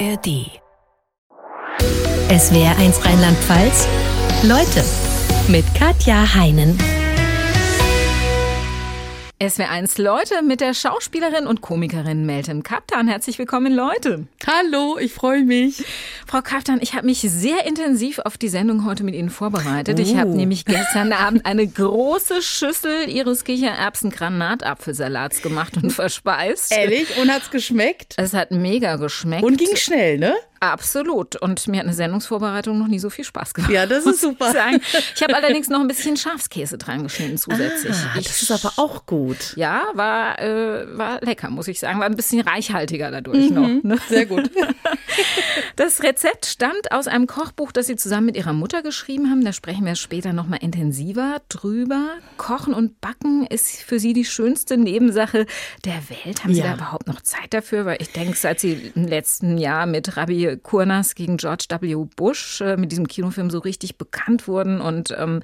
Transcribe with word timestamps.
ARD. 0.00 0.50
SWR 2.28 2.76
1 2.78 3.04
Rheinland-Pfalz. 3.04 3.86
Leute 4.42 4.84
mit 5.48 5.64
Katja 5.74 6.34
Heinen. 6.34 6.76
SW1 9.44 10.00
Leute 10.00 10.42
mit 10.42 10.62
der 10.62 10.72
Schauspielerin 10.72 11.46
und 11.46 11.60
Komikerin 11.60 12.24
Meltem 12.24 12.62
Kaptan. 12.62 13.08
Herzlich 13.08 13.38
willkommen, 13.38 13.74
Leute. 13.74 14.26
Hallo, 14.46 14.96
ich 14.98 15.12
freue 15.12 15.44
mich. 15.44 15.84
Frau 16.26 16.40
Kaptan, 16.40 16.78
ich 16.80 16.94
habe 16.94 17.04
mich 17.04 17.20
sehr 17.20 17.66
intensiv 17.66 18.20
auf 18.20 18.38
die 18.38 18.48
Sendung 18.48 18.86
heute 18.86 19.04
mit 19.04 19.14
Ihnen 19.14 19.28
vorbereitet. 19.28 19.98
Oh. 19.98 20.02
Ich 20.02 20.16
habe 20.16 20.30
nämlich 20.30 20.64
gestern 20.64 21.12
Abend 21.12 21.44
eine 21.44 21.66
große 21.66 22.40
Schüssel 22.40 23.06
Ihres 23.10 23.44
Kichererbsen-Granatapfelsalats 23.44 25.42
gemacht 25.42 25.76
und 25.76 25.90
verspeist. 25.90 26.72
Ehrlich? 26.72 27.18
Und 27.20 27.30
hat's 27.30 27.50
geschmeckt? 27.50 28.14
Es 28.16 28.32
hat 28.32 28.50
mega 28.50 28.96
geschmeckt. 28.96 29.44
Und 29.44 29.58
ging 29.58 29.76
schnell, 29.76 30.16
ne? 30.16 30.34
Absolut. 30.72 31.36
Und 31.36 31.66
mir 31.68 31.78
hat 31.78 31.86
eine 31.86 31.94
Sendungsvorbereitung 31.94 32.78
noch 32.78 32.88
nie 32.88 32.98
so 32.98 33.10
viel 33.10 33.24
Spaß 33.24 33.54
gemacht. 33.54 33.70
Ja, 33.70 33.86
das 33.86 34.06
ist 34.06 34.20
super. 34.20 34.52
Ich, 35.14 35.22
habe 35.22 35.34
allerdings 35.34 35.68
noch 35.68 35.80
ein 35.80 35.88
bisschen 35.88 36.16
Schafskäse 36.16 36.78
dran 36.78 37.02
geschnitten 37.02 37.38
zusätzlich. 37.38 37.94
Ah, 37.94 38.16
das 38.16 38.42
ist 38.42 38.50
aber 38.50 38.72
auch 38.76 39.06
gut. 39.06 39.54
Ja, 39.56 39.82
war, 39.94 40.38
äh, 40.38 40.86
war 40.96 41.20
lecker, 41.20 41.50
muss 41.50 41.68
ich 41.68 41.80
sagen. 41.80 42.00
War 42.00 42.06
ein 42.06 42.16
bisschen 42.16 42.40
reichhaltiger 42.40 43.10
dadurch 43.10 43.50
mhm, 43.50 43.54
noch. 43.54 43.82
Ne? 43.82 43.98
Sehr 44.08 44.26
gut. 44.26 44.50
Das 45.76 46.02
Rezept 46.02 46.46
stammt 46.46 46.92
aus 46.92 47.08
einem 47.08 47.26
Kochbuch, 47.26 47.72
das 47.72 47.86
Sie 47.86 47.96
zusammen 47.96 48.26
mit 48.26 48.36
Ihrer 48.36 48.52
Mutter 48.52 48.82
geschrieben 48.82 49.30
haben. 49.30 49.44
Da 49.44 49.52
sprechen 49.52 49.84
wir 49.84 49.96
später 49.96 50.32
noch 50.32 50.46
mal 50.46 50.56
intensiver 50.56 51.42
drüber. 51.48 52.10
Kochen 52.36 52.74
und 52.74 53.00
Backen 53.00 53.46
ist 53.46 53.82
für 53.82 53.98
Sie 53.98 54.12
die 54.12 54.24
schönste 54.24 54.76
Nebensache 54.76 55.46
der 55.84 56.00
Welt. 56.08 56.44
Haben 56.44 56.54
Sie 56.54 56.60
ja. 56.60 56.68
da 56.68 56.74
überhaupt 56.74 57.08
noch 57.08 57.20
Zeit 57.22 57.52
dafür? 57.52 57.86
Weil 57.86 57.96
ich 58.00 58.12
denke, 58.12 58.36
seit 58.36 58.60
Sie 58.60 58.92
im 58.94 59.06
letzten 59.06 59.58
Jahr 59.58 59.86
mit 59.86 60.16
Rabbi 60.16 60.53
Kurnas 60.56 61.14
gegen 61.14 61.36
George 61.36 61.66
W. 61.68 62.06
Bush 62.16 62.60
äh, 62.60 62.76
mit 62.76 62.92
diesem 62.92 63.08
Kinofilm 63.08 63.50
so 63.50 63.58
richtig 63.58 63.98
bekannt 63.98 64.48
wurden 64.48 64.80
und 64.80 65.14
ähm, 65.18 65.40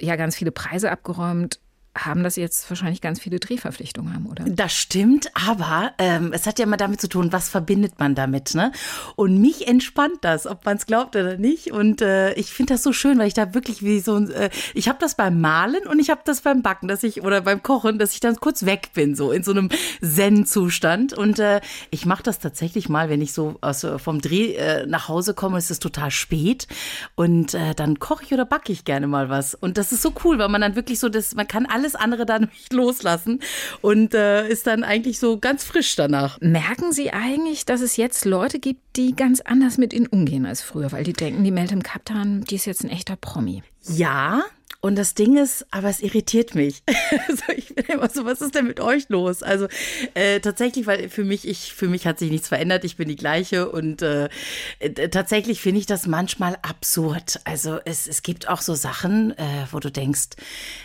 ja 0.00 0.16
ganz 0.16 0.36
viele 0.36 0.52
Preise 0.52 0.90
abgeräumt 0.90 1.60
haben, 2.04 2.22
dass 2.22 2.34
sie 2.34 2.40
jetzt 2.40 2.68
wahrscheinlich 2.70 3.00
ganz 3.00 3.20
viele 3.20 3.38
Drehverpflichtungen 3.38 4.14
haben, 4.14 4.26
oder? 4.26 4.44
Das 4.44 4.72
stimmt, 4.72 5.30
aber 5.34 5.92
ähm, 5.98 6.32
es 6.32 6.46
hat 6.46 6.58
ja 6.58 6.64
immer 6.64 6.76
damit 6.76 7.00
zu 7.00 7.08
tun, 7.08 7.32
was 7.32 7.48
verbindet 7.48 7.98
man 7.98 8.14
damit, 8.14 8.54
ne? 8.54 8.72
Und 9.16 9.40
mich 9.40 9.66
entspannt 9.68 10.18
das, 10.22 10.46
ob 10.46 10.64
man 10.64 10.76
es 10.76 10.86
glaubt 10.86 11.16
oder 11.16 11.36
nicht. 11.36 11.72
Und 11.72 12.02
äh, 12.02 12.32
ich 12.34 12.52
finde 12.52 12.74
das 12.74 12.82
so 12.82 12.92
schön, 12.92 13.18
weil 13.18 13.28
ich 13.28 13.34
da 13.34 13.54
wirklich 13.54 13.82
wie 13.82 14.00
so 14.00 14.16
ein, 14.16 14.30
äh, 14.30 14.50
ich 14.74 14.88
habe 14.88 14.98
das 15.00 15.14
beim 15.14 15.40
Malen 15.40 15.86
und 15.86 15.98
ich 15.98 16.10
habe 16.10 16.20
das 16.24 16.40
beim 16.42 16.62
Backen, 16.62 16.88
dass 16.88 17.02
ich 17.02 17.22
oder 17.22 17.40
beim 17.40 17.62
Kochen, 17.62 17.98
dass 17.98 18.12
ich 18.12 18.20
dann 18.20 18.36
kurz 18.36 18.64
weg 18.64 18.90
bin, 18.94 19.14
so 19.14 19.32
in 19.32 19.42
so 19.42 19.50
einem 19.50 19.68
Zen-Zustand. 20.02 21.12
Und 21.12 21.38
äh, 21.38 21.60
ich 21.90 22.06
mache 22.06 22.22
das 22.22 22.38
tatsächlich 22.38 22.88
mal, 22.88 23.08
wenn 23.08 23.22
ich 23.22 23.32
so 23.32 23.56
aus, 23.60 23.86
vom 23.96 24.20
Dreh 24.20 24.54
äh, 24.54 24.86
nach 24.86 25.08
Hause 25.08 25.34
komme, 25.34 25.58
ist 25.58 25.70
es 25.70 25.78
total 25.78 26.10
spät 26.10 26.66
und 27.14 27.54
äh, 27.54 27.74
dann 27.74 27.98
koche 27.98 28.24
ich 28.24 28.32
oder 28.32 28.44
backe 28.44 28.72
ich 28.72 28.84
gerne 28.84 29.06
mal 29.06 29.28
was. 29.28 29.54
Und 29.54 29.78
das 29.78 29.92
ist 29.92 30.02
so 30.02 30.12
cool, 30.24 30.38
weil 30.38 30.48
man 30.48 30.60
dann 30.60 30.76
wirklich 30.76 30.98
so, 30.98 31.08
das, 31.08 31.34
man 31.34 31.46
kann 31.46 31.66
alles 31.66 31.87
alles 31.88 31.94
andere 31.94 32.26
dann 32.26 32.42
nicht 32.52 32.72
loslassen 32.72 33.40
und 33.80 34.14
äh, 34.14 34.48
ist 34.48 34.66
dann 34.66 34.84
eigentlich 34.84 35.18
so 35.18 35.38
ganz 35.38 35.64
frisch 35.64 35.96
danach. 35.96 36.38
Merken 36.40 36.92
Sie 36.92 37.10
eigentlich, 37.10 37.64
dass 37.64 37.80
es 37.80 37.96
jetzt 37.96 38.24
Leute 38.24 38.58
gibt, 38.58 38.80
die 38.96 39.14
ganz 39.14 39.40
anders 39.40 39.78
mit 39.78 39.92
Ihnen 39.92 40.06
umgehen 40.06 40.46
als 40.46 40.62
früher, 40.62 40.92
weil 40.92 41.04
die 41.04 41.12
denken, 41.12 41.44
die 41.44 41.50
Meltem 41.50 41.82
Kaptan, 41.82 42.42
die 42.42 42.56
ist 42.56 42.66
jetzt 42.66 42.84
ein 42.84 42.90
echter 42.90 43.16
Promi? 43.16 43.62
Ja, 43.88 44.42
und 44.80 44.96
das 44.96 45.14
Ding 45.14 45.36
ist, 45.36 45.66
aber 45.72 45.88
es 45.88 46.00
irritiert 46.00 46.54
mich. 46.54 46.84
also 47.28 47.42
ich 47.56 47.74
bin 47.74 47.84
immer 47.86 48.08
so, 48.08 48.24
was 48.24 48.40
ist 48.40 48.54
denn 48.54 48.66
mit 48.66 48.78
euch 48.78 49.08
los? 49.08 49.42
Also 49.42 49.66
äh, 50.14 50.38
tatsächlich, 50.38 50.86
weil 50.86 51.08
für 51.08 51.24
mich, 51.24 51.48
ich, 51.48 51.74
für 51.74 51.88
mich 51.88 52.06
hat 52.06 52.20
sich 52.20 52.30
nichts 52.30 52.46
verändert, 52.46 52.84
ich 52.84 52.96
bin 52.96 53.08
die 53.08 53.16
gleiche 53.16 53.70
und 53.70 54.02
äh, 54.02 54.28
tatsächlich 55.10 55.60
finde 55.60 55.80
ich 55.80 55.86
das 55.86 56.06
manchmal 56.06 56.58
absurd. 56.62 57.40
Also 57.44 57.80
es, 57.84 58.06
es 58.06 58.22
gibt 58.22 58.48
auch 58.48 58.60
so 58.60 58.74
Sachen, 58.74 59.36
äh, 59.36 59.66
wo 59.72 59.80
du 59.80 59.90
denkst, 59.90 60.28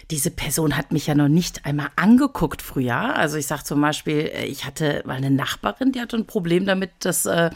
diese 0.09 0.31
Person 0.31 0.75
hat 0.75 0.91
mich 0.91 1.05
ja 1.05 1.13
noch 1.13 1.27
nicht 1.29 1.65
einmal 1.65 1.89
angeguckt 1.95 2.63
früher. 2.63 3.15
Also 3.15 3.37
ich 3.37 3.45
sage 3.45 3.63
zum 3.63 3.79
Beispiel, 3.79 4.31
äh, 4.33 4.45
ich 4.45 4.65
hatte 4.65 5.03
mal 5.05 5.17
eine 5.17 5.29
Nachbarin, 5.29 5.91
die 5.91 6.01
hatte 6.01 6.17
ein 6.17 6.25
Problem 6.25 6.65
damit, 6.65 6.89
dass 6.99 7.27
äh, 7.27 7.51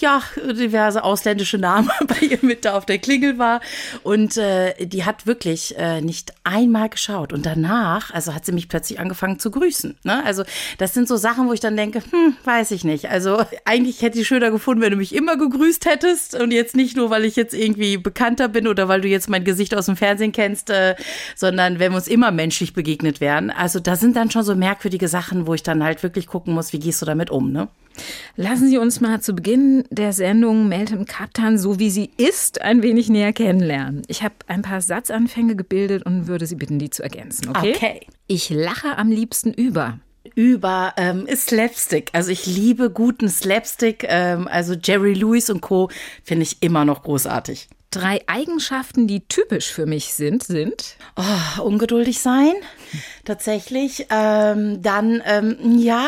ja 0.00 0.22
diverse 0.52 1.04
ausländische 1.04 1.58
Namen 1.58 1.90
bei 2.06 2.26
ihr 2.26 2.38
mit 2.42 2.64
da 2.64 2.76
auf 2.76 2.86
der 2.86 2.98
Klingel 2.98 3.38
war 3.38 3.60
und 4.02 4.36
äh, 4.36 4.74
die 4.86 5.04
hat 5.04 5.26
wirklich 5.26 5.76
äh, 5.78 6.00
nicht 6.00 6.32
einmal 6.44 6.88
geschaut. 6.88 7.32
Und 7.32 7.46
danach, 7.46 8.12
also 8.12 8.34
hat 8.34 8.44
sie 8.44 8.52
mich 8.52 8.68
plötzlich 8.68 9.00
angefangen 9.00 9.38
zu 9.38 9.50
grüßen. 9.50 9.96
Ne? 10.04 10.24
Also 10.24 10.44
das 10.78 10.94
sind 10.94 11.08
so 11.08 11.16
Sachen, 11.16 11.48
wo 11.48 11.52
ich 11.52 11.60
dann 11.60 11.76
denke, 11.76 12.00
hm, 12.00 12.36
weiß 12.44 12.70
ich 12.70 12.84
nicht. 12.84 13.10
Also 13.10 13.44
eigentlich 13.64 14.02
hätte 14.02 14.18
ich 14.18 14.26
schöner 14.26 14.50
gefunden, 14.50 14.82
wenn 14.82 14.92
du 14.92 14.96
mich 14.96 15.14
immer 15.14 15.36
gegrüßt 15.36 15.86
hättest 15.86 16.34
und 16.34 16.52
jetzt 16.52 16.76
nicht 16.76 16.96
nur, 16.96 17.10
weil 17.10 17.24
ich 17.24 17.36
jetzt 17.36 17.54
irgendwie 17.54 17.96
bekannter 17.96 18.48
bin 18.48 18.68
oder 18.68 18.88
weil 18.88 19.00
du 19.00 19.08
jetzt 19.08 19.28
mein 19.28 19.44
Gesicht 19.44 19.74
aus 19.74 19.86
dem 19.86 19.96
Fernsehen 19.96 20.32
kennst, 20.32 20.70
äh, 20.70 20.94
sondern 21.36 21.78
wenn 21.78 21.92
wir 21.92 21.96
uns 21.96 22.08
immer 22.08 22.30
menschlich 22.30 22.72
begegnet 22.72 23.20
wären. 23.20 23.50
Also 23.50 23.80
da 23.80 23.96
sind 23.96 24.16
dann 24.16 24.30
schon 24.30 24.42
so 24.42 24.54
merkwürdige 24.54 25.08
Sachen, 25.08 25.46
wo 25.46 25.54
ich 25.54 25.62
dann 25.62 25.82
halt 25.82 26.02
wirklich 26.02 26.26
gucken 26.26 26.54
muss, 26.54 26.72
wie 26.72 26.78
gehst 26.78 27.02
du 27.02 27.06
damit 27.06 27.30
um, 27.30 27.52
ne? 27.52 27.68
Lassen 28.36 28.68
Sie 28.68 28.78
uns 28.78 29.00
mal 29.00 29.20
zu 29.20 29.34
Beginn 29.34 29.84
der 29.90 30.12
Sendung 30.12 30.68
Meltem 30.68 31.06
Kaptan, 31.06 31.58
so 31.58 31.78
wie 31.78 31.90
sie 31.90 32.10
ist, 32.16 32.62
ein 32.62 32.82
wenig 32.82 33.08
näher 33.08 33.32
kennenlernen. 33.32 34.02
Ich 34.08 34.22
habe 34.22 34.34
ein 34.46 34.62
paar 34.62 34.80
Satzanfänge 34.80 35.56
gebildet 35.56 36.04
und 36.04 36.26
würde 36.26 36.46
Sie 36.46 36.56
bitten, 36.56 36.78
die 36.78 36.90
zu 36.90 37.02
ergänzen. 37.02 37.48
Okay? 37.48 37.74
okay. 37.74 38.00
Ich 38.26 38.50
lache 38.50 38.96
am 38.98 39.10
liebsten 39.10 39.52
über 39.52 39.98
über 40.34 40.92
ähm, 40.96 41.26
Slapstick. 41.34 42.10
Also 42.12 42.30
ich 42.30 42.46
liebe 42.46 42.90
guten 42.90 43.28
Slapstick. 43.28 44.04
Ähm, 44.06 44.46
also 44.46 44.74
Jerry 44.74 45.14
Lewis 45.14 45.50
und 45.50 45.60
Co. 45.62 45.90
finde 46.22 46.44
ich 46.44 46.62
immer 46.62 46.84
noch 46.84 47.02
großartig. 47.02 47.68
Drei 47.90 48.20
Eigenschaften, 48.26 49.06
die 49.06 49.20
typisch 49.28 49.72
für 49.72 49.86
mich 49.86 50.12
sind, 50.12 50.42
sind 50.42 50.96
oh, 51.16 51.62
ungeduldig 51.62 52.20
sein, 52.20 52.52
tatsächlich. 53.24 54.06
Ähm, 54.10 54.82
dann 54.82 55.22
ähm, 55.24 55.78
ja, 55.78 56.06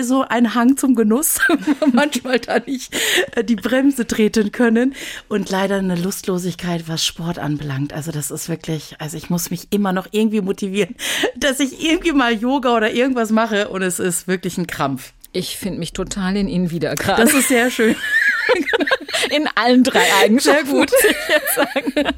so 0.00 0.24
ein 0.28 0.54
Hang 0.54 0.76
zum 0.76 0.94
Genuss, 0.94 1.38
manchmal 1.92 2.38
da 2.38 2.58
nicht 2.58 2.94
äh, 3.34 3.44
die 3.44 3.56
Bremse 3.56 4.06
treten 4.06 4.52
können 4.52 4.94
und 5.28 5.50
leider 5.50 5.76
eine 5.76 5.96
Lustlosigkeit, 5.96 6.88
was 6.88 7.04
Sport 7.04 7.38
anbelangt. 7.38 7.92
Also 7.92 8.12
das 8.12 8.30
ist 8.30 8.48
wirklich, 8.48 8.96
also 8.98 9.16
ich 9.16 9.30
muss 9.30 9.50
mich 9.50 9.68
immer 9.70 9.92
noch 9.92 10.08
irgendwie 10.10 10.40
motivieren, 10.40 10.96
dass 11.36 11.60
ich 11.60 11.84
irgendwie 11.84 12.12
mal 12.12 12.32
Yoga 12.32 12.74
oder 12.76 12.92
irgendwas 12.92 13.30
mache 13.30 13.68
und 13.68 13.82
es 13.82 13.98
ist 13.98 14.28
wirklich 14.28 14.58
ein 14.58 14.66
Krampf. 14.66 15.12
Ich 15.34 15.56
finde 15.56 15.78
mich 15.78 15.94
total 15.94 16.36
in 16.36 16.46
Ihnen 16.46 16.70
wieder 16.70 16.94
gerade. 16.94 17.22
Das 17.22 17.32
ist 17.32 17.48
sehr 17.48 17.70
schön. 17.70 17.96
In 19.30 19.48
allen 19.54 19.84
drei 19.84 20.04
Eigenschaften. 20.22 20.66
Sehr 20.66 20.74
gut. 20.74 20.90
Ich 21.08 21.28
jetzt 21.28 21.54
sagen. 21.54 22.14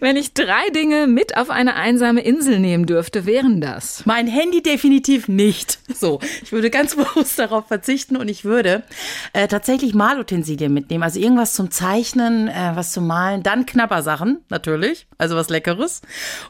Wenn 0.00 0.16
ich 0.16 0.34
drei 0.34 0.68
Dinge 0.74 1.06
mit 1.06 1.36
auf 1.36 1.50
eine 1.50 1.74
einsame 1.74 2.22
Insel 2.22 2.58
nehmen 2.58 2.86
dürfte, 2.86 3.26
wären 3.26 3.60
das? 3.60 4.04
Mein 4.06 4.26
Handy 4.26 4.62
definitiv 4.62 5.28
nicht. 5.28 5.78
So, 5.94 6.20
ich 6.42 6.52
würde 6.52 6.70
ganz 6.70 6.96
bewusst 6.96 7.38
darauf 7.38 7.68
verzichten 7.68 8.16
und 8.16 8.28
ich 8.28 8.44
würde 8.44 8.82
äh, 9.32 9.48
tatsächlich 9.48 9.94
Malutensilien 9.94 10.72
mitnehmen. 10.72 11.02
Also 11.02 11.20
irgendwas 11.20 11.54
zum 11.54 11.70
Zeichnen, 11.70 12.48
äh, 12.48 12.72
was 12.74 12.92
zum 12.92 13.06
Malen, 13.06 13.42
dann 13.42 13.66
Knabbersachen 13.66 14.44
natürlich, 14.48 15.06
also 15.18 15.36
was 15.36 15.48
Leckeres. 15.50 16.02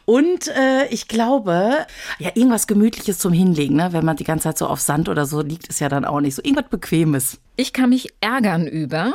Und 0.05 0.49
äh, 0.49 0.87
ich 0.91 1.09
glaube, 1.09 1.87
ja, 2.19 2.31
irgendwas 2.35 2.67
Gemütliches 2.67 3.19
zum 3.19 3.33
Hinlegen, 3.33 3.77
ne? 3.77 3.93
wenn 3.93 4.05
man 4.05 4.17
die 4.17 4.25
ganze 4.25 4.45
Zeit 4.45 4.59
so 4.59 4.67
auf 4.67 4.81
Sand 4.81 5.09
oder 5.09 5.27
so 5.27 5.41
liegt, 5.41 5.69
ist 5.69 5.81
ja 5.81 5.89
dann 5.89 6.05
auch 6.05 6.21
nicht 6.21 6.35
so. 6.35 6.43
Irgendwas 6.43 6.69
Bequemes. 6.71 7.39
Ich 7.57 7.73
kann 7.73 7.91
mich 7.91 8.09
ärgern 8.21 8.67
über 8.67 9.13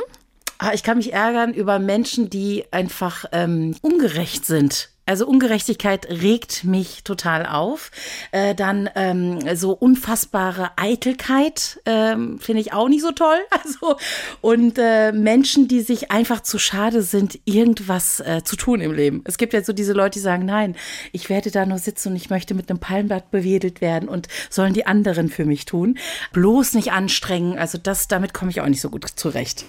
Ah, 0.60 0.72
ich 0.74 0.82
kann 0.82 0.96
mich 0.96 1.12
ärgern 1.12 1.54
über 1.54 1.78
Menschen, 1.78 2.30
die 2.30 2.64
einfach 2.72 3.24
ähm, 3.30 3.76
ungerecht 3.80 4.44
sind. 4.44 4.90
Also 5.08 5.26
Ungerechtigkeit 5.26 6.06
regt 6.10 6.64
mich 6.64 7.02
total 7.02 7.46
auf. 7.46 7.90
Äh, 8.30 8.54
dann 8.54 8.90
ähm, 8.94 9.38
so 9.56 9.72
unfassbare 9.72 10.72
Eitelkeit 10.76 11.80
ähm, 11.86 12.38
finde 12.38 12.60
ich 12.60 12.74
auch 12.74 12.88
nicht 12.88 13.02
so 13.02 13.12
toll. 13.12 13.38
Also 13.58 13.96
und 14.40 14.78
äh, 14.78 15.10
Menschen, 15.12 15.66
die 15.66 15.80
sich 15.80 16.10
einfach 16.10 16.42
zu 16.42 16.58
schade 16.58 17.02
sind, 17.02 17.40
irgendwas 17.44 18.20
äh, 18.20 18.42
zu 18.44 18.56
tun 18.56 18.80
im 18.80 18.92
Leben. 18.92 19.22
Es 19.24 19.36
gibt 19.36 19.52
ja 19.52 19.64
so 19.64 19.72
diese 19.72 19.94
Leute, 19.94 20.18
die 20.18 20.22
sagen, 20.22 20.46
nein, 20.46 20.76
ich 21.12 21.28
werde 21.28 21.50
da 21.50 21.66
nur 21.66 21.78
sitzen 21.78 22.10
und 22.10 22.16
ich 22.16 22.30
möchte 22.30 22.54
mit 22.54 22.70
einem 22.70 22.78
Palmblatt 22.78 23.30
bewedelt 23.30 23.80
werden 23.80 24.08
und 24.08 24.28
sollen 24.48 24.74
die 24.74 24.86
anderen 24.86 25.28
für 25.28 25.44
mich 25.44 25.64
tun. 25.64 25.98
Bloß 26.32 26.74
nicht 26.74 26.92
anstrengen. 26.92 27.58
Also 27.58 27.78
das, 27.78 28.06
damit 28.06 28.32
komme 28.32 28.50
ich 28.50 28.60
auch 28.60 28.66
nicht 28.66 28.80
so 28.80 28.90
gut 28.90 29.06
zurecht. 29.16 29.64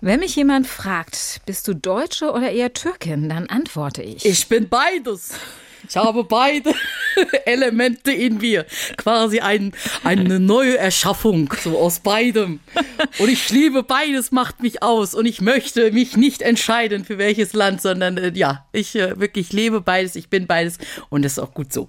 Wenn 0.00 0.20
mich 0.20 0.36
jemand 0.36 0.66
fragt, 0.66 1.40
bist 1.46 1.66
du 1.66 1.74
Deutsche 1.74 2.30
oder 2.30 2.50
eher 2.50 2.72
Türkin, 2.72 3.28
dann 3.28 3.48
antworte 3.48 4.02
ich. 4.02 4.24
Ich 4.24 4.48
bin 4.48 4.65
beides. 4.66 5.34
Ich 5.88 5.96
habe 5.96 6.24
beide 6.24 6.74
Elemente 7.44 8.12
in 8.12 8.38
mir. 8.38 8.66
Quasi 8.96 9.40
ein, 9.40 9.72
eine 10.04 10.40
neue 10.40 10.76
Erschaffung, 10.78 11.52
so 11.62 11.78
aus 11.78 12.00
beidem. 12.00 12.60
Und 13.18 13.28
ich 13.28 13.50
liebe 13.50 13.82
beides, 13.82 14.32
macht 14.32 14.62
mich 14.62 14.82
aus. 14.82 15.14
Und 15.14 15.26
ich 15.26 15.40
möchte 15.40 15.92
mich 15.92 16.16
nicht 16.16 16.42
entscheiden, 16.42 17.04
für 17.04 17.18
welches 17.18 17.52
Land, 17.52 17.82
sondern 17.82 18.18
äh, 18.18 18.32
ja, 18.34 18.66
ich 18.72 18.96
äh, 18.96 19.18
wirklich 19.18 19.52
lebe 19.52 19.80
beides, 19.80 20.16
ich 20.16 20.28
bin 20.28 20.46
beides. 20.46 20.78
Und 21.08 21.24
das 21.24 21.32
ist 21.32 21.38
auch 21.38 21.54
gut 21.54 21.72
so. 21.72 21.88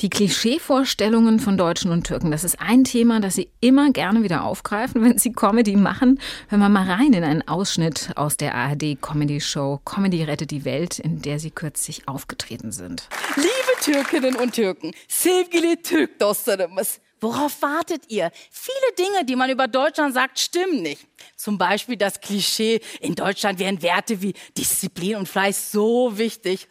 Die 0.00 0.10
Klischeevorstellungen 0.10 1.40
von 1.40 1.56
Deutschen 1.56 1.90
und 1.90 2.06
Türken, 2.06 2.30
das 2.30 2.44
ist 2.44 2.60
ein 2.60 2.84
Thema, 2.84 3.20
das 3.20 3.34
Sie 3.34 3.50
immer 3.60 3.90
gerne 3.90 4.22
wieder 4.22 4.44
aufgreifen, 4.44 5.02
wenn 5.04 5.18
Sie 5.18 5.32
Comedy 5.32 5.76
machen. 5.76 6.20
Hören 6.48 6.60
wir 6.60 6.68
mal 6.68 6.90
rein 6.90 7.12
in 7.12 7.24
einen 7.24 7.46
Ausschnitt 7.46 8.10
aus 8.16 8.36
der 8.36 8.54
ARD-Comedy-Show 8.54 9.80
Comedy 9.84 10.24
rettet 10.24 10.50
die 10.50 10.64
Welt, 10.64 10.98
in 10.98 11.22
der 11.22 11.38
Sie 11.38 11.50
kürzlich 11.50 12.08
aufgetreten 12.08 12.72
sind. 12.72 13.08
Liebe 13.36 13.80
Türkinnen 13.82 14.36
und 14.36 14.54
Türken, 14.54 14.92
sevgili 15.08 15.76
Türk 15.82 16.20
dostlarımız. 16.20 16.98
Worauf 17.20 17.60
wartet 17.60 18.04
ihr? 18.08 18.30
Viele 18.50 18.94
Dinge, 18.98 19.24
die 19.24 19.36
man 19.36 19.50
über 19.50 19.68
Deutschland 19.68 20.14
sagt, 20.14 20.38
stimmen 20.38 20.82
nicht. 20.82 21.06
Zum 21.36 21.58
Beispiel 21.58 21.96
das 21.96 22.20
Klischee, 22.20 22.80
in 23.00 23.14
Deutschland 23.14 23.58
wären 23.58 23.82
Werte 23.82 24.22
wie 24.22 24.34
Disziplin 24.56 25.16
und 25.16 25.28
Fleiß 25.28 25.70
so 25.70 26.16
wichtig. 26.16 26.68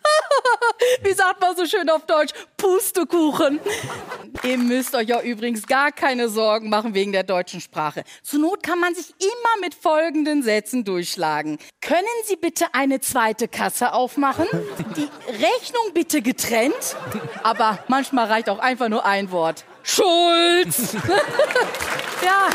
wie 1.04 1.14
sagt 1.14 1.40
man 1.40 1.56
so 1.56 1.66
schön 1.66 1.88
auf 1.90 2.06
Deutsch? 2.08 2.34
Pustekuchen. 2.58 3.60
ihr 4.44 4.58
müsst 4.58 4.96
euch 4.96 5.08
ja 5.08 5.22
übrigens 5.22 5.68
gar 5.68 5.92
keine 5.92 6.30
Sorgen 6.30 6.70
machen 6.70 6.96
wegen 6.96 7.12
der 7.12 7.24
deutschen 7.24 7.62
Sprache. 7.62 8.04
Zur 8.24 8.40
Not 8.40 8.64
kann 8.64 8.80
man 8.80 8.96
sich 8.96 9.14
immer 9.20 9.62
mit 9.62 9.76
folgenden 9.76 10.42
Sätzen 10.42 10.84
durchschlagen. 10.84 11.60
Können 11.82 12.06
Sie 12.26 12.36
bitte 12.36 12.74
eine 12.74 13.00
zweite 13.02 13.48
Kasse 13.48 13.94
aufmachen? 13.94 14.48
Die 14.96 15.10
Rechnung 15.32 15.94
bitte 15.94 16.22
getrennt? 16.22 16.96
Aber 17.44 17.84
manchmal 17.88 18.26
reicht 18.26 18.50
auch 18.50 18.60
einfach 18.60 18.90
nur 18.90 19.06
ein 19.06 19.32
Wort. 19.32 19.66
Schulz. 19.96 20.94
ja. 22.24 22.50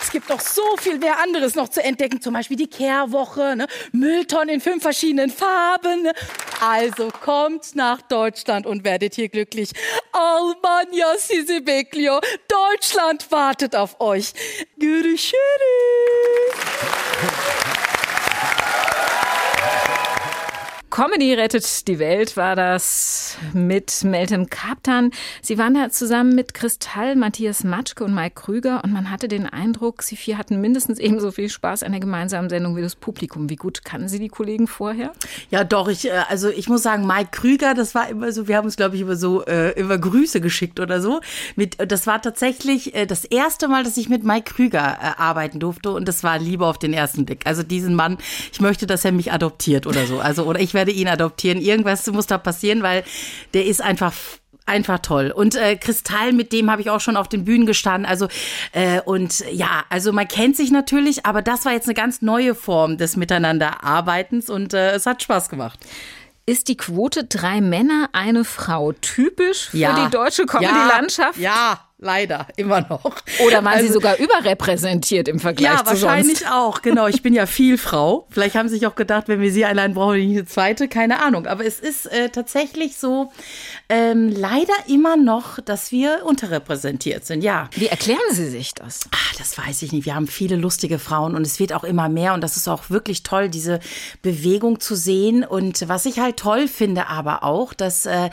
Es 0.00 0.12
gibt 0.12 0.30
noch 0.30 0.40
so 0.40 0.62
viel 0.78 0.98
mehr 0.98 1.20
anderes 1.20 1.54
noch 1.54 1.68
zu 1.68 1.84
entdecken, 1.84 2.22
zum 2.22 2.32
Beispiel 2.32 2.56
die 2.56 2.66
Kehrwoche, 2.66 3.56
ne? 3.56 3.66
Mülltonnen 3.92 4.48
in 4.54 4.60
fünf 4.62 4.82
verschiedenen 4.82 5.28
Farben. 5.28 6.04
Ne? 6.04 6.14
Also 6.66 7.10
kommt 7.10 7.76
nach 7.76 8.00
Deutschland 8.00 8.64
und 8.64 8.84
werdet 8.84 9.16
hier 9.16 9.28
glücklich. 9.28 9.70
Almanya 10.12 11.14
sizi 11.18 11.60
bekliyor. 11.60 12.22
Deutschland 12.48 13.30
wartet 13.30 13.76
auf 13.76 14.00
euch. 14.00 14.32
Görüşürüz. 14.78 15.34
Comedy 20.98 21.32
rettet 21.32 21.86
die 21.86 22.00
Welt 22.00 22.36
war 22.36 22.56
das 22.56 23.38
mit 23.52 24.02
Meltem 24.02 24.50
Kaptan. 24.50 25.12
Sie 25.42 25.56
waren 25.56 25.74
da 25.74 25.90
zusammen 25.90 26.34
mit 26.34 26.54
Kristall, 26.54 27.14
Matthias 27.14 27.62
Matschke 27.62 28.02
und 28.02 28.16
Mike 28.16 28.34
Krüger 28.34 28.82
und 28.82 28.92
man 28.92 29.08
hatte 29.08 29.28
den 29.28 29.46
Eindruck, 29.46 30.02
sie 30.02 30.16
vier 30.16 30.38
hatten 30.38 30.60
mindestens 30.60 30.98
ebenso 30.98 31.30
viel 31.30 31.50
Spaß 31.50 31.84
an 31.84 31.92
der 31.92 32.00
gemeinsamen 32.00 32.48
Sendung 32.50 32.74
wie 32.74 32.82
das 32.82 32.96
Publikum. 32.96 33.48
Wie 33.48 33.54
gut 33.54 33.84
kannten 33.84 34.08
Sie 34.08 34.18
die 34.18 34.28
Kollegen 34.28 34.66
vorher? 34.66 35.12
Ja, 35.52 35.62
doch. 35.62 35.86
Ich, 35.86 36.06
äh, 36.06 36.22
also 36.28 36.48
ich 36.48 36.68
muss 36.68 36.82
sagen, 36.82 37.06
Mike 37.06 37.28
Krüger, 37.30 37.74
das 37.74 37.94
war 37.94 38.08
immer 38.08 38.32
so, 38.32 38.48
wir 38.48 38.56
haben 38.56 38.64
uns, 38.64 38.74
glaube 38.74 38.96
ich, 38.96 39.02
über 39.02 39.14
so 39.14 39.44
äh, 39.44 39.80
über 39.80 39.98
Grüße 39.98 40.40
geschickt 40.40 40.80
oder 40.80 41.00
so. 41.00 41.20
Mit, 41.54 41.76
das 41.78 42.08
war 42.08 42.20
tatsächlich 42.20 42.96
äh, 42.96 43.06
das 43.06 43.24
erste 43.24 43.68
Mal, 43.68 43.84
dass 43.84 43.96
ich 43.98 44.08
mit 44.08 44.24
Mike 44.24 44.52
Krüger 44.52 44.98
äh, 45.00 45.20
arbeiten 45.20 45.60
durfte 45.60 45.92
und 45.92 46.08
das 46.08 46.24
war 46.24 46.40
Liebe 46.40 46.66
auf 46.66 46.78
den 46.78 46.92
ersten 46.92 47.24
Blick. 47.24 47.42
Also 47.44 47.62
diesen 47.62 47.94
Mann, 47.94 48.18
ich 48.52 48.60
möchte, 48.60 48.88
dass 48.88 49.04
er 49.04 49.12
mich 49.12 49.30
adoptiert 49.30 49.86
oder 49.86 50.04
so. 50.04 50.18
Also 50.18 50.42
oder 50.42 50.58
ich 50.58 50.74
werde 50.74 50.87
werde 50.88 50.98
ihn 50.98 51.08
adoptieren. 51.08 51.60
Irgendwas 51.60 52.06
muss 52.08 52.26
da 52.26 52.38
passieren, 52.38 52.82
weil 52.82 53.04
der 53.54 53.66
ist 53.66 53.82
einfach 53.82 54.14
einfach 54.66 54.98
toll. 54.98 55.32
Und 55.34 55.54
äh, 55.54 55.76
Kristall, 55.76 56.34
mit 56.34 56.52
dem 56.52 56.70
habe 56.70 56.82
ich 56.82 56.90
auch 56.90 57.00
schon 57.00 57.16
auf 57.16 57.26
den 57.26 57.44
Bühnen 57.44 57.64
gestanden. 57.64 58.04
Also 58.04 58.28
äh, 58.72 59.00
und 59.00 59.42
ja, 59.50 59.84
also 59.88 60.12
man 60.12 60.28
kennt 60.28 60.58
sich 60.58 60.70
natürlich, 60.70 61.24
aber 61.24 61.40
das 61.40 61.64
war 61.64 61.72
jetzt 61.72 61.86
eine 61.86 61.94
ganz 61.94 62.20
neue 62.20 62.54
Form 62.54 62.98
des 62.98 63.16
Miteinanderarbeitens 63.16 64.50
und 64.50 64.74
äh, 64.74 64.90
es 64.90 65.06
hat 65.06 65.22
Spaß 65.22 65.48
gemacht. 65.48 65.78
Ist 66.44 66.68
die 66.68 66.76
Quote 66.76 67.24
drei 67.24 67.62
Männer, 67.62 68.10
eine 68.12 68.44
Frau 68.44 68.92
typisch 68.92 69.70
für 69.70 69.78
ja. 69.78 70.04
die 70.04 70.10
deutsche 70.10 70.44
Comedy-Landschaft? 70.44 71.38
Ja. 71.38 71.54
ja. 71.54 71.87
Leider, 72.00 72.46
immer 72.56 72.82
noch. 72.82 73.16
Oder 73.44 73.64
waren 73.64 73.74
also, 73.74 73.86
Sie 73.88 73.92
sogar 73.92 74.18
überrepräsentiert 74.18 75.26
im 75.26 75.40
Vergleich 75.40 75.72
ja, 75.72 75.78
zu 75.78 75.96
sonst? 75.96 76.02
Ja, 76.02 76.08
wahrscheinlich 76.08 76.46
auch. 76.46 76.80
Genau, 76.80 77.08
ich 77.08 77.22
bin 77.22 77.34
ja 77.34 77.46
viel 77.46 77.76
Frau. 77.76 78.28
Vielleicht 78.30 78.54
haben 78.54 78.68
Sie 78.68 78.76
sich 78.76 78.86
auch 78.86 78.94
gedacht, 78.94 79.26
wenn 79.26 79.40
wir 79.40 79.50
Sie 79.50 79.64
allein 79.64 79.94
brauchen, 79.94 80.14
wir 80.14 80.24
nicht 80.24 80.36
eine 80.36 80.46
zweite. 80.46 80.86
Keine 80.86 81.20
Ahnung. 81.20 81.46
Aber 81.46 81.64
es 81.64 81.80
ist 81.80 82.06
äh, 82.06 82.28
tatsächlich 82.28 82.96
so, 82.96 83.32
ähm, 83.90 84.28
leider 84.28 84.74
immer 84.86 85.16
noch, 85.16 85.60
dass 85.60 85.90
wir 85.92 86.22
unterrepräsentiert 86.26 87.24
sind. 87.24 87.42
Ja. 87.42 87.70
Wie 87.74 87.86
erklären 87.86 88.18
Sie 88.32 88.48
sich 88.48 88.74
das? 88.74 89.00
Ach, 89.10 89.34
das 89.36 89.56
weiß 89.56 89.80
ich 89.82 89.92
nicht. 89.92 90.04
Wir 90.04 90.14
haben 90.14 90.26
viele 90.26 90.56
lustige 90.56 90.98
Frauen 90.98 91.34
und 91.34 91.46
es 91.46 91.58
wird 91.58 91.72
auch 91.72 91.84
immer 91.84 92.10
mehr. 92.10 92.34
Und 92.34 92.42
das 92.42 92.58
ist 92.58 92.68
auch 92.68 92.90
wirklich 92.90 93.22
toll, 93.22 93.48
diese 93.48 93.80
Bewegung 94.20 94.80
zu 94.80 94.94
sehen. 94.94 95.42
Und 95.42 95.88
was 95.88 96.04
ich 96.04 96.18
halt 96.18 96.36
toll 96.36 96.68
finde 96.68 97.06
aber 97.06 97.44
auch, 97.44 97.72
dass 97.72 98.04
äh, 98.04 98.28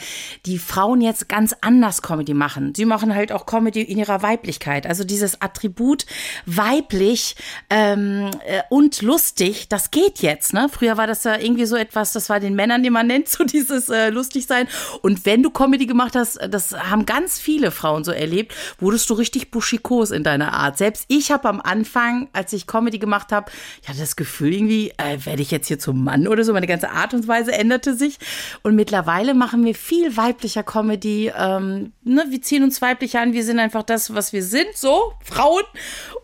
die 0.45 0.57
Frauen 0.57 0.99
jetzt 0.99 1.29
ganz 1.29 1.55
anders 1.61 2.01
Comedy 2.01 2.33
machen. 2.33 2.73
Sie 2.75 2.85
machen 2.85 3.15
halt 3.15 3.31
auch 3.31 3.45
Comedy 3.45 3.81
in 3.81 3.97
ihrer 3.97 4.21
Weiblichkeit. 4.21 4.85
Also 4.85 5.05
dieses 5.05 5.41
Attribut 5.41 6.05
weiblich 6.45 7.37
ähm, 7.69 8.29
äh, 8.45 8.61
und 8.69 9.01
lustig, 9.01 9.69
das 9.69 9.91
geht 9.91 10.19
jetzt. 10.19 10.53
Ne? 10.53 10.67
Früher 10.69 10.97
war 10.97 11.07
das 11.07 11.23
ja 11.23 11.37
irgendwie 11.37 11.65
so 11.65 11.77
etwas, 11.77 12.11
das 12.11 12.29
war 12.29 12.41
den 12.41 12.55
Männern 12.55 12.83
immer 12.83 13.03
nennt, 13.03 13.29
so 13.29 13.45
dieses 13.45 13.87
äh, 13.87 14.09
lustig 14.09 14.47
sein. 14.47 14.67
Und 15.01 15.25
wenn 15.25 15.44
du 15.45 15.51
Comedy 15.51 15.85
gemacht 15.85 16.15
hast, 16.15 16.39
das 16.49 16.73
haben 16.73 17.05
ganz 17.05 17.39
viele 17.39 17.71
Frauen 17.71 18.03
so 18.03 18.11
erlebt, 18.11 18.53
wurdest 18.79 19.09
du 19.09 19.13
richtig 19.13 19.51
buschikos 19.51 20.11
in 20.11 20.23
deiner 20.23 20.53
Art. 20.53 20.77
Selbst 20.77 21.05
ich 21.07 21.31
habe 21.31 21.47
am 21.47 21.61
Anfang, 21.61 22.27
als 22.33 22.51
ich 22.51 22.67
Comedy 22.67 22.99
gemacht 22.99 23.31
habe, 23.31 23.51
ich 23.81 23.87
hatte 23.87 23.99
das 23.99 24.15
Gefühl 24.15 24.53
irgendwie, 24.53 24.91
äh, 24.97 25.23
werde 25.23 25.41
ich 25.41 25.51
jetzt 25.51 25.67
hier 25.67 25.79
zum 25.79 26.03
Mann 26.03 26.27
oder 26.27 26.43
so. 26.43 26.51
Meine 26.53 26.67
ganze 26.67 26.89
Art 26.89 27.13
und 27.13 27.27
Weise 27.27 27.53
änderte 27.53 27.95
sich. 27.95 28.17
Und 28.63 28.75
mittlerweile 28.75 29.33
machen 29.33 29.63
wir 29.63 29.75
viel 29.75 30.17
weiblicher 30.17 30.63
Comedy. 30.63 31.31
Ähm, 31.37 31.93
ne? 32.03 32.25
Wir 32.29 32.41
ziehen 32.41 32.63
uns 32.63 32.81
weiblich 32.81 33.17
an, 33.17 33.33
wir 33.33 33.43
sind 33.43 33.59
einfach 33.59 33.83
das, 33.83 34.13
was 34.13 34.33
wir 34.33 34.43
sind, 34.43 34.75
so 34.75 35.13
Frauen 35.23 35.63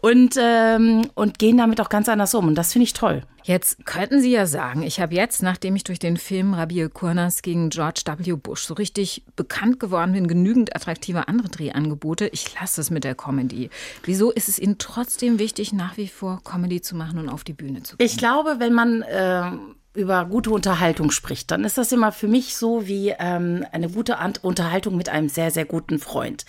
und 0.02 0.36
ähm, 0.38 1.08
und 1.14 1.38
gehen 1.40 1.58
damit 1.58 1.80
auch 1.80 1.90
ganz 1.90 2.10
anders 2.10 2.34
um 2.34 2.48
und 2.48 2.56
das 2.56 2.74
finde 2.74 2.86
ich 2.86 2.94
toll. 2.94 3.24
Jetzt 3.44 3.86
könnten 3.86 4.22
Sie 4.22 4.32
ja 4.32 4.46
sagen, 4.46 4.84
ich 4.84 5.00
habe 5.00 5.16
jetzt, 5.16 5.42
nachdem 5.42 5.76
ich 5.76 5.84
durch 5.84 6.00
den 6.00 6.18
Film 6.18 6.54
Rabir 6.54 6.90
Kurnas 6.90 7.42
gegen 7.42 7.70
George 7.70 8.02
W. 8.06 8.34
Bush 8.34 8.64
so 8.64 8.74
richtig 8.74 9.24
bekannt 9.36 9.80
geworden 9.80 10.14
bin, 10.14 10.28
genügend 10.28 10.76
attraktive 10.76 11.28
andere 11.28 11.50
Drehangebote, 11.50 12.28
ich 12.28 12.60
lasse 12.60 12.82
es 12.82 12.90
mit 12.90 13.04
der 13.04 13.16
Comedy. 13.16 13.70
Wieso 14.04 14.32
ist 14.32 14.48
es 14.48 14.60
Ihnen 14.60 14.78
trotzdem 14.78 15.40
wichtig, 15.40 15.74
nach 15.74 15.98
wie 15.98 16.08
vor 16.08 16.42
Comedy 16.44 16.82
zu 16.82 16.96
machen 16.96 17.20
und 17.20 17.30
auf 17.30 17.44
die 17.44 17.54
Bühne 17.54 17.84
zu 17.84 17.98
gehen? 17.98 18.06
Ich 18.06 18.18
glaube, 18.18 18.56
wenn 18.60 18.74
man 18.74 19.02
äh 19.02 19.52
über 19.94 20.24
gute 20.24 20.52
Unterhaltung 20.52 21.12
spricht, 21.12 21.52
dann 21.52 21.66
ist 21.66 21.78
das 21.78 21.92
immer 21.92 22.14
für 22.14 22.30
mich 22.30 22.56
so 22.56 22.88
wie 22.88 23.14
ähm, 23.20 23.66
eine 23.74 23.90
gute 23.90 24.18
Unterhaltung 24.42 24.96
mit 24.96 25.10
einem 25.10 25.28
sehr, 25.28 25.52
sehr 25.52 25.66
guten 25.66 26.00
Freund. 26.00 26.46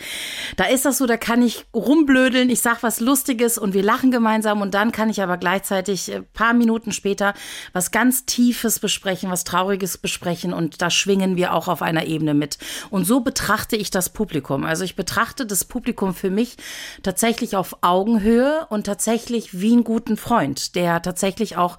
Da 0.57 0.65
ist 0.65 0.85
das 0.85 0.99
so, 0.99 1.07
da 1.07 1.17
kann 1.17 1.43
ich 1.43 1.65
rumblödeln, 1.75 2.51
ich 2.51 2.61
sag 2.61 2.85
was 2.85 3.01
Lustiges 3.01 3.59
und 3.59 3.75
wir 3.75 3.83
lachen 3.83 4.13
gemeinsam 4.13 4.61
und 4.61 4.75
dann 4.75 4.93
kann 4.93 5.11
ich 5.11 5.23
aber 5.23 5.39
gleichzeitig 5.39 6.13
äh, 6.13 6.23
paar 6.23 6.55
Minuten 6.55 6.93
später 6.93 7.35
was 7.73 7.91
ganz 7.91 8.27
Tiefes 8.27 8.79
besprechen, 8.79 9.29
was 9.29 9.43
Trauriges 9.43 9.99
besprechen 9.99 10.53
und 10.53 10.81
da 10.81 10.89
schwingen 10.89 11.35
wir 11.35 11.53
auch 11.53 11.67
auf 11.67 11.83
einer 11.83 12.07
Ebene 12.07 12.35
mit. 12.35 12.59
Und 12.91 13.07
so 13.07 13.23
betrachte 13.23 13.75
ich 13.75 13.91
das 13.91 14.11
Publikum. 14.11 14.65
Also 14.65 14.85
ich 14.85 14.95
betrachte 14.95 15.47
das 15.47 15.65
Publikum 15.65 16.15
für 16.15 16.31
mich 16.31 16.59
tatsächlich 17.03 17.57
auf 17.57 17.79
Augenhöhe 17.81 18.67
und 18.71 18.87
tatsächlich 18.87 19.61
wie 19.61 19.73
einen 19.73 19.85
guten 19.85 20.17
Freund, 20.17 20.77
der 20.77 21.03
tatsächlich 21.03 21.57
auch 21.57 21.79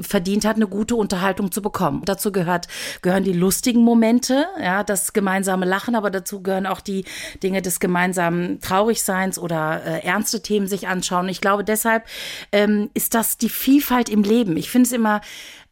verdient 0.00 0.44
hat, 0.44 0.56
eine 0.56 0.66
gute 0.66 0.96
Unterhaltung 0.96 1.52
zu 1.52 1.62
bekommen. 1.62 2.02
Dazu 2.04 2.32
gehört, 2.32 2.68
gehören 3.02 3.24
die 3.24 3.32
lustigen 3.32 3.82
Momente, 3.82 4.46
ja, 4.60 4.82
das 4.82 5.12
gemeinsame 5.12 5.66
Lachen, 5.66 5.94
aber 5.94 6.10
dazu 6.10 6.42
gehören 6.42 6.66
auch 6.66 6.80
die 6.80 7.04
Dinge 7.42 7.62
des 7.62 7.80
gemeinsamen 7.80 8.60
Traurigseins 8.60 9.38
oder 9.38 9.82
äh, 9.84 10.00
ernste 10.04 10.42
Themen 10.42 10.66
sich 10.66 10.88
anschauen. 10.88 11.28
Ich 11.28 11.40
glaube, 11.40 11.64
deshalb 11.64 12.04
ähm, 12.52 12.90
ist 12.94 13.14
das 13.14 13.38
die 13.38 13.48
Vielfalt 13.48 14.08
im 14.08 14.22
Leben. 14.22 14.56
Ich 14.56 14.70
finde 14.70 14.86
es 14.86 14.92
immer 14.92 15.20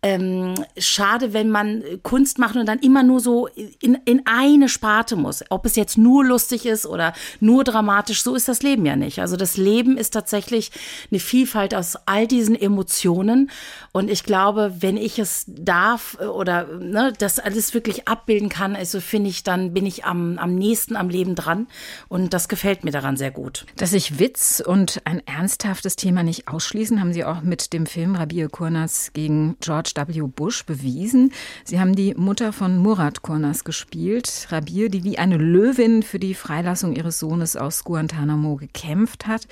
ähm, 0.05 0.55
schade, 0.77 1.33
wenn 1.33 1.49
man 1.49 1.85
Kunst 2.03 2.39
macht 2.39 2.57
und 2.57 2.67
dann 2.67 2.81
immer 2.81 3.05
nur 3.05 3.21
so 3.21 3.47
in, 3.47 3.97
in 4.05 4.23
eine 4.25 4.69
Sparte 4.69 5.15
muss. 5.15 5.45
Ob 5.49 5.65
es 5.65 5.77
jetzt 5.77 5.97
nur 5.97 6.25
lustig 6.25 6.67
ist 6.67 6.87
oder 6.87 7.13
nur 7.39 7.63
dramatisch, 7.63 8.25
so 8.25 8.35
ist 8.35 8.49
das 8.49 8.63
Leben 8.63 8.85
ja 8.85 8.97
nicht. 8.97 9.21
Also 9.21 9.37
das 9.37 9.57
Leben 9.57 9.97
ist 9.97 10.11
tatsächlich 10.11 10.73
eine 11.11 11.21
Vielfalt 11.21 11.73
aus 11.73 11.97
all 12.07 12.27
diesen 12.27 12.61
Emotionen. 12.61 13.51
Und 13.93 14.11
ich 14.11 14.25
glaube, 14.25 14.75
wenn 14.81 14.97
ich 14.97 15.21
es 15.21 15.45
darf 15.47 16.17
äh, 16.21 16.25
oder 16.25 16.67
ne, 16.67 17.13
das 17.17 17.39
alles 17.39 17.73
wirklich 17.73 18.09
abbilden 18.09 18.49
kann, 18.49 18.75
also 18.75 19.01
finde 19.01 19.31
ich, 19.31 19.45
dann 19.45 19.73
bin 19.73 19.87
ich 19.87 20.05
am, 20.05 20.37
am 20.39 20.57
nächsten 20.57 20.97
am 20.97 21.11
Leben 21.11 21.37
dran. 21.37 21.69
Und 22.09 22.35
das 22.35 22.49
gefällt 22.49 22.83
mir 22.83 22.91
daran 22.91 23.17
sehr 23.17 23.31
gut. 23.31 23.67
Dass 23.77 23.91
sich 23.91 24.19
Witz 24.19 24.61
und 24.65 25.03
ein 25.05 25.25
ernsthaftes 25.27 25.95
Thema 25.95 26.25
nicht 26.25 26.49
ausschließen, 26.49 27.01
haben 27.01 27.13
Sie 27.13 27.25
auch 27.25 27.43
mit 27.43 27.73
dem 27.73 27.87
Film 27.87 28.17
Rabia 28.17 28.49
Kurnas 28.49 29.13
gegen 29.13 29.57
George 29.61 29.92
W. 29.97 30.23
Bush 30.29 30.65
bewiesen. 30.65 31.33
Sie 31.65 31.81
haben 31.81 31.95
die 31.95 32.15
Mutter 32.15 32.53
von 32.53 32.79
Murat 32.79 33.23
Kurnas 33.23 33.65
gespielt, 33.65 34.47
Rabir, 34.51 34.89
die 34.89 35.05
wie 35.05 35.19
eine 35.19 35.37
Löwin 35.37 36.03
für 36.03 36.19
die 36.19 36.35
Freilassung 36.35 36.95
ihres 36.95 37.19
Sohnes 37.19 37.57
aus 37.57 37.85
Guantanamo 37.85 38.57
gekämpft 38.57 39.27
hat. 39.27 39.47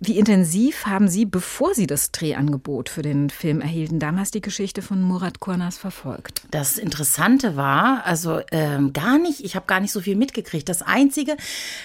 Wie 0.00 0.18
intensiv 0.18 0.86
haben 0.86 1.08
Sie, 1.08 1.24
bevor 1.24 1.74
Sie 1.74 1.86
das 1.86 2.12
Drehangebot 2.12 2.88
für 2.88 3.02
den 3.02 3.30
Film 3.30 3.60
erhielten, 3.60 3.98
damals 3.98 4.30
die 4.30 4.40
Geschichte 4.40 4.82
von 4.82 5.02
Murat 5.02 5.40
Kurnas 5.40 5.78
verfolgt? 5.78 6.42
Das 6.50 6.78
Interessante 6.78 7.56
war, 7.56 8.04
also 8.04 8.40
ähm, 8.52 8.92
gar 8.92 9.18
nicht, 9.18 9.40
ich 9.44 9.56
habe 9.56 9.66
gar 9.66 9.80
nicht 9.80 9.92
so 9.92 10.00
viel 10.00 10.16
mitgekriegt. 10.16 10.68
Das 10.68 10.82
Einzige, 10.82 11.36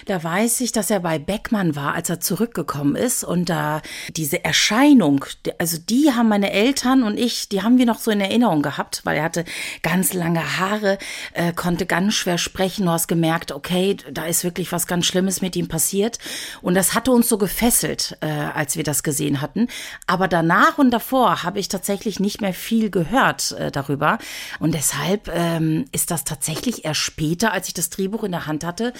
da 0.06 0.22
weiß 0.22 0.60
ich, 0.60 0.72
dass 0.72 0.90
er 0.90 1.00
bei 1.00 1.18
Beckmann 1.18 1.76
war, 1.76 1.94
als 1.94 2.10
er 2.10 2.20
zurückgekommen 2.20 2.96
ist 2.96 3.24
und 3.24 3.48
da 3.48 3.82
diese 4.16 4.44
Erscheinung, 4.44 5.24
also 5.58 5.78
die 5.78 6.12
haben 6.12 6.28
meine 6.28 6.52
Eltern 6.52 7.02
und 7.02 7.18
ich, 7.18 7.48
die 7.48 7.62
haben 7.62 7.78
wir 7.78 7.86
noch 7.86 7.98
so 8.02 8.10
in 8.10 8.20
Erinnerung 8.20 8.62
gehabt, 8.62 9.00
weil 9.04 9.16
er 9.16 9.24
hatte 9.24 9.44
ganz 9.82 10.12
lange 10.12 10.58
Haare, 10.58 10.98
äh, 11.32 11.52
konnte 11.52 11.86
ganz 11.86 12.14
schwer 12.14 12.38
sprechen. 12.38 12.86
Du 12.86 12.92
hast 12.92 13.08
gemerkt, 13.08 13.52
okay, 13.52 13.96
da 14.10 14.26
ist 14.26 14.44
wirklich 14.44 14.72
was 14.72 14.86
ganz 14.86 15.06
Schlimmes 15.06 15.40
mit 15.42 15.56
ihm 15.56 15.68
passiert. 15.68 16.18
Und 16.60 16.74
das 16.74 16.94
hatte 16.94 17.10
uns 17.12 17.28
so 17.28 17.38
gefesselt, 17.38 18.16
äh, 18.20 18.26
als 18.26 18.76
wir 18.76 18.84
das 18.84 19.02
gesehen 19.02 19.40
hatten. 19.40 19.68
Aber 20.06 20.28
danach 20.28 20.78
und 20.78 20.90
davor 20.90 21.42
habe 21.42 21.58
ich 21.58 21.68
tatsächlich 21.68 22.20
nicht 22.20 22.40
mehr 22.40 22.54
viel 22.54 22.90
gehört 22.90 23.52
äh, 23.52 23.70
darüber. 23.70 24.18
Und 24.58 24.74
deshalb 24.74 25.28
ähm, 25.34 25.84
ist 25.92 26.10
das 26.10 26.24
tatsächlich 26.24 26.84
erst 26.84 27.00
später, 27.00 27.52
als 27.52 27.68
ich 27.68 27.74
das 27.74 27.90
Drehbuch 27.90 28.24
in 28.24 28.32
der 28.32 28.46
Hand 28.46 28.64
hatte, 28.64 28.92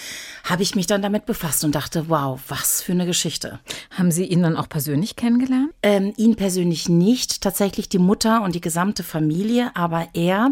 habe 0.45 0.63
ich 0.63 0.75
mich 0.75 0.87
dann 0.87 1.03
damit 1.03 1.27
befasst 1.27 1.65
und 1.65 1.75
dachte, 1.75 2.09
wow, 2.09 2.41
was 2.49 2.83
für 2.83 2.93
eine 2.93 3.07
Geschichte. 3.07 3.61
Haben 3.91 4.11
Sie 4.11 4.25
ihn 4.25 4.43
dann 4.43 4.57
auch 4.57 4.69
persönlich 4.69 5.17
kennengelernt? 5.17 5.71
Ähm, 5.83 6.13
ihn 6.17 6.37
persönlich 6.37 6.89
nicht, 6.89 7.41
tatsächlich 7.41 7.89
die 7.89 7.99
Mutter 7.99 8.43
und 8.43 8.55
die 8.55 8.61
gesamte 8.61 8.92
Familie, 9.01 9.71
aber 9.75 10.09
er, 10.13 10.51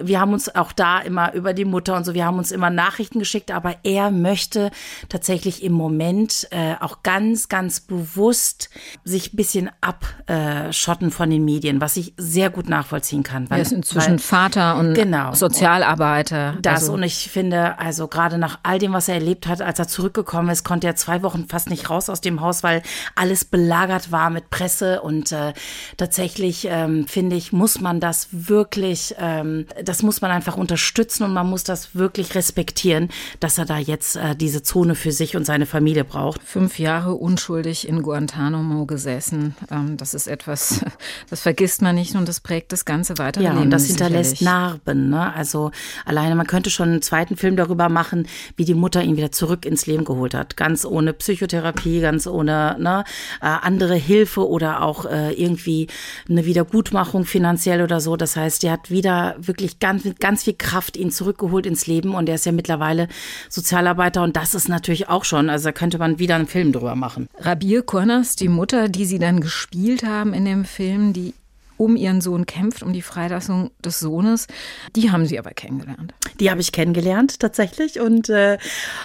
wir 0.00 0.20
haben 0.20 0.34
uns 0.34 0.54
auch 0.54 0.72
da 0.72 1.00
immer 1.00 1.32
über 1.32 1.54
die 1.54 1.64
Mutter 1.64 1.96
und 1.96 2.04
so, 2.04 2.12
wir 2.12 2.26
haben 2.26 2.38
uns 2.38 2.52
immer 2.52 2.68
Nachrichten 2.68 3.18
geschickt, 3.18 3.50
aber 3.50 3.76
er 3.84 4.10
möchte 4.10 4.70
tatsächlich 5.08 5.62
im 5.62 5.72
Moment 5.72 6.46
äh, 6.50 6.74
auch 6.80 7.02
ganz, 7.02 7.48
ganz 7.48 7.80
bewusst 7.80 8.68
sich 9.04 9.32
ein 9.32 9.36
bisschen 9.36 9.70
abschotten 9.80 11.10
von 11.10 11.30
den 11.30 11.44
Medien, 11.44 11.80
was 11.80 11.96
ich 11.96 12.12
sehr 12.16 12.50
gut 12.50 12.68
nachvollziehen 12.68 13.22
kann. 13.22 13.48
Weil, 13.48 13.60
er 13.60 13.62
ist 13.62 13.72
inzwischen 13.72 14.12
weil, 14.12 14.18
Vater 14.18 14.76
und 14.76 14.94
genau, 14.94 15.32
Sozialarbeiter. 15.32 16.56
Das 16.60 16.82
also. 16.82 16.94
und 16.94 17.02
ich 17.02 17.30
finde, 17.30 17.78
also 17.78 18.08
gerade 18.08 18.36
nach 18.36 18.58
all 18.62 18.78
dem, 18.78 18.92
was 18.92 19.08
er 19.08 19.14
erlebt 19.14 19.46
hat, 19.46 19.62
als 19.62 19.78
er 19.78 19.88
zurückgekommen 19.88 20.50
ist, 20.50 20.64
konnte 20.64 20.86
er 20.86 20.96
zwei 20.96 21.22
Wochen 21.22 21.46
fast 21.48 21.70
nicht 21.70 21.88
raus 21.88 22.10
aus 22.10 22.20
dem 22.20 22.40
Haus, 22.40 22.62
weil 22.62 22.82
alles 23.14 23.44
belagert 23.44 24.12
war 24.12 24.30
mit 24.30 24.50
Presse 24.50 25.00
und 25.00 25.32
äh, 25.32 25.52
tatsächlich 25.96 26.66
ähm, 26.70 27.06
finde 27.06 27.36
ich, 27.36 27.52
muss 27.52 27.77
man 27.80 28.00
das 28.00 28.28
wirklich, 28.32 29.14
ähm, 29.18 29.66
das 29.82 30.02
muss 30.02 30.20
man 30.20 30.30
einfach 30.30 30.56
unterstützen 30.56 31.24
und 31.24 31.32
man 31.32 31.48
muss 31.48 31.64
das 31.64 31.94
wirklich 31.94 32.34
respektieren, 32.34 33.08
dass 33.40 33.58
er 33.58 33.64
da 33.64 33.78
jetzt 33.78 34.16
äh, 34.16 34.34
diese 34.34 34.62
Zone 34.62 34.94
für 34.94 35.12
sich 35.12 35.36
und 35.36 35.44
seine 35.44 35.66
Familie 35.66 36.04
braucht. 36.04 36.42
Fünf 36.42 36.78
Jahre 36.78 37.14
unschuldig 37.14 37.88
in 37.88 38.02
Guantanamo 38.02 38.86
gesessen. 38.86 39.54
Ähm, 39.70 39.96
das 39.96 40.14
ist 40.14 40.26
etwas, 40.26 40.84
das 41.30 41.40
vergisst 41.42 41.82
man 41.82 41.94
nicht 41.94 42.14
und 42.14 42.28
das 42.28 42.40
prägt 42.40 42.72
das 42.72 42.84
ganze 42.84 43.18
weitere 43.18 43.44
ja, 43.44 43.50
Leben. 43.50 43.60
Ja, 43.60 43.64
und 43.64 43.70
das 43.70 43.86
hinterlässt 43.86 44.42
Narben. 44.42 45.10
Ne? 45.10 45.32
Also 45.34 45.70
alleine, 46.04 46.34
man 46.34 46.46
könnte 46.46 46.70
schon 46.70 46.88
einen 46.88 47.02
zweiten 47.02 47.36
Film 47.36 47.56
darüber 47.56 47.88
machen, 47.88 48.26
wie 48.56 48.64
die 48.64 48.74
Mutter 48.74 49.02
ihn 49.02 49.16
wieder 49.16 49.32
zurück 49.32 49.64
ins 49.64 49.86
Leben 49.86 50.04
geholt 50.04 50.34
hat. 50.34 50.56
Ganz 50.56 50.84
ohne 50.84 51.12
Psychotherapie, 51.12 52.00
ganz 52.00 52.26
ohne 52.26 52.76
ne, 52.78 53.04
äh, 53.40 53.46
andere 53.46 53.94
Hilfe 53.94 54.48
oder 54.48 54.82
auch 54.82 55.04
äh, 55.04 55.32
irgendwie 55.32 55.88
eine 56.28 56.44
Wiedergutmachung 56.44 57.24
finanziell 57.24 57.67
oder 57.76 58.00
so. 58.00 58.16
Das 58.16 58.36
heißt, 58.36 58.64
er 58.64 58.72
hat 58.72 58.90
wieder 58.90 59.36
wirklich 59.38 59.78
ganz, 59.78 60.04
ganz 60.18 60.44
viel 60.44 60.54
Kraft 60.54 60.96
ihn 60.96 61.10
zurückgeholt 61.10 61.66
ins 61.66 61.86
Leben 61.86 62.14
und 62.14 62.28
er 62.28 62.36
ist 62.36 62.46
ja 62.46 62.52
mittlerweile 62.52 63.08
Sozialarbeiter 63.48 64.22
und 64.22 64.36
das 64.36 64.54
ist 64.54 64.68
natürlich 64.68 65.08
auch 65.08 65.24
schon, 65.24 65.50
also 65.50 65.64
da 65.64 65.72
könnte 65.72 65.98
man 65.98 66.18
wieder 66.18 66.34
einen 66.34 66.46
Film 66.46 66.72
drüber 66.72 66.96
machen. 66.96 67.28
Rabir 67.38 67.82
Kornas, 67.82 68.36
die 68.36 68.48
Mutter, 68.48 68.88
die 68.88 69.04
Sie 69.04 69.18
dann 69.18 69.40
gespielt 69.40 70.04
haben 70.04 70.34
in 70.34 70.44
dem 70.44 70.64
Film, 70.64 71.12
die 71.12 71.34
um 71.78 71.96
ihren 71.96 72.20
Sohn 72.20 72.44
kämpft, 72.44 72.82
um 72.82 72.92
die 72.92 73.02
Freilassung 73.02 73.70
des 73.82 74.00
Sohnes. 74.00 74.48
Die 74.96 75.10
haben 75.10 75.24
Sie 75.24 75.38
aber 75.38 75.50
kennengelernt. 75.50 76.12
Die 76.40 76.50
habe 76.50 76.60
ich 76.60 76.72
kennengelernt 76.72 77.40
tatsächlich 77.40 78.00
und 78.00 78.28
äh, 78.28 78.58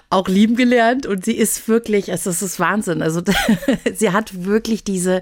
auch 0.10 0.28
lieben 0.28 0.56
gelernt. 0.56 1.06
Und 1.06 1.24
sie 1.24 1.38
ist 1.38 1.68
wirklich, 1.68 2.10
es 2.10 2.26
ist 2.26 2.60
Wahnsinn. 2.60 3.02
Also 3.02 3.22
sie 3.94 4.12
hat 4.12 4.46
wirklich 4.46 4.84
diese 4.84 5.22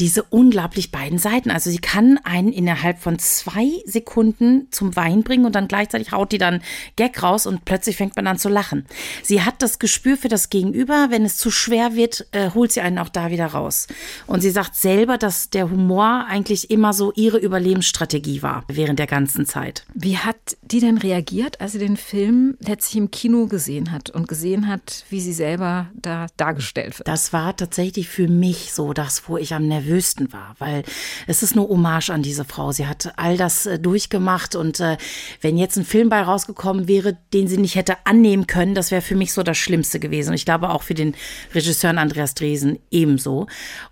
diese 0.00 0.22
unglaublich 0.22 0.90
beiden 0.90 1.18
Seiten. 1.18 1.50
Also 1.50 1.70
sie 1.70 1.78
kann 1.78 2.18
einen 2.24 2.52
innerhalb 2.52 2.98
von 2.98 3.18
zwei 3.18 3.68
Sekunden 3.86 4.68
zum 4.70 4.96
Wein 4.96 5.22
bringen 5.22 5.44
und 5.44 5.54
dann 5.54 5.68
gleichzeitig 5.68 6.12
haut 6.12 6.32
die 6.32 6.38
dann 6.38 6.62
Gag 6.96 7.22
raus 7.22 7.46
und 7.46 7.64
plötzlich 7.64 7.96
fängt 7.96 8.16
man 8.16 8.26
an 8.26 8.38
zu 8.38 8.48
lachen. 8.48 8.86
Sie 9.22 9.42
hat 9.42 9.62
das 9.62 9.78
Gespür 9.78 10.16
für 10.16 10.28
das 10.28 10.50
Gegenüber. 10.50 11.08
Wenn 11.10 11.24
es 11.24 11.36
zu 11.36 11.50
schwer 11.50 11.94
wird, 11.94 12.26
äh, 12.32 12.50
holt 12.50 12.72
sie 12.72 12.80
einen 12.80 12.98
auch 12.98 13.08
da 13.08 13.30
wieder 13.30 13.46
raus. 13.46 13.86
Und 14.26 14.40
sie 14.40 14.50
sagt 14.50 14.76
selber, 14.76 15.18
dass 15.18 15.50
der 15.50 15.70
Humor 15.70 16.26
eigentlich 16.28 16.70
immer 16.70 16.92
so 16.92 17.12
ihre 17.14 17.38
Überlebensstrategie 17.38 18.42
war 18.42 18.64
während 18.68 18.98
der 18.98 19.06
ganzen 19.06 19.46
Zeit. 19.46 19.84
Wie 19.94 20.18
hat 20.18 20.56
die 20.62 20.80
denn 20.80 20.98
reagiert, 20.98 21.60
als 21.60 21.72
sie 21.72 21.78
den 21.78 21.96
Film 21.96 22.56
letztlich 22.60 22.96
im 22.96 23.10
Kino 23.10 23.46
gesehen 23.46 23.92
hat 23.92 24.10
und 24.10 24.26
gesehen 24.26 24.68
hat, 24.68 25.04
wie 25.10 25.20
sie 25.20 25.32
selber 25.32 25.90
da 25.94 26.26
dargestellt 26.36 26.98
wird? 26.98 27.08
Das 27.08 27.32
war 27.32 27.56
tatsächlich 27.56 28.08
für 28.08 28.28
mich 28.28 28.72
so 28.72 28.92
das, 28.92 29.28
wo 29.28 29.36
ich 29.36 29.54
am 29.54 29.68
nervösesten 29.68 29.81
nervösten 29.82 30.32
war, 30.32 30.54
weil 30.58 30.82
es 31.26 31.42
ist 31.42 31.52
eine 31.52 31.68
Hommage 31.68 32.10
an 32.10 32.22
diese 32.22 32.44
Frau. 32.44 32.72
Sie 32.72 32.86
hat 32.86 33.12
all 33.16 33.36
das 33.36 33.66
äh, 33.66 33.78
durchgemacht 33.78 34.54
und 34.54 34.80
äh, 34.80 34.96
wenn 35.40 35.58
jetzt 35.58 35.76
ein 35.76 35.84
Film 35.84 36.08
bei 36.08 36.22
rausgekommen 36.22 36.88
wäre, 36.88 37.16
den 37.32 37.48
sie 37.48 37.58
nicht 37.58 37.74
hätte 37.74 37.96
annehmen 38.04 38.46
können, 38.46 38.74
das 38.74 38.90
wäre 38.90 39.02
für 39.02 39.16
mich 39.16 39.32
so 39.32 39.42
das 39.42 39.58
Schlimmste 39.58 40.00
gewesen. 40.00 40.34
Ich 40.34 40.44
glaube 40.44 40.70
auch 40.70 40.82
für 40.82 40.94
den 40.94 41.14
Regisseur 41.54 41.92
Andreas 41.92 42.34
Dresen 42.34 42.78
ebenso. 42.90 43.46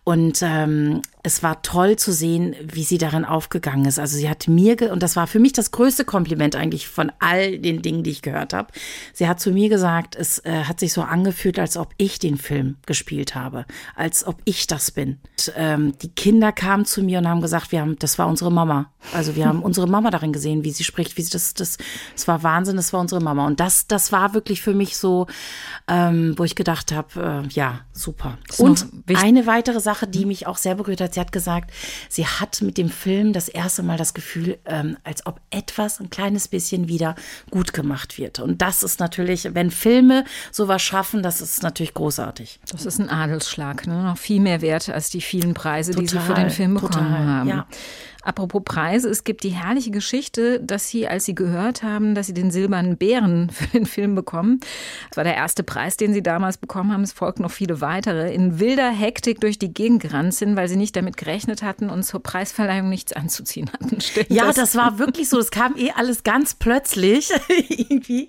Und 0.05 0.41
ähm, 0.43 1.03
es 1.23 1.43
war 1.43 1.63
toll 1.63 1.97
zu 1.97 2.13
sehen, 2.13 2.55
wie 2.63 2.85
sie 2.85 2.97
darin 2.97 3.25
aufgegangen 3.25 3.85
ist. 3.85 3.99
Also 3.99 4.17
sie 4.17 4.29
hat 4.29 4.49
mir, 4.49 4.91
und 4.91 5.03
das 5.03 5.17
war 5.17 5.27
für 5.27 5.39
mich 5.39 5.53
das 5.53 5.71
größte 5.71 6.05
Kompliment 6.05 6.57
eigentlich 6.57 6.89
von 6.89 7.13
all 7.19 7.59
den 7.59 7.83
Dingen, 7.83 8.03
die 8.03 8.11
ich 8.11 8.23
gehört 8.23 8.55
habe. 8.55 8.73
Sie 9.13 9.29
hat 9.29 9.39
zu 9.39 9.51
mir 9.51 9.69
gesagt, 9.69 10.17
es 10.17 10.39
äh, 10.41 10.65
hat 10.65 10.81
sich 10.81 10.93
so 10.93 11.03
angefühlt, 11.03 11.59
als 11.59 11.77
ob 11.77 11.93
ich 11.99 12.19
den 12.19 12.39
Film 12.39 12.77
gespielt 12.87 13.35
habe, 13.35 13.67
als 13.95 14.27
ob 14.27 14.41
ich 14.45 14.67
das 14.67 14.91
bin. 14.91 15.19
Und, 15.33 15.53
ähm, 15.57 15.99
die 16.01 16.09
Kinder 16.09 16.53
kamen 16.53 16.87
zu 16.87 17.03
mir 17.03 17.19
und 17.19 17.29
haben 17.29 17.43
gesagt, 17.43 17.71
wir 17.73 17.83
haben, 17.83 17.97
das 17.99 18.19
war 18.19 18.27
unsere 18.27 18.51
Mama. 18.51 18.91
Also 19.13 19.37
wir 19.37 19.47
haben 19.47 19.63
unsere 19.63 19.87
Mama 19.87 20.11
darin 20.11 20.33
gesehen, 20.33 20.65
wie 20.65 20.71
sie 20.71 20.85
spricht, 20.85 21.19
wie 21.19 21.23
sie 21.23 21.31
das, 21.31 21.53
das, 21.53 21.77
es 22.17 22.29
war 22.29 22.43
Wahnsinn, 22.43 22.77
das 22.77 22.95
war 22.95 23.01
unsere 23.01 23.21
Mama. 23.21 23.47
Und 23.47 23.61
das, 23.61 23.87
das 23.87 24.11
war 24.11 24.33
wirklich 24.33 24.63
für 24.63 24.73
mich 24.73 24.97
so, 24.97 25.27
ähm, 25.87 26.35
wo 26.39 26.45
ich 26.45 26.55
gedacht 26.55 26.93
habe, 26.93 27.45
äh, 27.45 27.49
ja, 27.49 27.81
super. 27.93 28.39
Und 28.57 28.87
eine 29.15 29.47
weitere 29.47 29.81
Sache, 29.81 30.07
die 30.07 30.25
mich 30.25 30.47
auch 30.47 30.57
sehr 30.57 30.75
berührt 30.75 31.03
hat, 31.03 31.10
hat. 31.11 31.15
Sie 31.15 31.21
hat 31.21 31.33
gesagt, 31.33 31.71
sie 32.09 32.27
hat 32.27 32.63
mit 32.63 32.79
dem 32.79 32.89
Film 32.89 33.33
das 33.33 33.49
erste 33.49 33.83
Mal 33.83 33.97
das 33.97 34.15
Gefühl, 34.15 34.59
ähm, 34.65 34.97
als 35.05 35.27
ob 35.27 35.41
etwas 35.51 36.01
ein 36.01 36.11
kleines 36.11 36.49
bisschen 36.49 36.89
wieder 36.89 37.15
gut 37.51 37.73
gemacht 37.73 38.19
wird. 38.19 38.39
Und 38.39 38.63
das 38.63 38.83
ist 38.83 39.01
natürlich, 39.01 39.49
wenn 39.55 39.71
Filme 39.71 40.25
sowas 40.53 40.83
schaffen, 40.83 41.23
das 41.23 41.41
ist 41.41 41.63
natürlich 41.63 41.95
großartig. 41.95 42.61
Das 42.71 42.87
ist 42.87 42.99
ein 42.99 43.09
Adelsschlag, 43.09 43.87
ne? 43.87 44.03
noch 44.03 44.19
viel 44.19 44.41
mehr 44.41 44.61
wert 44.61 44.89
als 44.89 45.11
die 45.11 45.21
vielen 45.21 45.55
Preise, 45.55 45.93
total, 45.93 46.05
die 46.05 46.09
sie 46.11 46.19
für 46.21 46.35
den 46.35 46.51
Film 46.51 46.75
bekommen 46.75 46.93
total, 46.93 47.27
haben. 47.27 47.49
Ja. 47.49 47.67
Apropos 48.23 48.63
Preise, 48.65 49.09
es 49.09 49.25
gibt 49.25 49.45
die 49.45 49.51
herrliche 49.51 49.91
Geschichte, 49.91 50.61
dass 50.61 50.89
Sie, 50.89 51.09
als 51.09 51.25
Sie 51.25 51.35
gehört 51.35 51.83
haben, 51.83 52.15
dass 52.15 52.27
Sie 52.27 52.35
den 52.35 52.51
Silbernen 52.51 52.97
Bären 52.97 53.51
für 53.51 53.67
den 53.67 53.87
Film 53.87 54.15
bekommen, 54.15 54.61
das 55.09 55.17
war 55.17 55.25
der 55.25 55.37
erste 55.37 55.63
Preis, 55.63 55.97
den 55.97 56.13
Sie 56.13 56.23
damals 56.23 56.59
bekommen 56.59 56.93
haben, 56.93 57.03
es 57.03 57.13
folgten 57.13 57.43
noch 57.43 57.51
viele 57.51 57.81
weitere, 57.81 58.33
in 58.35 58.61
wilder 58.61 58.91
Hektik 58.91 59.41
durch 59.41 59.59
die 59.59 59.73
Gegend 59.73 60.03
gerannt 60.03 60.35
sind, 60.35 60.57
weil 60.57 60.69
Sie 60.69 60.77
nicht 60.77 60.97
damit 60.97 61.17
gerechnet 61.17 61.63
hatten 61.63 61.89
und 61.89 62.03
zur 62.03 62.23
Preisverleihung 62.23 62.89
nichts 62.89 63.13
anzuziehen 63.13 63.71
hatten. 63.73 64.01
Stimmt 64.01 64.31
ja, 64.31 64.47
das? 64.47 64.57
das 64.57 64.75
war 64.75 64.99
wirklich 64.99 65.29
so, 65.29 65.39
das 65.39 65.51
kam 65.51 65.77
eh 65.77 65.93
alles 65.93 66.23
ganz 66.23 66.55
plötzlich 66.55 67.31
irgendwie. 67.69 68.29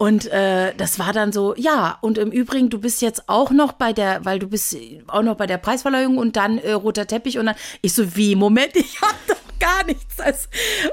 Und 0.00 0.32
äh, 0.32 0.72
das 0.78 0.98
war 0.98 1.12
dann 1.12 1.30
so, 1.30 1.54
ja, 1.58 1.98
und 2.00 2.16
im 2.16 2.30
Übrigen, 2.30 2.70
du 2.70 2.78
bist 2.78 3.02
jetzt 3.02 3.28
auch 3.28 3.50
noch 3.50 3.72
bei 3.72 3.92
der, 3.92 4.24
weil 4.24 4.38
du 4.38 4.46
bist 4.46 4.74
auch 5.08 5.22
noch 5.22 5.36
bei 5.36 5.46
der 5.46 5.58
Preisverleihung 5.58 6.16
und 6.16 6.36
dann 6.36 6.56
äh, 6.56 6.72
roter 6.72 7.06
Teppich 7.06 7.38
und 7.38 7.44
dann, 7.44 7.54
ich 7.82 7.92
so, 7.92 8.16
wie, 8.16 8.34
Moment, 8.34 8.70
ich 8.76 8.98
hab 9.02 9.14
doch 9.26 9.39
gar 9.60 9.84
nichts. 9.84 10.16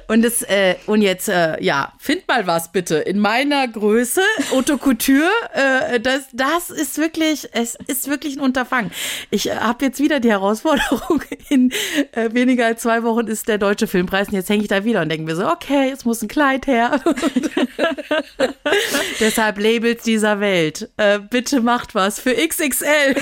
Und 0.08 0.24
es, 0.24 0.44
äh, 0.44 0.76
und 0.86 1.02
jetzt, 1.02 1.30
äh, 1.30 1.62
ja, 1.64 1.94
find 2.00 2.28
mal 2.28 2.46
was 2.46 2.72
bitte. 2.72 2.98
In 2.98 3.20
meiner 3.20 3.68
Größe, 3.68 4.22
Haute 4.52 4.78
Couture, 4.78 5.30
äh, 5.54 6.00
das, 6.00 6.28
das 6.34 6.70
ist 6.70 6.98
wirklich, 6.98 7.50
es 7.54 7.76
ist 7.88 8.08
wirklich 8.08 8.36
ein 8.38 8.42
Unterfangen. 8.42 8.92
Ich 9.32 9.50
äh, 9.50 9.56
habe 9.56 9.86
jetzt 9.86 10.00
wieder 10.00 10.20
die 10.20 10.30
Herausforderung, 10.30 11.24
in 11.50 11.72
äh, 12.12 12.34
weniger 12.34 12.68
als 12.68 12.82
zwei 12.82 13.04
Wochen 13.04 13.28
ist 13.28 13.48
der 13.48 13.58
Deutsche 13.58 13.88
Filmpreis 13.88 14.28
und 14.28 14.36
jetzt 14.36 14.50
hänge 14.50 14.62
ich 14.62 14.68
da 14.68 14.84
wieder 14.84 15.02
und 15.02 15.10
denke 15.10 15.26
mir 15.26 15.36
so, 15.36 15.50
okay, 15.50 15.90
jetzt 15.90 16.06
muss 16.06 16.22
ein 16.22 16.28
Kleid 16.28 16.68
her. 16.68 17.02
Deshalb 19.20 19.60
Labels 19.60 20.04
dieser 20.04 20.40
Welt. 20.40 20.90
Äh, 20.98 21.20
bitte 21.20 21.62
macht 21.62 21.96
was 21.96 22.20
für 22.20 22.34
XXL. 22.36 23.16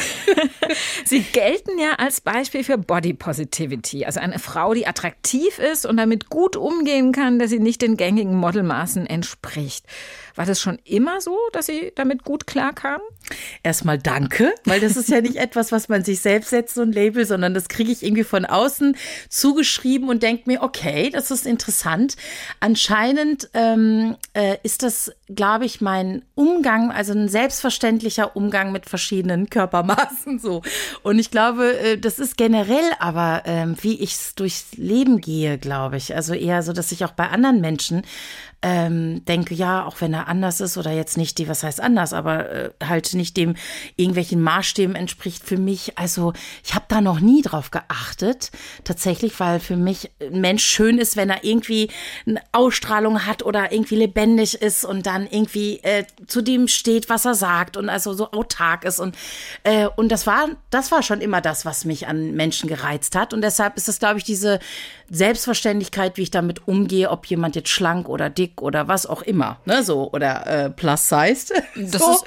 Sie 1.06 1.22
gelten 1.22 1.78
ja 1.80 1.94
als 1.98 2.22
Beispiel 2.22 2.64
für 2.64 2.78
Body 2.78 3.14
Positivity, 3.14 4.06
also 4.06 4.20
eine 4.20 4.40
Frau, 4.40 4.74
die 4.74 4.88
attraktiv 4.88 5.35
attraktiv 5.36 5.60
ist 5.60 5.86
und 5.86 5.98
damit 5.98 6.30
gut 6.30 6.56
umgehen 6.56 7.12
kann, 7.12 7.39
dass 7.39 7.50
sie 7.50 7.60
nicht 7.60 7.82
den 7.82 7.98
gängigen 7.98 8.36
Modelmaßen 8.36 9.06
entspricht. 9.06 9.86
War 10.36 10.46
das 10.46 10.60
schon 10.60 10.80
immer 10.84 11.22
so, 11.22 11.38
dass 11.54 11.68
Sie 11.68 11.94
damit 11.96 12.24
gut 12.24 12.46
klarkamen? 12.46 13.01
Erstmal 13.63 13.98
danke, 13.98 14.54
weil 14.65 14.82
das 14.82 14.98
ist 14.98 15.10
ja 15.10 15.22
nicht 15.22 15.36
etwas, 15.38 15.72
was 15.72 15.88
man 15.88 16.04
sich 16.04 16.20
selbst 16.20 16.50
setzt, 16.50 16.75
so 16.75 16.82
ein 16.82 16.92
Label, 16.92 17.25
sondern 17.25 17.54
das 17.54 17.70
kriege 17.70 17.92
ich 17.92 18.04
irgendwie 18.04 18.25
von 18.25 18.46
außen 18.46 18.98
zugeschrieben 19.30 20.10
und 20.10 20.24
denke 20.24 20.44
mir, 20.48 20.62
okay, 20.62 21.10
das 21.10 21.32
ist 21.32 21.48
interessant. 21.48 22.15
Anscheinend 22.60 23.50
ähm, 23.54 24.18
äh, 24.34 24.58
ist 24.63 24.84
das, 24.84 25.13
glaube 25.34 25.65
ich, 25.65 25.80
mein 25.80 26.24
Umgang, 26.36 26.92
also 26.92 27.13
ein 27.13 27.30
selbstverständlicher 27.30 28.36
Umgang 28.36 28.74
mit 28.74 28.88
verschiedenen 28.88 29.50
Körpermaßen 29.50 30.39
so. 30.39 30.62
Und 31.01 31.18
ich 31.18 31.32
glaube, 31.32 31.80
äh, 31.80 31.98
das 31.98 32.20
ist 32.20 32.36
generell 32.36 32.92
aber, 33.00 33.44
ähm, 33.46 33.77
wie 33.82 34.01
ich 34.01 34.18
durchs 34.36 34.74
Leben 34.75 35.22
gehe, 35.25 35.58
glaube 35.58 35.98
ich. 35.98 36.15
Also 36.15 36.34
eher 36.34 36.62
so, 36.62 36.72
dass 36.72 36.91
ich 36.91 37.03
auch 37.03 37.12
bei 37.12 37.27
anderen 37.29 37.60
Menschen 37.60 38.03
ähm, 38.62 39.24
denke, 39.26 39.54
ja, 39.54 39.86
auch 39.86 40.02
wenn 40.02 40.14
er 40.14 40.28
anders 40.28 40.60
ist 40.60 40.78
oder 40.78 40.92
jetzt 40.92 41.18
nicht 41.18 41.38
die, 41.38 41.48
was 41.48 41.64
heißt 41.64 41.80
anders, 41.80 42.14
aber 42.14 42.50
äh, 42.50 42.70
halt 42.84 43.14
nicht 43.14 43.38
dem 43.38 43.56
irgendwelchen 43.96 44.42
Maßstäben 44.42 44.96
entspricht 44.96 45.44
für 45.44 45.58
mich. 45.58 45.98
Also 45.98 46.34
ich 46.64 46.74
habe 46.74 46.86
da 46.88 47.00
noch 47.00 47.20
nie 47.20 47.44
drauf 47.44 47.70
geachtet, 47.70 48.52
tatsächlich, 48.84 49.40
weil 49.40 49.60
für 49.60 49.76
mich 49.76 50.10
ein 50.20 50.42
Mensch 50.42 50.64
schön 50.64 50.98
ist, 50.98 51.16
wenn 51.16 51.30
er 51.30 51.44
irgendwie 51.44 51.92
eine 52.26 52.42
Ausstrahlung 52.54 53.26
hat 53.26 53.44
oder 53.44 53.72
irgendwie 53.72 53.98
lebendig 53.98 54.56
ist 54.56 54.84
und 54.84 55.06
dann 55.06 55.28
irgendwie 55.30 55.78
äh, 55.84 56.06
zu 56.26 56.42
dem 56.42 56.68
steht, 56.68 57.08
was 57.08 57.26
er 57.26 57.36
sagt 57.36 57.78
und 57.78 57.90
also 57.90 58.14
so 58.14 58.32
autark 58.32 58.84
ist 58.84 59.00
und 59.00 59.16
äh, 59.64 59.88
und 59.96 60.12
das 60.12 60.26
war 60.26 60.48
das 60.72 60.92
war 60.92 61.04
schon 61.04 61.22
immer 61.22 61.42
das, 61.42 61.66
was 61.66 61.86
mich 61.86 62.08
an 62.08 62.32
Menschen 62.32 62.68
gereizt 62.68 63.16
hat 63.16 63.34
und 63.34 63.42
deshalb 63.42 63.78
ist 63.78 63.90
es, 63.90 64.00
glaube 64.00 64.18
ich, 64.18 64.24
diese 64.24 64.60
Selbstverständlichkeit, 65.10 66.18
wie 66.18 66.24
ich 66.24 66.32
damit 66.32 66.68
umgehe, 66.68 67.12
ob 67.12 67.28
jemand 67.28 67.56
jetzt 67.56 67.70
schlank 67.70 68.10
oder 68.10 68.30
dick 68.30 68.45
oder 68.62 68.88
was 68.88 69.06
auch 69.06 69.22
immer, 69.22 69.58
ne, 69.66 69.84
so 69.84 70.12
oder 70.12 70.48
äh, 70.48 70.70
plus 70.70 71.10
sized. 71.10 71.54
So. 71.75 72.20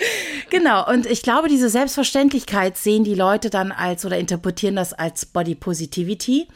genau. 0.51 0.89
Und 0.89 1.07
ich 1.07 1.23
glaube, 1.23 1.49
diese 1.49 1.69
Selbstverständlichkeit 1.69 2.77
sehen 2.77 3.03
die 3.03 3.15
Leute 3.15 3.51
dann 3.51 3.73
als 3.73 4.05
oder 4.05 4.19
interpretieren 4.19 4.77
das 4.77 4.93
als 4.93 5.27
Body 5.27 5.55
Positivity. 5.55 6.49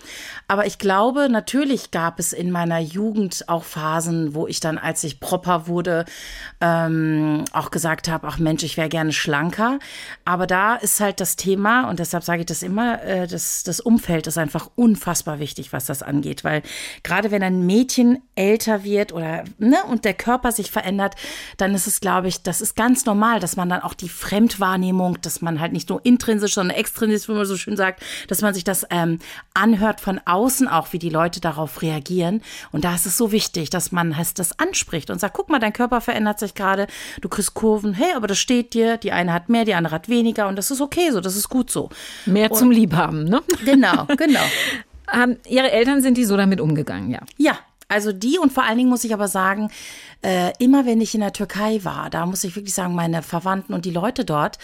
Aber 0.46 0.66
ich 0.66 0.78
glaube, 0.78 1.28
natürlich 1.28 1.90
gab 1.90 2.18
es 2.18 2.32
in 2.32 2.50
meiner 2.50 2.78
Jugend 2.78 3.48
auch 3.48 3.64
Phasen, 3.64 4.34
wo 4.34 4.46
ich 4.46 4.60
dann, 4.60 4.78
als 4.78 5.02
ich 5.04 5.20
proper 5.20 5.66
wurde, 5.66 6.04
ähm, 6.60 7.44
auch 7.52 7.70
gesagt 7.70 8.08
habe, 8.08 8.26
ach 8.26 8.38
Mensch, 8.38 8.62
ich 8.62 8.76
wäre 8.76 8.88
gerne 8.88 9.12
schlanker. 9.12 9.78
Aber 10.24 10.46
da 10.46 10.74
ist 10.76 11.00
halt 11.00 11.20
das 11.20 11.36
Thema 11.36 11.88
und 11.88 11.98
deshalb 11.98 12.24
sage 12.24 12.40
ich 12.40 12.46
das 12.46 12.62
immer, 12.62 13.02
äh, 13.02 13.26
das, 13.26 13.62
das 13.62 13.80
Umfeld 13.80 14.26
ist 14.26 14.38
einfach 14.38 14.70
unfassbar 14.76 15.38
wichtig, 15.38 15.72
was 15.72 15.86
das 15.86 16.02
angeht, 16.02 16.44
weil 16.44 16.62
gerade 17.02 17.30
wenn 17.30 17.42
ein 17.42 17.66
Mädchen 17.66 18.22
älter 18.34 18.84
wird 18.84 19.12
oder 19.12 19.44
ne, 19.58 19.78
und 19.88 20.04
der 20.04 20.14
Körper 20.14 20.52
sich 20.52 20.70
verändert, 20.70 21.14
dann 21.56 21.74
ist 21.74 21.86
es, 21.86 22.00
glaube 22.00 22.28
ich, 22.28 22.42
das 22.42 22.60
ist 22.60 22.76
ganz 22.76 23.04
normal, 23.06 23.40
dass 23.40 23.56
man 23.56 23.68
dann 23.68 23.82
auch 23.82 23.94
die 23.94 24.08
Fremdwahrnehmung, 24.08 25.20
dass 25.20 25.42
man 25.42 25.60
halt 25.60 25.72
nicht 25.72 25.88
nur 25.88 26.04
intrinsisch, 26.04 26.54
sondern 26.54 26.76
extrinsisch, 26.76 27.28
wie 27.28 27.32
man 27.32 27.46
so 27.46 27.56
schön 27.56 27.76
sagt, 27.76 28.02
dass 28.28 28.42
man 28.42 28.54
sich 28.54 28.64
das 28.64 28.86
ähm, 28.90 29.18
anhört 29.54 30.00
von 30.00 30.20
außen 30.24 30.68
auch, 30.68 30.92
wie 30.92 30.98
die 30.98 31.10
Leute 31.10 31.40
darauf 31.40 31.82
reagieren. 31.82 32.42
Und 32.70 32.84
da 32.84 32.94
ist 32.94 33.06
es 33.06 33.16
so 33.16 33.32
wichtig, 33.32 33.70
dass 33.70 33.92
man 33.92 34.16
das 34.34 34.58
anspricht 34.58 35.10
und 35.10 35.18
sagt, 35.20 35.34
guck 35.34 35.48
mal, 35.48 35.58
dein 35.58 35.72
Körper 35.72 36.00
verändert 36.00 36.38
sich 36.38 36.54
gerade, 36.54 36.86
du 37.20 37.28
kriegst 37.28 37.54
Kurven, 37.54 37.94
hey, 37.94 38.12
aber 38.16 38.26
das 38.26 38.38
steht 38.38 38.74
dir, 38.74 38.96
die 38.96 39.12
eine 39.12 39.32
hat 39.32 39.48
mehr, 39.48 39.64
die 39.64 39.74
andere 39.74 39.94
hat 39.94 40.08
weniger 40.08 40.48
und 40.48 40.56
das 40.56 40.70
ist 40.70 40.80
okay 40.80 41.10
so, 41.10 41.20
das 41.20 41.36
ist 41.36 41.48
gut 41.48 41.70
so. 41.70 41.90
Mehr 42.26 42.50
und, 42.50 42.58
zum 42.58 42.70
Liebhaben, 42.70 43.24
ne? 43.24 43.42
Genau, 43.64 44.06
genau. 44.16 44.40
Ähm, 45.14 45.36
ihre 45.46 45.70
Eltern 45.70 46.00
sind 46.00 46.16
die 46.16 46.24
so 46.24 46.38
damit 46.38 46.58
umgegangen, 46.58 47.10
ja? 47.10 47.20
Ja, 47.36 47.58
also 47.92 48.12
die 48.12 48.38
und 48.38 48.52
vor 48.52 48.64
allen 48.64 48.78
Dingen 48.78 48.90
muss 48.90 49.04
ich 49.04 49.14
aber 49.14 49.28
sagen, 49.28 49.70
äh, 50.22 50.52
immer 50.58 50.86
wenn 50.86 51.00
ich 51.00 51.14
in 51.14 51.20
der 51.20 51.32
Türkei 51.32 51.80
war, 51.82 52.10
da 52.10 52.26
muss 52.26 52.44
ich 52.44 52.56
wirklich 52.56 52.74
sagen, 52.74 52.94
meine 52.94 53.22
Verwandten 53.22 53.74
und 53.74 53.84
die 53.84 53.90
Leute 53.90 54.24
dort, 54.24 54.58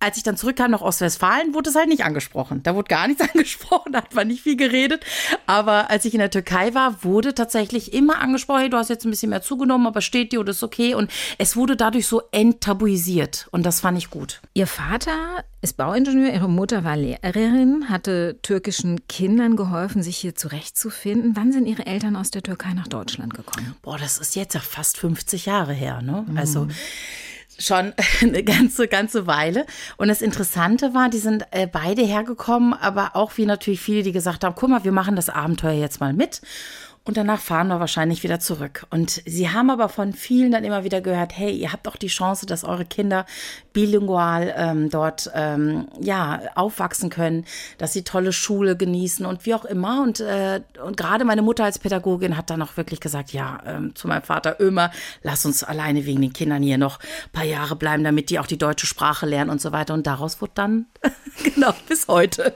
als 0.00 0.16
ich 0.16 0.22
dann 0.22 0.36
zurückkam 0.36 0.70
nach 0.70 0.80
Ostwestfalen, 0.80 1.54
wurde 1.54 1.70
es 1.70 1.76
halt 1.76 1.88
nicht 1.88 2.04
angesprochen. 2.04 2.62
Da 2.62 2.74
wurde 2.74 2.88
gar 2.88 3.08
nichts 3.08 3.22
angesprochen, 3.32 3.92
da 3.92 3.98
hat 3.98 4.14
man 4.14 4.28
nicht 4.28 4.42
viel 4.42 4.56
geredet. 4.56 5.04
Aber 5.46 5.90
als 5.90 6.04
ich 6.04 6.14
in 6.14 6.20
der 6.20 6.30
Türkei 6.30 6.74
war, 6.74 7.02
wurde 7.02 7.34
tatsächlich 7.34 7.92
immer 7.92 8.20
angesprochen, 8.20 8.60
hey, 8.60 8.70
du 8.70 8.76
hast 8.76 8.90
jetzt 8.90 9.04
ein 9.04 9.10
bisschen 9.10 9.30
mehr 9.30 9.42
zugenommen, 9.42 9.86
aber 9.86 10.00
steht 10.00 10.32
dir 10.32 10.40
und 10.40 10.48
ist 10.48 10.62
okay. 10.62 10.94
Und 10.94 11.10
es 11.38 11.56
wurde 11.56 11.76
dadurch 11.76 12.06
so 12.06 12.22
enttabuisiert. 12.30 13.48
Und 13.50 13.64
das 13.64 13.80
fand 13.80 13.98
ich 13.98 14.10
gut. 14.10 14.40
Ihr 14.54 14.66
Vater 14.66 15.44
ist 15.60 15.76
Bauingenieur, 15.76 16.32
ihre 16.32 16.48
Mutter 16.48 16.84
war 16.84 16.96
Lehrerin, 16.96 17.88
hatte 17.88 18.38
türkischen 18.42 19.08
Kindern 19.08 19.56
geholfen, 19.56 20.04
sich 20.04 20.16
hier 20.16 20.36
zurechtzufinden. 20.36 21.34
Wann 21.34 21.52
sind 21.52 21.66
ihre 21.66 21.86
Eltern 21.86 22.14
aus 22.14 22.30
der 22.30 22.44
Türkei 22.44 22.74
nach 22.74 22.86
Deutschland 22.86 23.34
gekommen? 23.34 23.74
Boah, 23.82 23.98
das 23.98 24.18
ist 24.18 24.36
jetzt 24.36 24.54
ja 24.54 24.60
fast 24.60 24.97
50 24.98 25.46
Jahre 25.46 25.72
her, 25.72 26.02
ne? 26.02 26.24
Mhm. 26.28 26.36
Also 26.36 26.68
schon 27.58 27.92
eine 28.20 28.42
ganze, 28.42 28.88
ganze 28.88 29.26
Weile. 29.26 29.66
Und 29.96 30.08
das 30.08 30.22
Interessante 30.22 30.94
war, 30.94 31.08
die 31.08 31.18
sind 31.18 31.44
äh, 31.50 31.66
beide 31.66 32.02
hergekommen, 32.02 32.74
aber 32.74 33.16
auch 33.16 33.32
wie 33.36 33.46
natürlich 33.46 33.80
viele, 33.80 34.02
die 34.02 34.12
gesagt 34.12 34.44
haben, 34.44 34.54
guck 34.56 34.70
mal, 34.70 34.84
wir 34.84 34.92
machen 34.92 35.16
das 35.16 35.28
Abenteuer 35.28 35.72
jetzt 35.80 36.00
mal 36.00 36.12
mit 36.12 36.40
und 37.08 37.16
danach 37.16 37.40
fahren 37.40 37.68
wir 37.68 37.80
wahrscheinlich 37.80 38.22
wieder 38.22 38.38
zurück. 38.38 38.86
Und 38.90 39.22
sie 39.24 39.48
haben 39.48 39.70
aber 39.70 39.88
von 39.88 40.12
vielen 40.12 40.52
dann 40.52 40.62
immer 40.62 40.84
wieder 40.84 41.00
gehört, 41.00 41.32
hey, 41.34 41.56
ihr 41.56 41.72
habt 41.72 41.88
auch 41.88 41.96
die 41.96 42.08
Chance, 42.08 42.44
dass 42.44 42.64
eure 42.64 42.84
Kinder 42.84 43.24
bilingual 43.72 44.52
ähm, 44.54 44.90
dort 44.90 45.30
ähm, 45.34 45.88
ja 45.98 46.42
aufwachsen 46.54 47.08
können, 47.08 47.46
dass 47.78 47.94
sie 47.94 48.04
tolle 48.04 48.34
Schule 48.34 48.76
genießen 48.76 49.24
und 49.24 49.46
wie 49.46 49.54
auch 49.54 49.64
immer. 49.64 50.02
Und, 50.02 50.20
äh, 50.20 50.60
und 50.84 50.98
gerade 50.98 51.24
meine 51.24 51.40
Mutter 51.40 51.64
als 51.64 51.78
Pädagogin 51.78 52.36
hat 52.36 52.50
dann 52.50 52.60
auch 52.60 52.76
wirklich 52.76 53.00
gesagt, 53.00 53.32
ja, 53.32 53.58
ähm, 53.64 53.94
zu 53.94 54.06
meinem 54.06 54.22
Vater 54.22 54.60
Ömer, 54.60 54.90
lass 55.22 55.46
uns 55.46 55.64
alleine 55.64 56.04
wegen 56.04 56.20
den 56.20 56.34
Kindern 56.34 56.62
hier 56.62 56.76
noch 56.76 56.98
ein 56.98 57.32
paar 57.32 57.44
Jahre 57.44 57.74
bleiben, 57.74 58.04
damit 58.04 58.28
die 58.28 58.38
auch 58.38 58.46
die 58.46 58.58
deutsche 58.58 58.86
Sprache 58.86 59.24
lernen 59.24 59.48
und 59.48 59.62
so 59.62 59.72
weiter. 59.72 59.94
Und 59.94 60.06
daraus 60.06 60.42
wurde 60.42 60.52
dann, 60.56 60.86
genau, 61.42 61.72
bis 61.88 62.06
heute. 62.06 62.54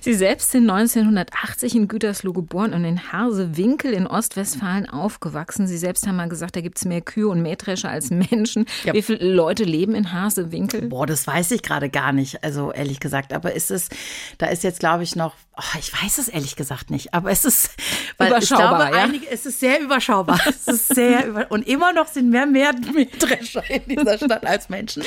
Sie 0.00 0.14
selbst 0.14 0.52
sind 0.52 0.70
1980 0.70 1.74
in 1.74 1.88
Gütersloh 1.88 2.32
geboren 2.32 2.72
und 2.72 2.84
in 2.84 3.10
Harsewinkel 3.12 3.63
Winkel 3.64 3.94
in 3.94 4.06
Ostwestfalen 4.06 4.86
aufgewachsen. 4.90 5.66
Sie 5.66 5.78
selbst 5.78 6.06
haben 6.06 6.16
mal 6.16 6.28
gesagt, 6.28 6.54
da 6.54 6.60
gibt 6.60 6.76
es 6.76 6.84
mehr 6.84 7.00
Kühe 7.00 7.28
und 7.28 7.40
Mähdrescher 7.40 7.88
als 7.88 8.10
Menschen. 8.10 8.66
Ja. 8.84 8.92
Wie 8.92 9.00
viele 9.00 9.26
Leute 9.32 9.64
leben 9.64 9.94
in 9.94 10.12
Hasewinkel? 10.12 10.82
Boah, 10.82 11.06
das 11.06 11.26
weiß 11.26 11.50
ich 11.52 11.62
gerade 11.62 11.88
gar 11.88 12.12
nicht, 12.12 12.44
also 12.44 12.72
ehrlich 12.72 13.00
gesagt. 13.00 13.32
Aber 13.32 13.54
ist 13.54 13.70
es, 13.70 13.88
da 14.36 14.46
ist 14.46 14.64
jetzt, 14.64 14.80
glaube 14.80 15.02
ich, 15.02 15.16
noch, 15.16 15.34
oh, 15.56 15.78
ich 15.78 15.90
weiß 15.94 16.18
es 16.18 16.28
ehrlich 16.28 16.56
gesagt 16.56 16.90
nicht, 16.90 17.14
aber 17.14 17.30
es 17.30 17.46
ist 17.46 17.70
überschaubar. 18.18 18.38
Ich 18.38 18.48
glaube, 18.48 18.96
ja? 18.96 19.04
einige, 19.04 19.30
es 19.30 19.46
ist 19.46 19.60
sehr 19.60 19.80
überschaubar. 19.80 20.38
es 20.46 20.68
ist 20.68 20.94
sehr 20.94 21.26
über, 21.26 21.50
und 21.50 21.66
immer 21.66 21.94
noch 21.94 22.08
sind 22.08 22.28
mehr 22.28 22.44
Mähdrescher 22.44 23.62
in 23.70 23.82
dieser 23.88 24.18
Stadt 24.18 24.46
als 24.46 24.68
Menschen. 24.68 25.04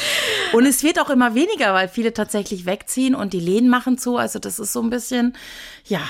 Und 0.54 0.66
es 0.66 0.82
wird 0.82 1.00
auch 1.00 1.12
immer 1.12 1.36
weniger, 1.36 1.76
weil 1.76 1.90
viele 1.90 2.12
tatsächlich 2.12 2.66
wegziehen 2.66 3.14
und 3.14 3.34
die 3.34 3.40
Läden 3.40 3.70
machen 3.70 4.00
zu. 4.00 4.18
Also 4.18 4.40
das 4.40 4.58
ist 4.58 4.74
so 4.74 4.82
ein 4.82 4.90
bisschen, 4.90 5.36
ja, 5.86 6.02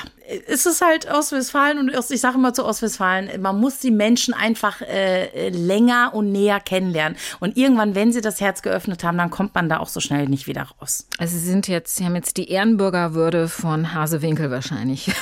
es 0.47 0.65
ist 0.65 0.81
halt 0.81 1.10
Ostwestfalen 1.10 1.79
und 1.79 1.91
ich 2.10 2.21
sage 2.27 2.39
immer 2.39 2.53
zu 2.53 2.65
Ostwestfalen, 2.65 3.41
man 3.41 3.57
muss 3.57 3.79
die 3.79 3.91
Menschen 3.91 4.33
einfach 4.33 4.81
äh, 4.81 5.47
länger 5.49 6.11
und 6.13 6.31
näher 6.31 6.59
kennenlernen. 6.59 7.17
Und 7.39 7.55
irgendwann, 7.55 7.95
wenn 7.95 8.11
sie 8.11 8.19
das 8.19 8.41
Herz 8.41 8.61
geöffnet 8.61 9.03
haben, 9.05 9.17
dann 9.17 9.29
kommt 9.29 9.55
man 9.55 9.69
da 9.69 9.79
auch 9.79 9.87
so 9.87 10.01
schnell 10.01 10.27
nicht 10.27 10.45
wieder 10.45 10.63
raus. 10.63 11.07
Also 11.17 11.37
Sie 11.37 11.45
sind 11.45 11.69
jetzt, 11.69 11.95
Sie 11.95 12.05
haben 12.05 12.15
jetzt 12.15 12.35
die 12.35 12.49
Ehrenbürgerwürde 12.49 13.47
von 13.47 13.93
Hasewinkel 13.93 14.51
wahrscheinlich. 14.51 15.11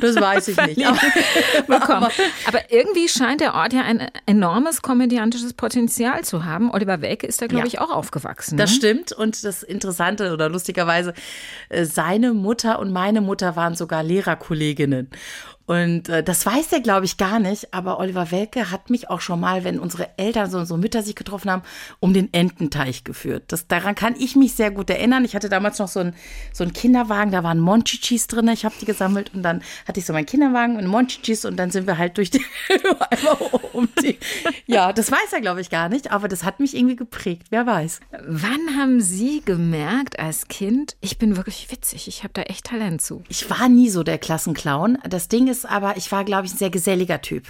Das 0.00 0.16
weiß 0.16 0.48
ich 0.48 0.56
nicht. 0.56 0.78
bekommen. 1.66 2.08
Aber 2.46 2.70
irgendwie 2.70 3.10
scheint 3.10 3.42
der 3.42 3.54
Ort 3.54 3.74
ja 3.74 3.82
ein 3.82 4.08
enormes 4.24 4.80
komödiantisches 4.80 5.52
Potenzial 5.52 6.24
zu 6.24 6.46
haben. 6.46 6.70
Oliver 6.70 7.02
Welke 7.02 7.26
ist 7.26 7.42
da, 7.42 7.46
glaube 7.46 7.64
ja. 7.64 7.66
ich, 7.66 7.78
auch 7.78 7.90
aufgewachsen. 7.90 8.56
Das 8.56 8.70
ne? 8.70 8.76
stimmt. 8.76 9.12
Und 9.12 9.44
das 9.44 9.62
Interessante 9.62 10.32
oder 10.32 10.48
lustigerweise, 10.48 11.12
äh, 11.68 11.84
seine 11.84 12.32
Mutter 12.32 12.78
und 12.78 12.90
meine 12.90 13.20
Mutter 13.20 13.54
waren 13.54 13.74
sogar 13.74 14.02
Lehrerkolleginnen. 14.02 15.10
Und 15.72 16.10
äh, 16.10 16.22
das 16.22 16.44
weiß 16.44 16.70
er, 16.72 16.80
glaube 16.80 17.06
ich, 17.06 17.16
gar 17.16 17.38
nicht. 17.38 17.72
Aber 17.72 17.98
Oliver 17.98 18.30
Welke 18.30 18.70
hat 18.70 18.90
mich 18.90 19.08
auch 19.08 19.22
schon 19.22 19.40
mal, 19.40 19.64
wenn 19.64 19.78
unsere 19.78 20.18
Eltern, 20.18 20.50
so 20.50 20.58
unsere 20.58 20.78
Mütter 20.78 21.02
sich 21.02 21.14
getroffen 21.14 21.50
haben, 21.50 21.62
um 21.98 22.12
den 22.12 22.30
Ententeich 22.34 23.04
geführt. 23.04 23.44
Das, 23.48 23.68
daran 23.68 23.94
kann 23.94 24.14
ich 24.18 24.36
mich 24.36 24.52
sehr 24.52 24.70
gut 24.70 24.90
erinnern. 24.90 25.24
Ich 25.24 25.34
hatte 25.34 25.48
damals 25.48 25.78
noch 25.78 25.88
so 25.88 26.00
einen 26.00 26.14
so 26.52 26.62
einen 26.62 26.74
Kinderwagen, 26.74 27.32
da 27.32 27.42
waren 27.42 27.58
Monchichis 27.58 28.26
drin. 28.26 28.48
Ich 28.48 28.66
habe 28.66 28.74
die 28.78 28.84
gesammelt 28.84 29.32
und 29.32 29.42
dann 29.42 29.62
hatte 29.88 29.98
ich 29.98 30.04
so 30.04 30.12
meinen 30.12 30.26
Kinderwagen 30.26 30.76
und 30.76 30.86
Monchichis 30.86 31.46
und 31.46 31.56
dann 31.56 31.70
sind 31.70 31.86
wir 31.86 31.96
halt 31.96 32.18
durch 32.18 32.30
die 32.30 32.44
einmal 33.10 33.36
um 33.72 33.88
die. 34.02 34.18
Ja, 34.66 34.92
das 34.92 35.10
weiß 35.10 35.32
er, 35.32 35.40
glaube 35.40 35.62
ich, 35.62 35.70
gar 35.70 35.88
nicht. 35.88 36.10
Aber 36.10 36.28
das 36.28 36.44
hat 36.44 36.60
mich 36.60 36.76
irgendwie 36.76 36.96
geprägt. 36.96 37.46
Wer 37.48 37.66
weiß. 37.66 38.00
Wann 38.26 38.76
haben 38.76 39.00
Sie 39.00 39.40
gemerkt 39.42 40.18
als 40.18 40.48
Kind, 40.48 40.96
ich 41.00 41.16
bin 41.16 41.38
wirklich 41.38 41.70
witzig, 41.70 42.08
ich 42.08 42.24
habe 42.24 42.34
da 42.34 42.42
echt 42.42 42.66
Talent 42.66 43.00
zu? 43.00 43.22
Ich 43.30 43.48
war 43.48 43.70
nie 43.70 43.88
so 43.88 44.02
der 44.02 44.18
Klassenclown. 44.18 44.98
Das 45.08 45.28
Ding 45.28 45.48
ist 45.48 45.61
aber, 45.64 45.96
ich 45.96 46.10
war, 46.12 46.24
glaube 46.24 46.46
ich, 46.46 46.54
ein 46.54 46.58
sehr 46.58 46.70
geselliger 46.70 47.20
Typ. 47.20 47.44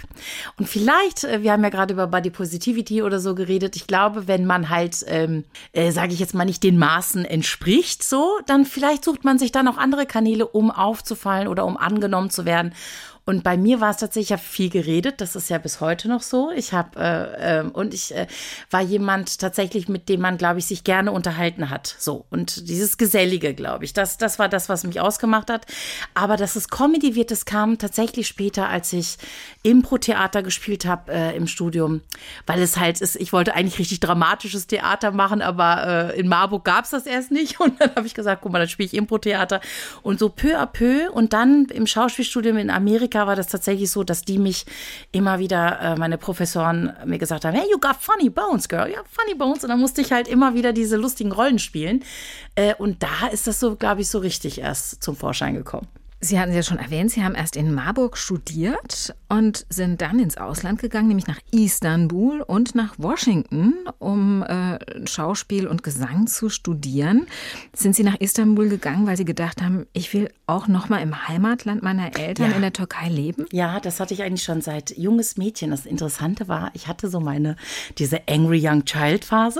Und 0.57 0.67
vielleicht, 0.67 1.23
äh, 1.23 1.43
wir 1.43 1.51
haben 1.51 1.63
ja 1.63 1.69
gerade 1.69 1.93
über 1.93 2.07
Body 2.07 2.29
Positivity 2.29 3.01
oder 3.03 3.19
so 3.19 3.35
geredet, 3.35 3.75
ich 3.75 3.87
glaube, 3.87 4.27
wenn 4.27 4.45
man 4.45 4.69
halt, 4.69 5.03
ähm, 5.07 5.43
äh, 5.71 5.91
sage 5.91 6.13
ich 6.13 6.19
jetzt 6.19 6.33
mal, 6.33 6.45
nicht 6.45 6.63
den 6.63 6.77
Maßen 6.77 7.25
entspricht, 7.25 8.03
so, 8.03 8.39
dann 8.45 8.65
vielleicht 8.65 9.03
sucht 9.05 9.23
man 9.23 9.39
sich 9.39 9.51
dann 9.51 9.67
auch 9.67 9.77
andere 9.77 10.05
Kanäle, 10.05 10.47
um 10.47 10.71
aufzufallen 10.71 11.47
oder 11.47 11.65
um 11.65 11.77
angenommen 11.77 12.29
zu 12.29 12.45
werden. 12.45 12.73
Und 13.25 13.43
bei 13.43 13.55
mir 13.55 13.79
war 13.79 13.91
es 13.91 13.97
tatsächlich, 13.97 14.29
ich 14.29 14.33
habe 14.33 14.41
viel 14.41 14.69
geredet, 14.69 15.21
das 15.21 15.37
ist 15.37 15.49
ja 15.49 15.57
bis 15.57 15.79
heute 15.79 16.09
noch 16.09 16.21
so. 16.21 16.51
Ich 16.51 16.73
habe, 16.73 16.99
äh, 16.99 17.59
äh, 17.59 17.63
und 17.63 17.93
ich 17.93 18.13
äh, 18.13 18.27
war 18.69 18.81
jemand 18.81 19.39
tatsächlich, 19.39 19.87
mit 19.87 20.09
dem 20.09 20.19
man, 20.19 20.37
glaube 20.37 20.59
ich, 20.59 20.65
sich 20.65 20.83
gerne 20.83 21.11
unterhalten 21.11 21.69
hat. 21.69 21.95
So. 21.99 22.25
Und 22.29 22.67
dieses 22.67 22.97
Gesellige, 22.97 23.53
glaube 23.53 23.85
ich, 23.85 23.93
das, 23.93 24.17
das 24.17 24.39
war 24.39 24.49
das, 24.49 24.67
was 24.67 24.83
mich 24.83 24.99
ausgemacht 24.99 25.49
hat. 25.49 25.65
Aber 26.13 26.35
dass 26.35 26.57
es 26.57 26.67
Comedy 26.67 27.15
wird, 27.15 27.31
das 27.31 27.45
kam 27.45 27.77
tatsächlich 27.77 28.27
später, 28.27 28.67
als 28.67 28.91
ich 28.91 29.17
Impro-Theater 29.63 30.43
gespielt 30.43 30.85
habe 30.85 31.13
äh, 31.13 31.37
im 31.37 31.47
Studium, 31.47 32.01
weil 32.45 32.61
es 32.61 32.77
halt 32.77 32.99
ist, 32.99 33.15
ich 33.15 33.31
wollte 33.31 33.55
eigentlich 33.55 33.79
richtig 33.79 34.01
dramatisches 34.01 34.67
Theater 34.67 35.11
machen, 35.11 35.41
aber 35.41 36.11
äh, 36.13 36.19
in 36.19 36.27
Marburg 36.27 36.65
gab 36.65 36.83
es 36.83 36.91
das 36.91 37.05
erst 37.05 37.31
nicht. 37.31 37.59
Und 37.61 37.79
dann 37.79 37.95
habe 37.95 38.05
ich 38.05 38.13
gesagt, 38.13 38.41
guck 38.41 38.51
mal, 38.51 38.59
dann 38.59 38.67
spiele 38.67 38.87
ich 38.87 38.93
Impro-Theater. 38.93 39.61
Und 40.01 40.19
so 40.19 40.27
peu 40.27 40.59
à 40.59 40.65
peu 40.65 41.09
und 41.11 41.31
dann 41.31 41.65
im 41.65 41.87
Schauspielstudium 41.87 42.57
in 42.57 42.69
Amerika 42.69 43.12
war 43.13 43.35
das 43.35 43.47
tatsächlich 43.47 43.91
so, 43.91 44.03
dass 44.03 44.23
die 44.23 44.37
mich 44.37 44.65
immer 45.11 45.39
wieder, 45.39 45.79
äh, 45.79 45.95
meine 45.95 46.17
Professoren 46.17 46.93
mir 47.05 47.17
gesagt 47.17 47.45
haben, 47.45 47.55
hey, 47.55 47.69
you 47.71 47.79
got 47.79 47.97
funny 47.99 48.29
bones, 48.29 48.67
girl, 48.67 48.89
ja, 48.89 49.01
funny 49.09 49.35
bones. 49.35 49.63
Und 49.63 49.69
dann 49.69 49.79
musste 49.79 50.01
ich 50.01 50.11
halt 50.11 50.27
immer 50.27 50.53
wieder 50.53 50.73
diese 50.73 50.97
lustigen 50.97 51.31
Rollen 51.31 51.59
spielen. 51.59 52.03
Äh, 52.55 52.75
und 52.75 53.03
da 53.03 53.27
ist 53.31 53.47
das 53.47 53.59
so, 53.59 53.75
glaube 53.75 54.01
ich, 54.01 54.09
so 54.09 54.19
richtig 54.19 54.59
erst 54.59 55.03
zum 55.03 55.15
Vorschein 55.15 55.55
gekommen. 55.55 55.87
Sie 56.23 56.39
hatten 56.39 56.51
es 56.51 56.55
ja 56.55 56.63
schon 56.63 56.79
erwähnt, 56.79 57.11
Sie 57.11 57.21
haben 57.21 57.35
erst 57.35 57.57
in 57.57 57.73
Marburg 57.73 58.17
studiert 58.17 59.13
und 59.27 59.65
sind 59.69 59.99
dann 59.99 60.19
ins 60.19 60.37
Ausland 60.37 60.79
gegangen, 60.79 61.09
nämlich 61.09 61.27
nach 61.27 61.39
Istanbul 61.51 62.41
und 62.41 62.75
nach 62.75 62.95
Washington, 62.97 63.73
um 63.99 64.41
äh, 64.43 64.79
Schauspiel 65.05 65.67
und 65.67 65.83
Gesang 65.83 66.27
zu 66.27 66.47
studieren. 66.47 67.27
Sind 67.73 67.97
Sie 67.97 68.03
nach 68.03 68.15
Istanbul 68.21 68.69
gegangen, 68.69 69.05
weil 69.05 69.17
Sie 69.17 69.25
gedacht 69.25 69.61
haben, 69.61 69.85
ich 69.91 70.13
will 70.13 70.29
auch 70.47 70.69
noch 70.69 70.87
mal 70.87 70.99
im 70.99 71.27
Heimatland 71.27 71.83
meiner 71.83 72.17
Eltern 72.17 72.51
ja. 72.51 72.55
in 72.55 72.61
der 72.61 72.71
Türkei 72.71 73.09
leben? 73.09 73.45
Ja, 73.51 73.81
das 73.81 73.99
hatte 73.99 74.13
ich 74.13 74.23
eigentlich 74.23 74.43
schon 74.43 74.61
seit 74.61 74.97
junges 74.97 75.35
Mädchen. 75.35 75.71
Das 75.71 75.85
Interessante 75.85 76.47
war, 76.47 76.71
ich 76.73 76.87
hatte 76.87 77.09
so 77.09 77.19
meine 77.19 77.57
diese 77.97 78.21
Angry 78.29 78.65
Young 78.65 78.85
Child 78.85 79.25
Phase, 79.25 79.59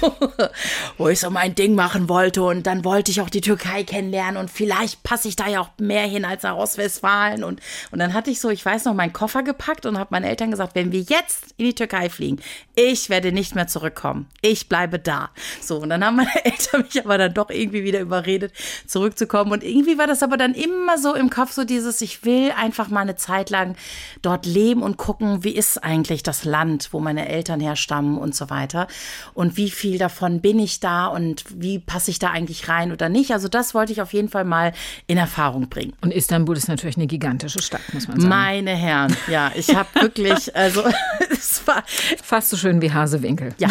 wo 0.96 1.08
ich 1.08 1.18
so 1.18 1.30
mein 1.30 1.56
Ding 1.56 1.74
machen 1.74 2.08
wollte 2.08 2.44
und 2.44 2.68
dann 2.68 2.84
wollte 2.84 3.10
ich 3.10 3.20
auch 3.20 3.30
die 3.30 3.40
Türkei 3.40 3.82
kennenlernen 3.82 4.36
und 4.36 4.48
vielleicht 4.48 5.02
passe 5.02 5.26
ich 5.26 5.34
da 5.34 5.48
ja 5.48 5.60
auch 5.60 5.70
mehr 5.80 6.03
mehr 6.04 6.12
hin 6.12 6.24
als 6.24 6.42
nach 6.42 6.56
Ostwestfalen. 6.56 7.44
Und, 7.44 7.60
und 7.90 7.98
dann 7.98 8.14
hatte 8.14 8.30
ich 8.30 8.40
so, 8.40 8.50
ich 8.50 8.64
weiß 8.64 8.84
noch, 8.84 8.94
meinen 8.94 9.12
Koffer 9.12 9.42
gepackt 9.42 9.86
und 9.86 9.98
habe 9.98 10.08
meinen 10.10 10.24
Eltern 10.24 10.50
gesagt, 10.50 10.74
wenn 10.74 10.92
wir 10.92 11.00
jetzt 11.00 11.54
in 11.56 11.66
die 11.66 11.74
Türkei 11.74 12.08
fliegen, 12.08 12.40
ich 12.74 13.08
werde 13.08 13.32
nicht 13.32 13.54
mehr 13.54 13.66
zurückkommen. 13.66 14.26
Ich 14.40 14.68
bleibe 14.68 14.98
da. 14.98 15.30
So, 15.60 15.78
und 15.78 15.90
dann 15.90 16.04
haben 16.04 16.16
meine 16.16 16.30
Eltern 16.44 16.82
mich 16.82 17.04
aber 17.04 17.18
dann 17.18 17.34
doch 17.34 17.50
irgendwie 17.50 17.84
wieder 17.84 18.00
überredet, 18.00 18.52
zurückzukommen. 18.86 19.52
Und 19.52 19.64
irgendwie 19.64 19.98
war 19.98 20.06
das 20.06 20.22
aber 20.22 20.36
dann 20.36 20.54
immer 20.54 20.98
so 20.98 21.14
im 21.14 21.30
Kopf, 21.30 21.52
so 21.52 21.64
dieses, 21.64 22.00
ich 22.00 22.24
will 22.24 22.52
einfach 22.52 22.88
mal 22.88 23.00
eine 23.00 23.16
Zeit 23.16 23.50
lang 23.50 23.76
dort 24.22 24.46
leben 24.46 24.82
und 24.82 24.96
gucken, 24.96 25.44
wie 25.44 25.54
ist 25.54 25.82
eigentlich 25.82 26.22
das 26.22 26.44
Land, 26.44 26.88
wo 26.92 27.00
meine 27.00 27.28
Eltern 27.28 27.60
herstammen 27.60 28.18
und 28.18 28.34
so 28.34 28.50
weiter. 28.50 28.86
Und 29.32 29.56
wie 29.56 29.70
viel 29.70 29.98
davon 29.98 30.40
bin 30.40 30.58
ich 30.58 30.80
da 30.80 31.06
und 31.06 31.44
wie 31.48 31.78
passe 31.78 32.10
ich 32.10 32.18
da 32.18 32.30
eigentlich 32.30 32.68
rein 32.68 32.92
oder 32.92 33.08
nicht. 33.08 33.32
Also 33.32 33.48
das 33.48 33.74
wollte 33.74 33.92
ich 33.92 34.02
auf 34.02 34.12
jeden 34.12 34.28
Fall 34.28 34.44
mal 34.44 34.72
in 35.06 35.16
Erfahrung 35.16 35.68
bringen. 35.68 35.93
Und 36.00 36.12
Istanbul 36.12 36.56
ist 36.56 36.68
natürlich 36.68 36.96
eine 36.96 37.06
gigantische 37.06 37.62
Stadt, 37.62 37.80
muss 37.92 38.08
man 38.08 38.20
sagen. 38.20 38.28
Meine 38.28 38.76
Herren, 38.76 39.16
ja, 39.28 39.52
ich 39.54 39.74
habe 39.74 39.88
wirklich, 40.00 40.54
also 40.54 40.84
es 41.30 41.66
war 41.66 41.82
fast 42.22 42.50
so 42.50 42.56
schön 42.56 42.82
wie 42.82 42.92
Hasewinkel. 42.92 43.54
Ja. 43.58 43.68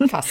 Fast. 0.08 0.30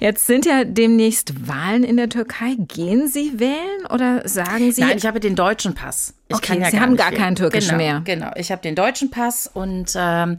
Jetzt 0.00 0.26
sind 0.26 0.44
ja 0.44 0.64
demnächst 0.64 1.46
Wahlen 1.46 1.84
in 1.84 1.96
der 1.96 2.08
Türkei. 2.08 2.56
Gehen 2.58 3.06
Sie 3.06 3.38
wählen 3.38 3.86
oder 3.90 4.28
sagen 4.28 4.72
Sie? 4.72 4.80
Nein, 4.80 4.98
ich 4.98 5.06
habe 5.06 5.20
den 5.20 5.36
deutschen 5.36 5.74
Pass. 5.74 6.14
Ich 6.28 6.34
okay, 6.34 6.58
ja 6.60 6.70
Sie 6.70 6.80
haben 6.80 6.96
gar 6.96 7.12
wählen. 7.12 7.20
keinen 7.20 7.36
türkischen 7.36 7.78
genau, 7.78 8.00
mehr. 8.00 8.02
Genau, 8.04 8.32
ich 8.34 8.50
habe 8.50 8.62
den 8.62 8.74
deutschen 8.74 9.10
Pass 9.10 9.46
und 9.46 9.92
ähm, 9.96 10.38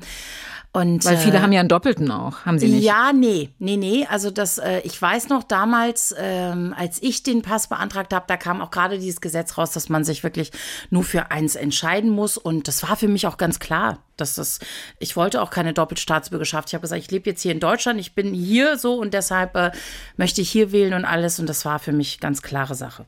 und, 0.75 1.05
Weil 1.05 1.15
viele 1.15 1.37
äh, 1.37 1.39
haben 1.39 1.53
ja 1.53 1.61
einen 1.61 1.69
doppelten 1.69 2.11
auch, 2.11 2.45
haben 2.45 2.59
sie 2.59 2.67
nicht? 2.67 2.83
Ja, 2.83 3.13
nee, 3.13 3.49
nee, 3.59 3.77
nee. 3.77 4.05
Also 4.09 4.29
das, 4.29 4.57
äh, 4.57 4.81
ich 4.81 5.01
weiß 5.01 5.29
noch 5.29 5.43
damals, 5.43 6.13
ähm, 6.17 6.75
als 6.77 7.01
ich 7.01 7.23
den 7.23 7.43
Pass 7.43 7.69
beantragt 7.69 8.13
habe, 8.13 8.25
da 8.27 8.35
kam 8.35 8.61
auch 8.61 8.71
gerade 8.71 8.99
dieses 8.99 9.21
Gesetz 9.21 9.57
raus, 9.57 9.71
dass 9.71 9.87
man 9.87 10.03
sich 10.03 10.23
wirklich 10.23 10.51
nur 10.89 11.05
für 11.05 11.31
eins 11.31 11.55
entscheiden 11.55 12.09
muss. 12.09 12.37
Und 12.37 12.67
das 12.67 12.83
war 12.83 12.97
für 12.97 13.07
mich 13.07 13.25
auch 13.25 13.37
ganz 13.37 13.59
klar, 13.59 13.99
dass 14.17 14.35
das, 14.35 14.59
ich 14.99 15.15
wollte 15.15 15.41
auch 15.41 15.49
keine 15.49 15.71
Doppelstaatsbürgerschaft. 15.71 16.67
Ich 16.67 16.73
habe 16.73 16.81
gesagt, 16.81 17.01
ich 17.01 17.09
lebe 17.09 17.29
jetzt 17.29 17.41
hier 17.41 17.53
in 17.53 17.61
Deutschland, 17.61 17.97
ich 18.01 18.13
bin 18.13 18.33
hier 18.33 18.77
so 18.77 18.95
und 18.95 19.13
deshalb 19.13 19.55
äh, 19.55 19.71
möchte 20.17 20.41
ich 20.41 20.49
hier 20.49 20.73
wählen 20.73 20.93
und 20.93 21.05
alles. 21.05 21.39
Und 21.39 21.47
das 21.47 21.63
war 21.63 21.79
für 21.79 21.93
mich 21.93 22.19
ganz 22.19 22.41
klare 22.41 22.75
Sache. 22.75 23.05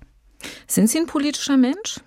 Sind 0.67 0.89
Sie 0.89 0.99
ein 0.99 1.08
politischer 1.08 1.58
Mensch? 1.58 1.99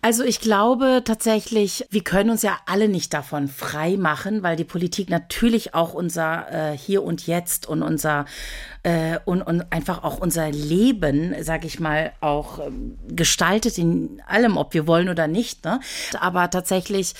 Also 0.00 0.24
ich 0.24 0.40
glaube 0.40 1.02
tatsächlich, 1.04 1.86
wir 1.90 2.02
können 2.02 2.30
uns 2.30 2.42
ja 2.42 2.58
alle 2.66 2.88
nicht 2.88 3.14
davon 3.14 3.46
frei 3.46 3.96
machen, 3.96 4.42
weil 4.42 4.56
die 4.56 4.64
Politik 4.64 5.10
natürlich 5.10 5.74
auch 5.74 5.94
unser 5.94 6.72
äh, 6.72 6.76
Hier 6.76 7.04
und 7.04 7.26
Jetzt 7.26 7.68
und 7.68 7.82
unser 7.82 8.24
äh, 8.82 9.18
und, 9.24 9.42
und 9.42 9.72
einfach 9.72 10.02
auch 10.02 10.18
unser 10.18 10.50
Leben, 10.50 11.34
sag 11.40 11.64
ich 11.64 11.78
mal, 11.78 12.12
auch 12.20 12.58
ähm, 12.58 12.98
gestaltet 13.08 13.78
in 13.78 14.20
allem, 14.26 14.56
ob 14.56 14.74
wir 14.74 14.86
wollen 14.86 15.08
oder 15.08 15.28
nicht. 15.28 15.64
Ne? 15.64 15.80
Aber 16.18 16.50
tatsächlich 16.50 17.14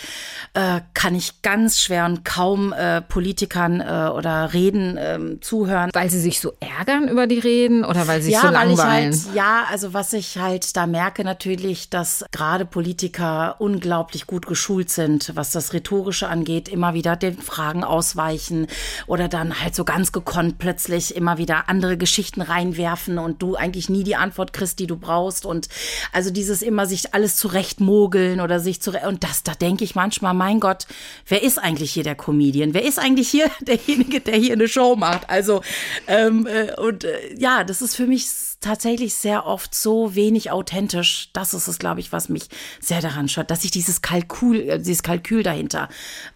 äh, 0.55 0.81
kann 0.94 1.14
ich 1.14 1.42
ganz 1.42 1.81
schwer 1.81 2.07
und 2.07 2.25
kaum 2.25 2.72
äh, 2.72 3.01
Politikern 3.01 3.81
äh, 3.81 4.11
oder 4.12 4.53
Reden 4.53 4.96
äh, 4.96 5.40
zuhören. 5.40 5.90
Weil 5.92 6.11
sie 6.11 6.20
sich 6.20 6.40
so 6.40 6.53
ärgern 6.59 7.09
über 7.09 7.27
die 7.27 7.38
Reden 7.38 7.85
oder 7.85 8.09
weil 8.09 8.20
sie 8.20 8.27
sich 8.27 8.35
ja, 8.35 8.42
so 8.42 8.48
langweilen? 8.48 9.12
Halt, 9.12 9.35
ja, 9.35 9.64
also 9.70 9.94
was 9.94 10.12
ich 10.12 10.38
halt 10.38 10.77
da 10.77 10.87
merke 10.87 11.22
natürlich, 11.22 11.90
dass 11.90 12.25
gerade 12.33 12.64
Politiker 12.64 13.57
unglaublich 13.61 14.27
gut 14.27 14.46
geschult 14.46 14.90
sind, 14.90 15.33
was 15.37 15.53
das 15.53 15.72
Rhetorische 15.72 16.29
angeht, 16.29 16.68
immer 16.68 16.94
wieder 16.94 17.14
den 17.14 17.38
Fragen 17.38 17.85
ausweichen 17.85 18.66
oder 19.07 19.29
dann 19.29 19.61
halt 19.61 19.77
so 19.77 19.85
ganz 19.85 20.11
gekonnt 20.11 20.59
plötzlich 20.59 21.14
immer 21.14 21.38
wieder 21.38 21.52
wieder 21.53 21.69
andere 21.69 21.99
Geschichten 21.99 22.41
reinwerfen 22.41 23.19
und 23.19 23.43
du 23.43 23.57
eigentlich 23.57 23.91
nie 23.91 24.05
die 24.05 24.17
Antwort 24.17 24.55
kriegst, 24.55 24.79
die 24.79 24.87
du 24.87 24.97
brauchst. 24.97 25.45
Und 25.45 25.69
also 26.11 26.31
dieses 26.31 26.62
immer 26.62 26.87
sich 26.87 27.12
alles 27.12 27.37
zurechtmogeln 27.37 28.41
oder 28.41 28.59
sich 28.59 28.81
zurecht. 28.81 29.07
Und 29.07 29.23
das, 29.23 29.43
da 29.43 29.53
denke 29.53 29.85
ich 29.85 29.95
manchmal, 29.95 30.33
mein 30.33 30.61
Gott, 30.61 30.87
wer 31.27 31.43
ist 31.43 31.59
eigentlich 31.59 31.93
hier 31.93 32.05
der 32.05 32.15
Comedian? 32.15 32.73
Wer 32.73 32.85
ist 32.85 32.99
eigentlich 32.99 33.29
hier 33.29 33.51
derjenige, 33.61 34.21
der 34.21 34.37
hier 34.37 34.55
eine 34.55 34.67
Show 34.67 34.97
macht? 34.97 35.29
Also, 35.29 35.61
ähm, 36.07 36.47
äh, 36.47 36.75
und 36.81 37.05
äh, 37.05 37.35
ja, 37.37 37.65
das 37.65 37.83
ist 37.83 37.97
für 37.97 38.07
mich 38.07 38.27
tatsächlich 38.62 39.14
sehr 39.14 39.46
oft 39.46 39.75
so 39.75 40.14
wenig 40.14 40.51
authentisch. 40.51 41.31
Das 41.33 41.55
ist 41.55 41.68
es, 41.68 41.79
glaube 41.79 42.01
ich, 42.01 42.12
was 42.12 42.29
mich 42.29 42.48
sehr 42.81 43.01
daran 43.01 43.29
stört, 43.29 43.51
dass 43.51 43.64
ich 43.64 43.70
dieses 43.70 44.03
Kalkül, 44.03 44.68
äh, 44.68 44.79
dieses 44.79 45.03
Kalkül 45.03 45.42
dahinter 45.42 45.88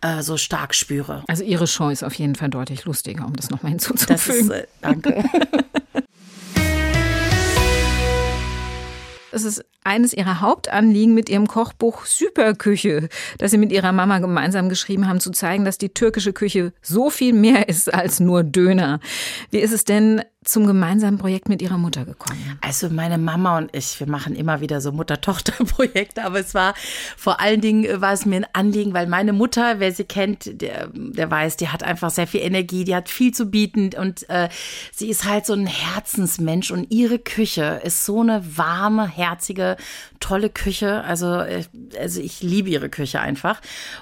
äh, 0.03 0.23
so 0.23 0.37
stark 0.37 0.75
spüre. 0.75 1.25
Also 1.29 1.45
Ihre 1.45 1.67
Show 1.67 1.89
ist 1.89 2.05
auf 2.05 2.15
jeden 2.15 2.35
Fall 2.35 2.51
deutlich 2.51 2.85
lustiger, 2.85 3.25
um 3.25 3.35
das 3.35 3.51
nochmal 3.51 3.71
hinzuzufügen. 3.71 4.17
Das 4.17 4.29
ist, 4.29 4.51
äh, 4.51 4.67
danke. 4.81 5.25
Es 9.37 9.45
ist 9.45 9.63
eines 9.85 10.15
ihrer 10.15 10.41
Hauptanliegen 10.41 11.13
mit 11.13 11.29
ihrem 11.29 11.47
Kochbuch 11.47 12.07
Superküche, 12.07 13.11
das 13.37 13.51
sie 13.51 13.59
mit 13.59 13.71
ihrer 13.71 13.93
Mama 13.93 14.19
gemeinsam 14.19 14.71
geschrieben 14.71 15.07
haben, 15.07 15.21
zu 15.21 15.31
zeigen, 15.31 15.67
dass 15.67 15.77
die 15.77 15.91
türkische 15.91 16.33
Küche 16.33 16.73
so 16.81 17.11
viel 17.11 17.35
mehr 17.35 17.69
ist 17.69 17.93
als 17.93 18.19
nur 18.19 18.45
Döner. 18.45 18.99
Wie 19.51 19.59
ist 19.59 19.73
es 19.73 19.85
denn 19.85 20.23
zum 20.47 20.67
gemeinsamen 20.67 21.19
Projekt 21.19 21.49
mit 21.49 21.61
Ihrer 21.61 21.79
Mutter 21.79 22.05
gekommen? 22.05 22.59
Also 22.61 22.89
meine 22.89 23.19
Mama 23.19 23.59
und 23.59 23.75
ich, 23.75 23.99
wir 23.99 24.09
machen 24.09 24.35
immer 24.35 24.61
wieder 24.61 24.81
so 24.81 24.93
Mutter-Tochter-Projekte, 24.93 26.25
aber 26.25 26.39
es 26.41 26.55
war 26.55 26.75
vor 27.17 27.41
allen 27.41 27.61
Dingen 27.61 27.85
äh, 27.85 28.01
war 28.01 28.13
es 28.13 28.27
mir 28.27 28.37
ein 28.37 28.47
Anliegen, 28.53 28.95
weil 28.95 29.07
meine 29.07 29.33
Mutter, 29.33 29.81
wer 29.81 29.93
sie 29.93 30.05
kennt, 30.05 30.61
der, 30.61 30.89
der 30.95 31.31
weiß, 31.31 31.57
die 31.57 31.69
hat 31.69 31.83
einfach 31.83 32.11
sehr 32.11 32.27
viel 32.27 32.41
Energie, 32.41 32.85
die 32.85 32.95
hat 32.95 33.09
viel 33.09 33.35
zu 33.35 33.47
bieten 33.47 33.91
und 33.99 34.29
äh, 34.31 34.49
sie 34.93 35.09
ist 35.09 35.25
halt 35.25 35.47
so 35.47 35.53
ein 35.53 35.67
Herzensmensch 35.67 36.71
und 36.71 36.91
ihre 36.91 37.19
Küche 37.19 37.81
ist 37.83 38.05
so 38.05 38.21
eine 38.21 38.57
warme, 38.57 39.09
herzige, 39.09 39.77
tolle 40.21 40.49
Küche. 40.49 41.03
Also, 41.05 41.41
äh, 41.41 41.65
also 41.99 42.21
ich 42.21 42.43
liebe 42.43 42.71
ihre 42.71 42.89
Küche 42.89 43.21
einfach 43.21 43.61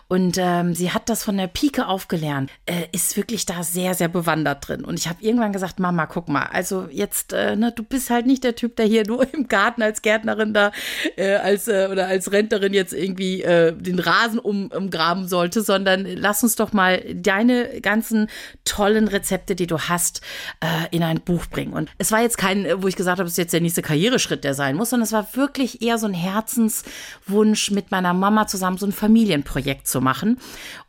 und 0.09 0.37
ähm, 0.39 0.75
sie 0.75 0.93
hat 0.93 1.09
das 1.09 1.25
von 1.25 1.37
der 1.37 1.47
Pike 1.47 1.87
aufgelernt, 1.87 2.51
äh, 2.67 2.87
ist 2.93 3.17
wirklich 3.17 3.47
da 3.47 3.63
sehr, 3.63 3.95
sehr 3.95 4.09
bewandert 4.09 4.69
drin 4.69 4.85
und 4.85 4.99
ich 4.99 5.09
habe 5.09 5.23
irgendwann 5.23 5.53
gesagt, 5.53 5.81
Mama, 5.81 6.07
guck 6.07 6.29
mal, 6.29 6.34
mal, 6.35 6.47
also 6.53 6.89
jetzt, 6.91 7.33
äh, 7.33 7.57
ne, 7.57 7.73
du 7.73 7.83
bist 7.83 8.11
halt 8.11 8.27
nicht 8.27 8.45
der 8.45 8.55
Typ, 8.55 8.77
der 8.77 8.87
hier 8.87 9.07
nur 9.07 9.27
im 9.35 9.49
Garten 9.49 9.83
als 9.83 10.03
Gärtnerin 10.03 10.53
da 10.53 10.73
äh, 11.17 11.37
als 11.37 11.69
äh, 11.69 11.89
oder 11.91 12.07
als 12.07 12.33
Rentnerin 12.33 12.75
jetzt 12.75 12.93
irgendwie 12.93 13.43
äh, 13.43 13.73
den 13.73 13.99
Rasen 13.99 14.39
um, 14.39 14.71
umgraben 14.71 15.29
sollte, 15.29 15.63
sondern 15.63 16.05
lass 16.05 16.43
uns 16.43 16.57
doch 16.57 16.73
mal 16.73 17.03
deine 17.15 17.81
ganzen 17.81 18.29
tollen 18.65 19.09
Rezepte, 19.09 19.55
die 19.55 19.67
du 19.67 19.79
hast, 19.79 20.21
äh, 20.61 20.95
in 20.95 21.03
ein 21.03 21.21
Buch 21.21 21.47
bringen. 21.47 21.73
Und 21.73 21.91
es 21.99 22.13
war 22.13 22.21
jetzt 22.21 22.39
kein, 22.39 22.67
wo 22.83 22.89
ich 22.89 22.97
gesagt 22.97 23.19
habe, 23.19 23.27
es 23.27 23.35
ist 23.35 23.39
jetzt 23.39 23.53
der 23.53 23.61
nächste 23.61 23.83
Karriereschritt, 23.83 24.45
der 24.45 24.55
sein 24.55 24.77
muss, 24.77 24.91
sondern 24.91 25.05
es 25.05 25.13
war 25.13 25.35
wirklich 25.35 25.83
eher 25.83 25.99
so 25.99 26.07
ein 26.07 26.15
Herzenswunsch 26.15 27.71
mit 27.71 27.91
meiner 27.91 28.13
Mama 28.13 28.47
zusammen 28.47 28.77
so 28.77 28.87
ein 28.87 28.93
Familienprojekt 28.93 29.87
zu 29.87 30.01
machen. 30.01 30.39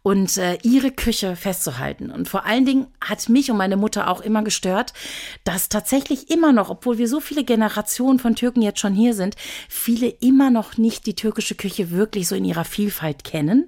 Und 0.06 0.38
äh, 0.38 0.60
ihre 0.62 0.92
Küche 0.92 1.36
festzuhalten. 1.36 2.12
Und 2.12 2.30
vor 2.30 2.46
allen 2.46 2.64
Dingen 2.64 2.86
hat 3.02 3.28
mich 3.28 3.50
und 3.50 3.58
meine 3.58 3.76
Mutter 3.76 4.08
auch 4.08 4.22
immer 4.22 4.44
gestört, 4.44 4.94
dass 5.46 5.68
tatsächlich 5.68 6.30
immer 6.30 6.54
noch, 6.54 6.70
obwohl 6.70 7.00
wir 7.00 7.08
so 7.08 7.20
viele 7.20 7.44
Generationen 7.44 8.20
von 8.20 8.36
Türken 8.36 8.62
jetzt 8.62 8.80
schon 8.80 8.94
hier 8.94 9.16
sind, 9.16 9.36
viele 9.68 10.08
immer 10.08 10.52
noch 10.52 10.78
nicht 10.78 11.08
die 11.08 11.16
türkische 11.16 11.56
Küche 11.56 11.90
wirklich 11.90 12.28
so 12.28 12.36
in 12.36 12.46
ihrer 12.46 12.66
Vielfalt 12.66 13.24
kennen 13.24 13.68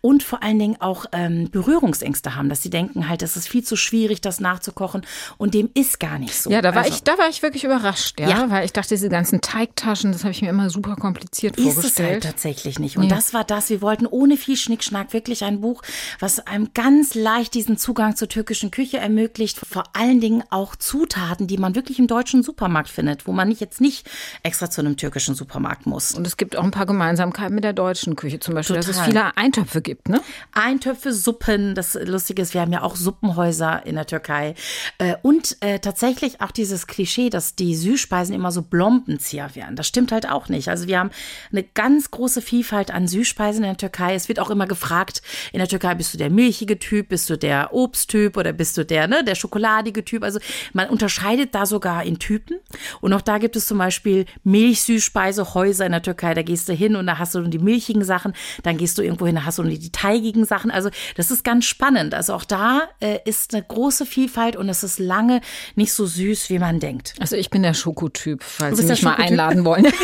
und 0.00 0.22
vor 0.22 0.42
allen 0.42 0.58
Dingen 0.58 0.80
auch 0.80 1.04
ähm, 1.12 1.50
Berührungsängste 1.50 2.34
haben, 2.34 2.48
dass 2.48 2.62
sie 2.62 2.70
denken 2.70 3.06
halt, 3.10 3.20
es 3.20 3.36
ist 3.36 3.46
viel 3.48 3.62
zu 3.62 3.76
schwierig, 3.76 4.22
das 4.22 4.40
nachzukochen 4.40 5.02
und 5.36 5.52
dem 5.52 5.68
ist 5.74 6.00
gar 6.00 6.18
nicht 6.18 6.34
so. 6.34 6.48
Ja, 6.50 6.62
da 6.62 6.74
war 6.74 6.84
also, 6.84 6.94
ich, 6.94 7.02
da 7.02 7.18
war 7.18 7.28
ich 7.28 7.42
wirklich 7.42 7.64
überrascht, 7.64 8.18
ja, 8.18 8.30
Ja. 8.30 8.48
weil 8.50 8.64
ich 8.64 8.72
dachte, 8.72 8.88
diese 8.94 9.10
ganzen 9.10 9.42
Teigtaschen, 9.42 10.12
das 10.12 10.22
habe 10.24 10.32
ich 10.32 10.40
mir 10.40 10.48
immer 10.48 10.70
super 10.70 10.96
kompliziert 10.96 11.58
ist 11.58 11.66
es 11.66 11.66
halt 11.66 11.76
vorgestellt. 11.92 12.22
tatsächlich 12.22 12.78
nicht. 12.78 12.96
Und 12.96 13.02
Nee. 13.02 13.08
das 13.10 13.34
war 13.34 13.44
das. 13.44 13.68
Wir 13.68 13.82
wollten 13.82 14.06
ohne 14.06 14.38
viel 14.38 14.56
Schnickschnack 14.56 15.12
wirklich 15.12 15.44
ein 15.44 15.60
Buch, 15.60 15.73
was 16.20 16.40
einem 16.46 16.70
ganz 16.74 17.14
leicht 17.14 17.54
diesen 17.54 17.76
Zugang 17.76 18.16
zur 18.16 18.28
türkischen 18.28 18.70
Küche 18.70 18.98
ermöglicht. 18.98 19.58
Vor 19.58 19.84
allen 19.92 20.20
Dingen 20.20 20.42
auch 20.50 20.76
Zutaten, 20.76 21.46
die 21.46 21.58
man 21.58 21.74
wirklich 21.74 21.98
im 21.98 22.06
deutschen 22.06 22.42
Supermarkt 22.42 22.88
findet, 22.88 23.26
wo 23.26 23.32
man 23.32 23.48
nicht 23.48 23.60
jetzt 23.60 23.80
nicht 23.80 24.08
extra 24.42 24.70
zu 24.70 24.80
einem 24.80 24.96
türkischen 24.96 25.34
Supermarkt 25.34 25.86
muss. 25.86 26.12
Und 26.12 26.26
es 26.26 26.36
gibt 26.36 26.56
auch 26.56 26.64
ein 26.64 26.70
paar 26.70 26.86
Gemeinsamkeiten 26.86 27.54
mit 27.54 27.64
der 27.64 27.72
deutschen 27.72 28.16
Küche, 28.16 28.40
zum 28.40 28.54
Beispiel, 28.54 28.76
dass 28.76 28.88
es 28.88 28.96
Total. 28.96 29.10
viele 29.10 29.36
Eintöpfe 29.36 29.82
gibt, 29.82 30.08
ne? 30.08 30.20
Eintöpfe, 30.52 31.12
Suppen. 31.12 31.74
Das 31.74 31.94
Lustige 31.94 32.42
ist, 32.42 32.54
wir 32.54 32.60
haben 32.60 32.72
ja 32.72 32.82
auch 32.82 32.96
Suppenhäuser 32.96 33.84
in 33.86 33.94
der 33.94 34.06
Türkei. 34.06 34.54
Äh, 34.98 35.14
Und 35.22 35.56
äh, 35.60 35.78
tatsächlich 35.78 36.40
auch 36.40 36.50
dieses 36.50 36.86
Klischee, 36.86 37.30
dass 37.30 37.54
die 37.54 37.74
Süßspeisen 37.74 38.34
immer 38.34 38.52
so 38.52 38.62
Blombenzieher 38.62 39.54
wären. 39.54 39.76
Das 39.76 39.86
stimmt 39.86 40.12
halt 40.12 40.28
auch 40.28 40.48
nicht. 40.48 40.68
Also 40.68 40.86
wir 40.86 40.98
haben 40.98 41.10
eine 41.50 41.62
ganz 41.62 42.10
große 42.10 42.42
Vielfalt 42.42 42.90
an 42.90 43.08
Süßspeisen 43.08 43.64
in 43.64 43.70
der 43.70 43.76
Türkei. 43.76 44.14
Es 44.14 44.28
wird 44.28 44.38
auch 44.40 44.50
immer 44.50 44.66
gefragt, 44.66 45.22
in 45.52 45.58
der 45.64 45.70
Türkei 45.70 45.94
bist 45.94 46.12
du 46.12 46.18
der 46.18 46.30
milchige 46.30 46.78
Typ, 46.78 47.08
bist 47.08 47.30
du 47.30 47.38
der 47.38 47.72
Obsttyp 47.72 48.36
oder 48.36 48.52
bist 48.52 48.76
du 48.76 48.84
der, 48.84 49.08
ne, 49.08 49.24
der 49.24 49.34
schokoladige 49.34 50.04
Typ. 50.04 50.22
Also 50.22 50.38
man 50.74 50.90
unterscheidet 50.90 51.54
da 51.54 51.64
sogar 51.64 52.04
in 52.04 52.18
Typen. 52.18 52.58
Und 53.00 53.14
auch 53.14 53.22
da 53.22 53.38
gibt 53.38 53.56
es 53.56 53.66
zum 53.66 53.78
Beispiel 53.78 54.26
Milchsüßspeisehäuser 54.44 55.86
in 55.86 55.92
der 55.92 56.02
Türkei. 56.02 56.34
Da 56.34 56.42
gehst 56.42 56.68
du 56.68 56.74
hin 56.74 56.96
und 56.96 57.06
da 57.06 57.18
hast 57.18 57.34
du 57.34 57.40
die 57.42 57.58
milchigen 57.58 58.04
Sachen. 58.04 58.34
Dann 58.62 58.76
gehst 58.76 58.98
du 58.98 59.02
irgendwo 59.02 59.26
hin, 59.26 59.36
da 59.36 59.44
hast 59.44 59.58
du 59.58 59.62
die 59.62 59.90
teigigen 59.90 60.44
Sachen. 60.44 60.70
Also 60.70 60.90
das 61.16 61.30
ist 61.30 61.44
ganz 61.44 61.64
spannend. 61.64 62.12
Also 62.12 62.34
auch 62.34 62.44
da 62.44 62.82
äh, 63.00 63.18
ist 63.24 63.54
eine 63.54 63.62
große 63.62 64.04
Vielfalt 64.04 64.56
und 64.56 64.68
es 64.68 64.82
ist 64.82 64.98
lange 64.98 65.40
nicht 65.76 65.94
so 65.94 66.04
süß, 66.04 66.50
wie 66.50 66.58
man 66.58 66.78
denkt. 66.78 67.14
Also 67.20 67.36
ich 67.36 67.48
bin 67.48 67.62
der 67.62 67.74
Schokotyp, 67.74 68.42
falls 68.42 68.78
Sie 68.78 68.84
mich 68.84 69.02
mal 69.02 69.14
einladen 69.14 69.64
wollen. 69.64 69.86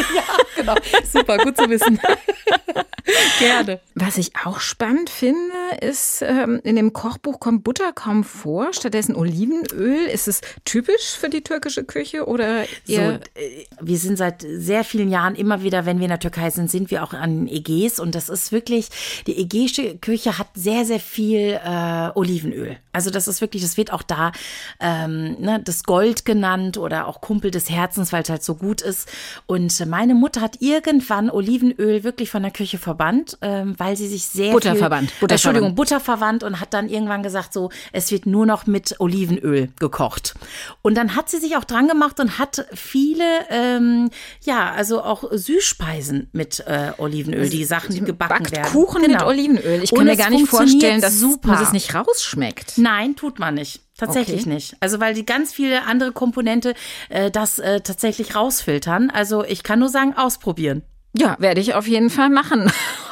Genau, 0.57 0.75
super, 1.11 1.39
gut 1.39 1.57
zu 1.57 1.69
wissen. 1.71 1.99
Gerne. 3.39 3.81
Was 3.95 4.19
ich 4.19 4.33
auch 4.45 4.61
spannend 4.61 5.11
finde, 5.11 5.50
ist, 5.81 6.23
ähm, 6.23 6.61
in 6.65 6.77
dem 6.77 6.93
Kochbuch 6.93 7.41
kommt 7.41 7.65
Butter 7.65 7.93
kaum 7.93 8.25
vor, 8.25 8.73
stattdessen 8.73 9.15
Olivenöl. 9.15 10.07
Ist 10.07 10.29
es 10.29 10.41
typisch 10.65 11.17
für 11.19 11.29
die 11.29 11.43
türkische 11.43 11.85
Küche 11.85 12.27
oder 12.27 12.65
So, 12.85 12.93
eher 12.93 13.21
äh, 13.35 13.65
wir 13.81 13.99
sind 13.99 14.17
seit 14.17 14.43
sehr 14.43 14.85
vielen 14.85 15.11
Jahren 15.11 15.35
immer 15.35 15.63
wieder, 15.63 15.87
wenn 15.87 15.99
wir 15.99 16.05
in 16.05 16.11
der 16.11 16.21
Türkei 16.21 16.51
sind, 16.51 16.71
sind 16.71 16.91
wir 16.91 17.03
auch 17.03 17.13
an 17.13 17.47
Ägäis 17.49 18.01
und 18.01 18.15
das 18.15 18.29
ist 18.29 18.53
wirklich, 18.53 18.89
die 19.27 19.39
ägäische 19.39 19.99
Küche 19.99 20.39
hat 20.39 20.49
sehr, 20.55 20.85
sehr 20.85 21.01
viel 21.01 21.61
äh, 21.65 22.11
Olivenöl. 22.15 22.77
Also 22.93 23.11
das 23.11 23.29
ist 23.29 23.41
wirklich, 23.41 23.63
das 23.63 23.77
wird 23.77 23.93
auch 23.93 24.03
da 24.03 24.33
ähm, 24.81 25.37
ne, 25.41 25.61
das 25.65 25.85
Gold 25.85 26.25
genannt 26.25 26.77
oder 26.77 27.07
auch 27.07 27.21
Kumpel 27.21 27.51
des 27.51 27.71
Herzens, 27.71 28.13
weil 28.13 28.23
es 28.23 28.29
halt 28.29 28.43
so 28.43 28.57
gut 28.57 28.83
ist. 28.83 29.09
Und 29.47 29.87
meine 29.87 30.15
Mutter 30.15 30.41
hat 30.41 30.61
irgendwann 30.61 31.31
Olivenöl 31.31 32.03
wirklich 32.03 32.31
von 32.31 32.43
der 32.43 32.51
Küche 32.51 32.79
verbannt, 32.79 33.39
ähm, 33.43 33.75
weil 33.79 33.97
sie 33.97 34.09
sich 34.09 34.27
sehr 34.27 34.53
Butter 34.53 34.73
viel, 34.73 34.81
verbannt, 34.81 35.13
Butter 35.21 35.39
Entschuldigung. 35.49 35.75
Butter 35.75 36.01
verwandt 36.01 36.43
und 36.43 36.61
hat 36.61 36.75
dann 36.75 36.89
irgendwann 36.89 37.23
gesagt, 37.23 37.53
so, 37.53 37.71
es 37.93 38.11
wird 38.11 38.27
nur 38.27 38.47
noch 38.47 38.67
mit 38.67 38.97
Olivenöl 39.01 39.69
gekocht. 39.79 40.35
Und 40.83 40.97
dann 40.97 41.17
hat 41.17 41.29
sie 41.29 41.39
sich 41.39 41.57
auch 41.57 41.65
dran 41.65 41.89
gemacht 41.89 42.21
und 42.21 42.39
hat 42.39 42.67
viele, 42.75 43.25
ähm, 43.51 44.11
ja, 44.43 44.71
also 44.73 45.03
auch 45.03 45.25
Süßspeisen 45.31 46.29
mit 46.33 46.61
äh, 46.67 46.93
Olivenöl, 46.99 47.49
die 47.49 47.65
Sachen, 47.65 47.95
die 47.95 48.01
gebacken 48.01 48.43
backt 48.45 48.53
werden. 48.57 48.73
Kuchen 48.73 49.03
mit 49.03 49.11
Genau. 49.13 49.27
Olivenöl. 49.27 49.83
Ich 49.83 49.93
Und 49.93 49.99
kann 49.99 50.07
mir 50.07 50.17
gar 50.17 50.31
nicht 50.31 50.47
vorstellen, 50.49 51.01
dass 51.01 51.19
super. 51.19 51.61
es 51.63 51.73
nicht 51.73 51.95
rausschmeckt. 51.95 52.79
Nein, 52.79 53.17
tut 53.17 53.39
man 53.39 53.55
nicht. 53.55 53.81
Tatsächlich 53.99 54.43
Okay. 54.43 54.55
nicht. 54.55 54.77
Also 54.81 54.99
weil 55.01 55.13
die 55.15 55.27
ganz 55.27 55.53
viele 55.53 55.85
andere 55.85 56.13
Komponente 56.13 56.75
äh, 57.11 57.31
das 57.31 57.59
äh, 57.59 57.81
tatsächlich 57.83 58.35
rausfiltern. 58.35 59.11
Also 59.11 59.45
ich 59.45 59.63
kann 59.63 59.79
nur 59.79 59.89
sagen, 59.91 60.15
ausprobieren. 60.17 60.83
Ja, 61.13 61.37
werde 61.41 61.61
ich 61.61 61.75
auf 61.75 61.87
jeden 61.89 62.09
Fall 62.09 62.31
machen. 62.31 62.71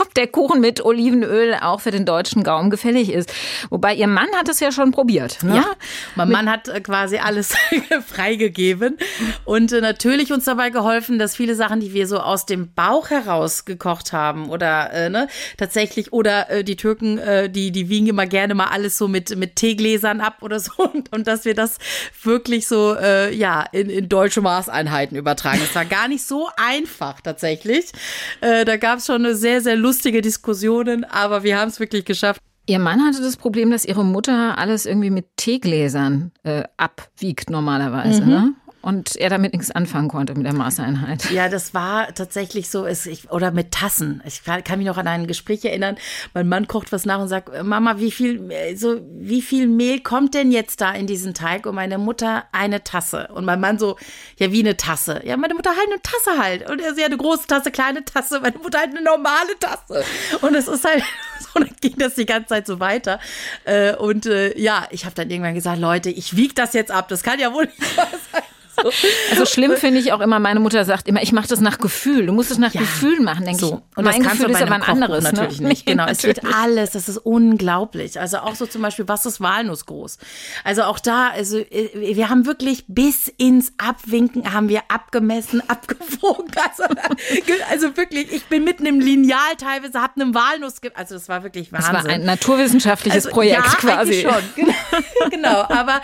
Ob 0.09 0.15
der 0.15 0.27
Kuchen 0.27 0.63
mit 0.63 0.83
Olivenöl 0.83 1.55
auch 1.61 1.83
für 1.83 1.91
den 1.91 2.07
deutschen 2.07 2.43
Gaumen 2.43 2.71
gefällig 2.71 3.13
ist. 3.13 3.31
Wobei 3.69 3.95
ihr 3.95 4.07
Mann 4.07 4.29
hat 4.35 4.49
es 4.49 4.59
ja 4.59 4.73
schon 4.73 4.91
probiert. 4.91 5.43
Ne? 5.43 5.57
Ja, 5.57 5.67
mein 6.15 6.31
Mann 6.31 6.51
hat 6.51 6.67
äh, 6.69 6.81
quasi 6.81 7.19
alles 7.19 7.55
freigegeben 8.07 8.97
und 9.45 9.71
äh, 9.71 9.83
natürlich 9.83 10.33
uns 10.33 10.47
dabei 10.47 10.71
geholfen, 10.71 11.19
dass 11.19 11.37
viele 11.37 11.55
Sachen, 11.55 11.81
die 11.81 11.93
wir 11.93 12.07
so 12.07 12.21
aus 12.21 12.47
dem 12.47 12.73
Bauch 12.73 13.11
heraus 13.11 13.67
gekocht 13.67 14.15
haben 14.15 14.49
oder 14.49 14.91
äh, 14.95 15.11
ne, 15.11 15.29
tatsächlich 15.59 16.11
oder 16.11 16.49
äh, 16.49 16.65
die 16.65 16.77
Türken, 16.77 17.19
äh, 17.19 17.51
die 17.51 17.71
die 17.71 17.91
wiegen 17.91 18.07
immer 18.07 18.25
gerne 18.25 18.55
mal 18.55 18.69
alles 18.69 18.97
so 18.97 19.09
mit 19.09 19.37
mit 19.37 19.57
Teegläsern 19.57 20.23
ab 20.23 20.39
oder 20.41 20.59
so 20.59 20.73
und, 20.79 21.13
und 21.13 21.27
dass 21.27 21.45
wir 21.45 21.55
das 21.55 21.77
wirklich 22.23 22.67
so 22.67 22.95
äh, 22.95 23.35
ja 23.35 23.63
in, 23.73 23.91
in 23.91 24.09
deutsche 24.09 24.41
Maßeinheiten 24.41 25.19
übertragen. 25.19 25.61
Es 25.63 25.75
war 25.75 25.85
gar 25.85 26.09
nicht 26.09 26.25
so 26.25 26.49
einfach 26.57 27.21
tatsächlich. 27.21 27.93
Da 28.41 28.77
gab 28.77 28.99
es 28.99 29.07
schon 29.07 29.25
eine 29.25 29.35
sehr 29.35 29.61
sehr 29.61 29.77
lustige 29.77 30.08
Diskussionen, 30.13 31.05
aber 31.05 31.43
wir 31.43 31.59
haben 31.59 31.69
es 31.69 31.81
wirklich 31.81 32.05
geschafft. 32.05 32.41
Ihr 32.67 32.79
Mann 32.79 33.05
hatte 33.05 33.23
das 33.23 33.37
Problem, 33.37 33.71
dass 33.71 33.85
ihre 33.85 34.05
Mutter 34.05 34.59
alles 34.59 34.85
irgendwie 34.85 35.11
mit 35.11 35.37
Teegläsern 35.37 36.33
äh, 36.43 36.65
abwiegt 36.77 37.49
normalerweise. 37.49 38.23
Mhm. 38.23 38.29
Ne? 38.29 38.55
Und 38.81 39.17
er 39.17 39.29
damit 39.29 39.55
nichts 39.55 39.73
anfangen 39.73 40.09
konnte 40.09 40.35
mit 40.35 40.47
der 40.47 40.55
Maßeinheit. 40.55 41.31
Ja, 41.31 41.49
das 41.49 41.75
war 41.75 42.15
tatsächlich 42.15 42.71
so, 42.71 42.87
es, 42.87 43.07
ich, 43.07 43.31
oder 43.31 43.51
mit 43.51 43.73
Tassen. 43.73 44.23
Ich 44.25 44.45
kann 44.45 44.79
mich 44.79 44.87
noch 44.87 44.97
an 44.97 45.09
ein 45.09 45.27
Gespräch 45.27 45.65
erinnern. 45.65 45.97
Mein 46.33 46.49
Mann 46.49 46.69
kocht 46.69 46.93
was 46.93 47.05
nach 47.05 47.19
und 47.19 47.27
sagt, 47.29 47.51
Mama, 47.65 47.99
wie 47.99 48.13
viel, 48.13 48.77
so, 48.77 49.01
wie 49.19 49.43
viel 49.43 49.67
Mehl 49.67 50.01
kommt 50.01 50.35
denn 50.35 50.53
jetzt 50.53 50.81
da 50.81 50.93
in 50.93 51.09
diesen 51.09 51.35
Teig? 51.35 51.67
Und 51.67 51.75
meine 51.75 51.99
Mutter 51.99 52.45
eine 52.53 52.85
Tasse. 52.85 53.29
Und 53.35 53.45
mein 53.45 53.59
Mann 53.61 53.81
so, 53.81 53.97
ja, 54.39 54.53
wie 54.53 54.61
eine 54.61 54.77
Tasse. 54.77 55.23
Ja, 55.25 55.37
meine 55.37 55.55
Mutter 55.55 55.71
halt 55.71 55.89
eine 55.91 56.01
Tasse 56.01 56.41
halt. 56.41 56.71
Und 56.71 56.81
er 56.81 56.95
so, 56.95 57.01
ja, 57.01 57.07
eine 57.07 57.17
große 57.17 57.49
Tasse, 57.49 57.73
kleine 57.73 58.05
Tasse. 58.05 58.41
Meine 58.41 58.59
Mutter 58.59 58.79
halt 58.79 58.91
eine 58.91 59.03
normale 59.03 59.59
Tasse. 59.59 60.05
Und 60.41 60.55
es 60.55 60.69
ist 60.69 60.85
halt, 60.85 61.03
so, 61.41 61.59
dann 61.61 61.75
ging 61.81 61.97
das 61.99 62.15
die 62.15 62.27
ganze 62.27 62.51
Zeit 62.51 62.67
so 62.69 62.79
weiter. 62.79 63.19
Äh, 63.65 63.97
Und 63.97 64.27
äh, 64.27 64.57
ja, 64.57 64.87
ich 64.91 65.05
habe 65.05 65.17
dann 65.17 65.29
irgendwann 65.31 65.55
gesagt, 65.55 65.81
Leute, 65.81 66.11
ich 66.11 66.37
wieg 66.37 66.55
das 66.55 66.75
jetzt 66.75 66.93
ab. 66.93 67.09
Das 67.09 67.25
kann 67.25 67.41
ja 67.41 67.53
wohl 67.53 67.67
nicht 67.67 67.97
wahr 67.97 68.07
sein. 68.33 68.43
So. 68.83 68.91
Also 69.31 69.45
schlimm 69.47 69.73
finde 69.77 69.99
ich 70.01 70.13
auch 70.13 70.21
immer, 70.21 70.39
meine 70.39 70.61
Mutter 70.61 70.85
sagt 70.85 71.09
immer, 71.09 71.23
ich 71.23 71.33
mache 71.33 71.49
das 71.49 71.61
nach 71.61 71.79
Gefühl. 71.79 72.27
Du 72.27 72.33
musst 72.33 72.51
es 72.51 72.59
nach 72.59 72.73
Ja. 72.75 72.81
Gefühl 72.81 73.21
machen, 73.21 73.45
denke 73.45 73.61
So. 73.61 73.83
ich. 73.97 74.03
mein 74.05 74.23
Gefühl 74.23 74.51
ist 74.51 74.63
aber 74.63 74.75
ein 74.75 74.83
anderes. 74.83 75.25
natürlich 75.25 75.61
ne? 75.61 75.69
nicht. 75.69 75.87
Genau, 75.87 76.07
es 76.07 76.23
wird 76.23 76.43
natürlich. 76.43 76.57
alles, 76.57 76.91
das 76.91 77.09
ist 77.09 77.19
unglaublich. 77.19 78.21
Also 78.21 78.39
auch 78.39 78.55
so 78.55 78.67
zum 78.67 78.83
Beispiel, 78.83 79.09
was 79.09 79.25
ist 79.27 79.41
Walnuss 79.41 79.87
groß? 79.87 80.19
Also 80.65 80.83
auch 80.83 80.99
da, 80.99 81.29
also 81.31 81.59
äh, 81.59 82.15
wir 82.17 82.29
haben 82.29 82.47
wirklich 82.47 82.85
bis 82.89 83.29
ins 83.29 83.73
Abwinken 83.79 84.53
haben 84.53 84.69
wir 84.69 84.83
abgemessen, 84.89 85.63
abgewogen. 85.69 86.51
Also, 86.69 86.85
also 87.71 87.97
wirklich, 87.97 88.33
ich 88.33 88.45
bin 88.47 88.65
mitten 88.65 88.87
im 88.87 89.01
Lineal 89.01 89.57
teilweise, 89.59 90.01
hab 90.03 90.17
einen 90.21 90.35
Walnuss, 90.35 90.75
also 90.95 91.15
das 91.15 91.29
war 91.29 91.43
wirklich 91.43 91.71
Das 91.71 91.87
Wahnsinn. 91.89 92.05
war 92.05 92.11
ein 92.13 92.25
naturwissenschaftliches 92.25 93.27
Also, 93.27 93.31
Projekt 93.35 93.65
ja, 93.65 93.75
quasi. 93.75 94.23
schon. 94.23 94.33
Genau. 94.57 94.73
genau. 95.31 95.63
Aber 95.69 96.01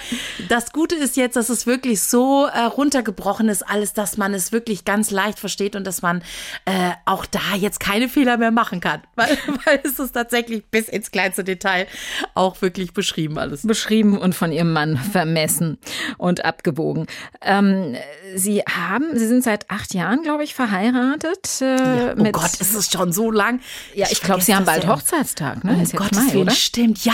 das 0.49 0.73
Gute 0.73 0.95
ist 0.95 1.17
jetzt, 1.17 1.37
dass 1.37 1.49
es 1.49 1.67
wirklich 1.67 2.01
so 2.03 2.47
äh, 2.47 2.64
runtergebrochen 2.67 3.49
ist, 3.49 3.63
alles, 3.69 3.93
dass 3.93 4.17
man 4.17 4.35
es 4.35 4.53
wirklich 4.53 4.85
ganz 4.85 5.11
leicht 5.11 5.39
versteht 5.39 5.77
und 5.77 5.87
dass 5.87 6.03
man 6.03 6.23
äh, 6.65 6.91
auch 7.05 7.27
da 7.27 7.41
jetzt 7.57 7.81
keine 7.81 8.09
Fehler 8.09 8.37
mehr 8.37 8.51
machen 8.51 8.81
kann. 8.81 9.03
Weil, 9.17 9.37
weil 9.65 9.81
es 9.85 9.99
ist 9.99 10.13
tatsächlich 10.13 10.65
bis 10.67 10.89
ins 10.89 11.11
kleinste 11.11 11.45
Detail 11.45 11.87
auch 12.35 12.61
wirklich 12.63 12.93
beschrieben 12.93 13.39
alles. 13.39 13.63
beschrieben 13.67 14.19
und 14.19 14.35
von 14.35 14.51
ihrem 14.53 14.73
Mann 14.73 14.97
vermessen 14.97 15.79
und 16.19 16.45
abgewogen. 16.45 17.07
Ähm, 17.41 17.97
Sie 18.35 18.61
haben, 18.63 19.17
Sie 19.17 19.27
sind 19.27 19.45
seit 19.45 19.71
acht 19.71 19.95
Jahren, 19.95 20.23
glaube 20.23 20.45
ich, 20.45 20.55
verheiratet. 20.55 21.61
Äh, 21.61 22.15
Oh 22.17 22.23
mit, 22.23 22.33
Gott, 22.33 22.55
ist 22.61 22.75
es 22.75 22.91
schon 22.91 23.13
so 23.13 23.31
lang? 23.31 23.61
ja, 23.95 24.07
ich 24.11 24.21
glaube, 24.21 24.41
vergesse 24.43 24.47
Sie 24.47 24.55
haben 24.55 24.65
bald 24.65 24.85
ja. 24.85 24.91
Hochzeitstag, 24.95 25.65
ne? 25.65 25.75
Um 25.75 25.81
ist 25.81 25.97
Gottes 25.97 26.33
Mai, 26.33 26.37
oder? 26.39 26.53
stimmt. 26.53 27.05
Ja. 27.05 27.13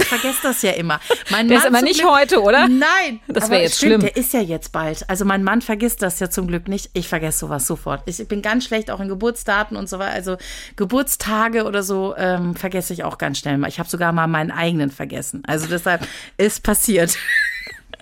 Ich 0.00 0.06
vergesse 0.08 0.38
das 0.42 0.62
ja 0.62 0.72
immer. 0.72 1.00
Mein 1.30 1.48
Der 1.48 1.58
ist 1.58 1.64
Mann 1.64 1.74
aber 1.74 1.78
zum 1.80 1.88
nicht 1.88 2.00
Glück- 2.00 2.10
heute, 2.12 2.42
oder? 2.42 2.68
Nein. 2.68 3.20
Das 3.28 3.44
aber 3.44 3.52
wär 3.54 3.62
jetzt 3.62 3.76
stimmt, 3.76 3.90
schlimm. 3.90 4.00
Der 4.02 4.16
ist 4.16 4.32
ja 4.32 4.40
jetzt 4.40 4.72
bald. 4.72 5.08
Also 5.08 5.24
mein 5.24 5.44
Mann 5.44 5.62
vergisst 5.62 6.02
das 6.02 6.18
ja 6.20 6.30
zum 6.30 6.46
Glück 6.46 6.68
nicht. 6.68 6.90
Ich 6.94 7.08
vergesse 7.08 7.38
sowas 7.40 7.66
sofort. 7.66 8.02
Ich 8.06 8.26
bin 8.28 8.42
ganz 8.42 8.64
schlecht 8.64 8.90
auch 8.90 9.00
in 9.00 9.08
Geburtsdaten 9.08 9.76
und 9.76 9.88
so 9.88 9.98
weiter. 9.98 10.12
Also 10.14 10.36
Geburtstage 10.76 11.64
oder 11.64 11.82
so 11.82 12.14
ähm, 12.16 12.54
vergesse 12.56 12.92
ich 12.92 13.04
auch 13.04 13.18
ganz 13.18 13.38
schnell 13.38 13.58
mal. 13.58 13.68
Ich 13.68 13.78
habe 13.78 13.88
sogar 13.88 14.12
mal 14.12 14.26
meinen 14.26 14.50
eigenen 14.50 14.90
vergessen. 14.90 15.42
Also 15.46 15.66
deshalb 15.66 16.06
ist 16.36 16.62
passiert. 16.62 17.16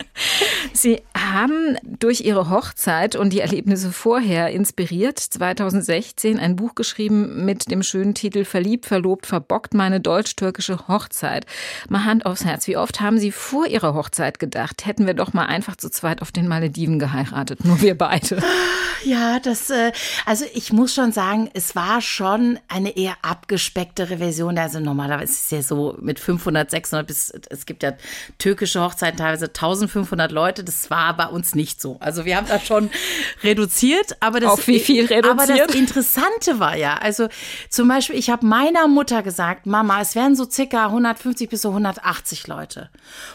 Sie 0.72 1.02
haben 1.16 1.76
durch 1.82 2.20
Ihre 2.20 2.50
Hochzeit 2.50 3.16
und 3.16 3.32
die 3.32 3.40
Erlebnisse 3.40 3.92
vorher 3.92 4.50
inspiriert, 4.50 5.18
2016 5.18 6.38
ein 6.38 6.56
Buch 6.56 6.74
geschrieben 6.74 7.44
mit 7.44 7.70
dem 7.70 7.82
schönen 7.82 8.14
Titel 8.14 8.44
Verliebt, 8.44 8.86
verlobt, 8.86 9.26
verbockt, 9.26 9.74
meine 9.74 10.00
deutsch-türkische 10.00 10.88
Hochzeit. 10.88 11.46
Mal 11.88 12.04
Hand 12.04 12.26
aufs 12.26 12.44
Herz, 12.44 12.66
wie 12.66 12.76
oft 12.76 13.00
haben 13.00 13.18
Sie 13.18 13.32
vor 13.32 13.66
Ihrer 13.66 13.94
Hochzeit 13.94 14.38
gedacht, 14.38 14.86
hätten 14.86 15.06
wir 15.06 15.14
doch 15.14 15.32
mal 15.32 15.46
einfach 15.46 15.76
zu 15.76 15.90
zweit 15.90 16.22
auf 16.22 16.32
den 16.32 16.48
Malediven 16.48 16.98
geheiratet, 16.98 17.64
nur 17.64 17.80
wir 17.80 17.96
beide? 17.96 18.42
Ja, 19.04 19.38
das, 19.38 19.70
äh, 19.70 19.92
also 20.26 20.44
ich 20.54 20.72
muss 20.72 20.94
schon 20.94 21.12
sagen, 21.12 21.50
es 21.54 21.76
war 21.76 22.00
schon 22.00 22.58
eine 22.68 22.96
eher 22.96 23.14
abgespecktere 23.22 24.18
Version. 24.18 24.58
Also 24.58 24.80
normalerweise 24.80 25.32
ist 25.32 25.44
es 25.44 25.50
ja 25.50 25.62
so 25.62 25.96
mit 26.00 26.18
500, 26.18 26.70
600 26.70 27.06
bis, 27.06 27.32
es 27.48 27.66
gibt 27.66 27.82
ja 27.82 27.92
türkische 28.38 28.80
Hochzeiten 28.80 29.18
teilweise 29.18 29.52
1500 29.88 30.32
Leute. 30.32 30.64
Das 30.64 30.90
war 30.90 31.16
bei 31.16 31.26
uns 31.26 31.54
nicht 31.54 31.80
so. 31.80 31.96
Also 32.00 32.24
wir 32.24 32.36
haben 32.36 32.46
das 32.46 32.64
schon 32.64 32.90
reduziert, 33.42 34.16
aber 34.20 34.40
das, 34.40 34.50
Auf 34.50 34.68
wie 34.68 34.80
viel 34.80 35.06
reduziert? 35.06 35.26
Aber 35.26 35.46
das 35.46 35.74
Interessante 35.74 36.60
war 36.60 36.76
ja, 36.76 36.94
also 36.94 37.28
zum 37.68 37.88
Beispiel, 37.88 38.16
ich 38.16 38.30
habe 38.30 38.46
meiner 38.46 38.86
Mutter 38.88 39.22
gesagt, 39.22 39.66
Mama, 39.66 40.00
es 40.00 40.14
wären 40.14 40.36
so 40.36 40.48
circa 40.48 40.86
150 40.86 41.48
bis 41.48 41.62
so 41.62 41.70
180 41.70 42.46
Leute. 42.46 42.90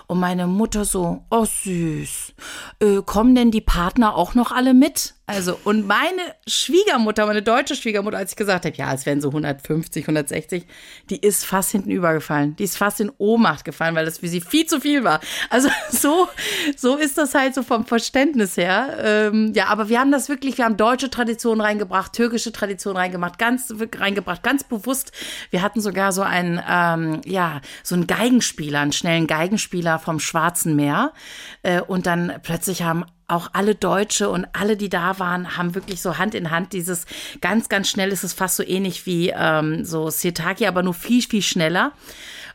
Und 0.07 0.19
meine 0.19 0.47
Mutter 0.47 0.85
so, 0.85 1.23
oh 1.29 1.45
süß, 1.45 2.33
äh, 2.79 3.01
kommen 3.05 3.35
denn 3.35 3.51
die 3.51 3.61
Partner 3.61 4.15
auch 4.15 4.33
noch 4.35 4.51
alle 4.51 4.73
mit? 4.73 5.15
Also, 5.25 5.57
und 5.63 5.87
meine 5.87 6.21
Schwiegermutter, 6.47 7.25
meine 7.25 7.41
deutsche 7.41 7.77
Schwiegermutter, 7.77 8.17
als 8.17 8.31
ich 8.31 8.35
gesagt 8.35 8.65
habe, 8.65 8.75
ja, 8.75 8.93
es 8.93 9.05
wären 9.05 9.21
so 9.21 9.29
150, 9.29 10.03
160, 10.03 10.65
die 11.09 11.15
ist 11.15 11.45
fast 11.45 11.71
hinten 11.71 11.91
übergefallen. 11.91 12.57
Die 12.57 12.65
ist 12.65 12.77
fast 12.77 12.99
in 12.99 13.09
Ohnmacht 13.19 13.63
gefallen, 13.63 13.95
weil 13.95 14.03
das 14.03 14.17
für 14.17 14.27
sie 14.27 14.41
viel 14.41 14.65
zu 14.65 14.81
viel 14.81 15.05
war. 15.05 15.21
Also, 15.49 15.69
so, 15.89 16.27
so 16.75 16.97
ist 16.97 17.17
das 17.17 17.35
halt 17.35 17.55
so 17.55 17.63
vom 17.63 17.85
Verständnis 17.85 18.57
her. 18.57 18.97
Ähm, 19.01 19.53
ja, 19.55 19.67
aber 19.67 19.87
wir 19.87 20.01
haben 20.01 20.11
das 20.11 20.27
wirklich, 20.27 20.57
wir 20.57 20.65
haben 20.65 20.75
deutsche 20.75 21.09
Traditionen 21.09 21.61
reingebracht, 21.61 22.11
türkische 22.11 22.51
Traditionen 22.51 22.97
reingemacht, 22.97 23.39
ganz, 23.39 23.73
reingebracht, 23.95 24.43
ganz 24.43 24.65
bewusst. 24.65 25.13
Wir 25.51 25.61
hatten 25.61 25.79
sogar 25.79 26.11
so 26.11 26.21
einen, 26.21 26.61
ähm, 26.69 27.21
ja, 27.23 27.61
so 27.81 27.95
einen 27.95 28.07
Geigenspieler, 28.07 28.81
einen 28.81 28.91
schnellen 28.91 29.27
Geigenspieler 29.27 29.99
vom 29.99 30.19
Schwarzen 30.19 30.75
Meer. 30.75 31.13
Äh, 31.61 31.79
und 31.79 32.07
dann 32.07 32.41
plötzlich 32.43 32.83
haben 32.83 33.05
auch 33.27 33.49
alle 33.53 33.75
Deutsche 33.75 34.29
und 34.29 34.45
alle, 34.53 34.77
die 34.77 34.89
da 34.89 35.19
waren, 35.19 35.57
haben 35.57 35.75
wirklich 35.75 36.01
so 36.01 36.17
Hand 36.17 36.35
in 36.35 36.51
Hand 36.51 36.73
dieses 36.73 37.05
ganz, 37.41 37.69
ganz 37.69 37.89
schnell 37.89 38.11
ist 38.11 38.23
es 38.23 38.33
fast 38.33 38.55
so 38.55 38.63
ähnlich 38.63 39.05
wie 39.05 39.33
ähm, 39.35 39.85
so 39.85 40.09
Sirtaki, 40.09 40.65
aber 40.65 40.83
nur 40.83 40.93
viel, 40.93 41.21
viel 41.21 41.41
schneller. 41.41 41.91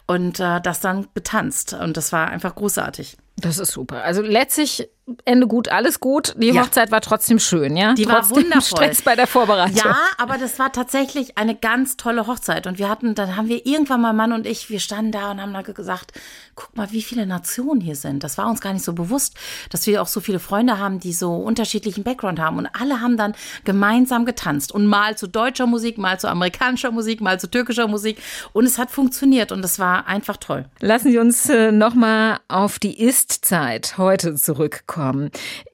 Und 0.06 0.40
äh, 0.40 0.60
das 0.60 0.80
dann 0.80 1.06
getanzt. 1.14 1.74
Und 1.74 1.98
das 1.98 2.12
war 2.12 2.28
einfach 2.28 2.54
großartig. 2.54 3.18
Das 3.36 3.58
ist 3.58 3.72
super. 3.72 4.02
Also 4.04 4.22
letztlich 4.22 4.88
Ende 5.24 5.46
gut, 5.46 5.68
alles 5.68 6.00
gut. 6.00 6.34
Die 6.36 6.48
Ja. 6.50 6.62
Hochzeit 6.62 6.90
war 6.90 7.00
trotzdem 7.00 7.38
schön, 7.38 7.76
ja? 7.76 7.94
Die 7.94 8.06
war 8.06 8.20
trotzdem 8.20 8.36
wundervoll. 8.44 8.62
Stress 8.84 9.02
bei 9.02 9.16
der 9.16 9.26
Vorbereitung. 9.26 9.76
Ja, 9.76 9.96
aber 10.18 10.36
das 10.36 10.58
war 10.58 10.70
tatsächlich 10.70 11.38
eine 11.38 11.54
ganz 11.54 11.96
tolle 11.96 12.26
Hochzeit. 12.26 12.66
Und 12.66 12.78
wir 12.78 12.88
hatten, 12.88 13.14
dann 13.14 13.36
haben 13.36 13.48
wir 13.48 13.64
irgendwann 13.64 14.02
mal 14.02 14.12
Mann 14.12 14.32
und 14.32 14.46
ich, 14.46 14.68
wir 14.68 14.80
standen 14.80 15.12
da 15.12 15.30
und 15.30 15.40
haben 15.40 15.54
da 15.54 15.62
gesagt, 15.62 16.12
guck 16.54 16.76
mal, 16.76 16.92
wie 16.92 17.02
viele 17.02 17.26
Nationen 17.26 17.80
hier 17.80 17.96
sind. 17.96 18.22
Das 18.22 18.36
war 18.36 18.48
uns 18.48 18.60
gar 18.60 18.72
nicht 18.74 18.84
so 18.84 18.92
bewusst, 18.92 19.34
dass 19.70 19.86
wir 19.86 20.02
auch 20.02 20.08
so 20.08 20.20
viele 20.20 20.40
Freunde 20.40 20.78
haben, 20.78 21.00
die 21.00 21.12
so 21.14 21.34
unterschiedlichen 21.36 22.04
Background 22.04 22.38
haben. 22.38 22.58
Und 22.58 22.68
alle 22.78 23.00
haben 23.00 23.16
dann 23.16 23.34
gemeinsam 23.64 24.26
getanzt. 24.26 24.72
Und 24.72 24.86
mal 24.86 25.16
zu 25.16 25.26
deutscher 25.26 25.66
Musik, 25.66 25.96
mal 25.96 26.20
zu 26.20 26.28
amerikanischer 26.28 26.90
Musik, 26.90 27.20
mal 27.20 27.40
zu 27.40 27.48
türkischer 27.50 27.88
Musik. 27.88 28.20
Und 28.52 28.66
es 28.66 28.76
hat 28.76 28.90
funktioniert 28.90 29.52
und 29.52 29.64
es 29.64 29.78
war 29.78 30.06
einfach 30.06 30.36
toll. 30.36 30.66
Lassen 30.80 31.10
Sie 31.12 31.18
uns 31.18 31.48
äh, 31.48 31.72
nochmal 31.72 32.40
auf 32.48 32.78
die 32.78 33.00
Ist-Zeit 33.00 33.96
heute 33.96 34.34
zurückkommen. 34.34 34.97
bekommen. 34.98 35.30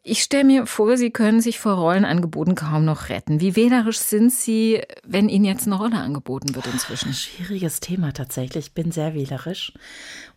Ich 0.06 0.22
stelle 0.22 0.44
mir 0.44 0.66
vor, 0.66 0.98
Sie 0.98 1.10
können 1.10 1.40
sich 1.40 1.58
vor 1.58 1.72
Rollenangeboten 1.72 2.54
kaum 2.54 2.84
noch 2.84 3.08
retten. 3.08 3.40
Wie 3.40 3.56
wählerisch 3.56 3.96
sind 3.96 4.30
Sie, 4.30 4.82
wenn 5.02 5.30
Ihnen 5.30 5.46
jetzt 5.46 5.66
eine 5.66 5.76
Rolle 5.76 5.96
angeboten 5.96 6.54
wird 6.54 6.66
inzwischen? 6.66 7.14
Schwieriges 7.14 7.80
Thema 7.80 8.12
tatsächlich. 8.12 8.66
Ich 8.66 8.72
bin 8.74 8.92
sehr 8.92 9.14
wählerisch. 9.14 9.72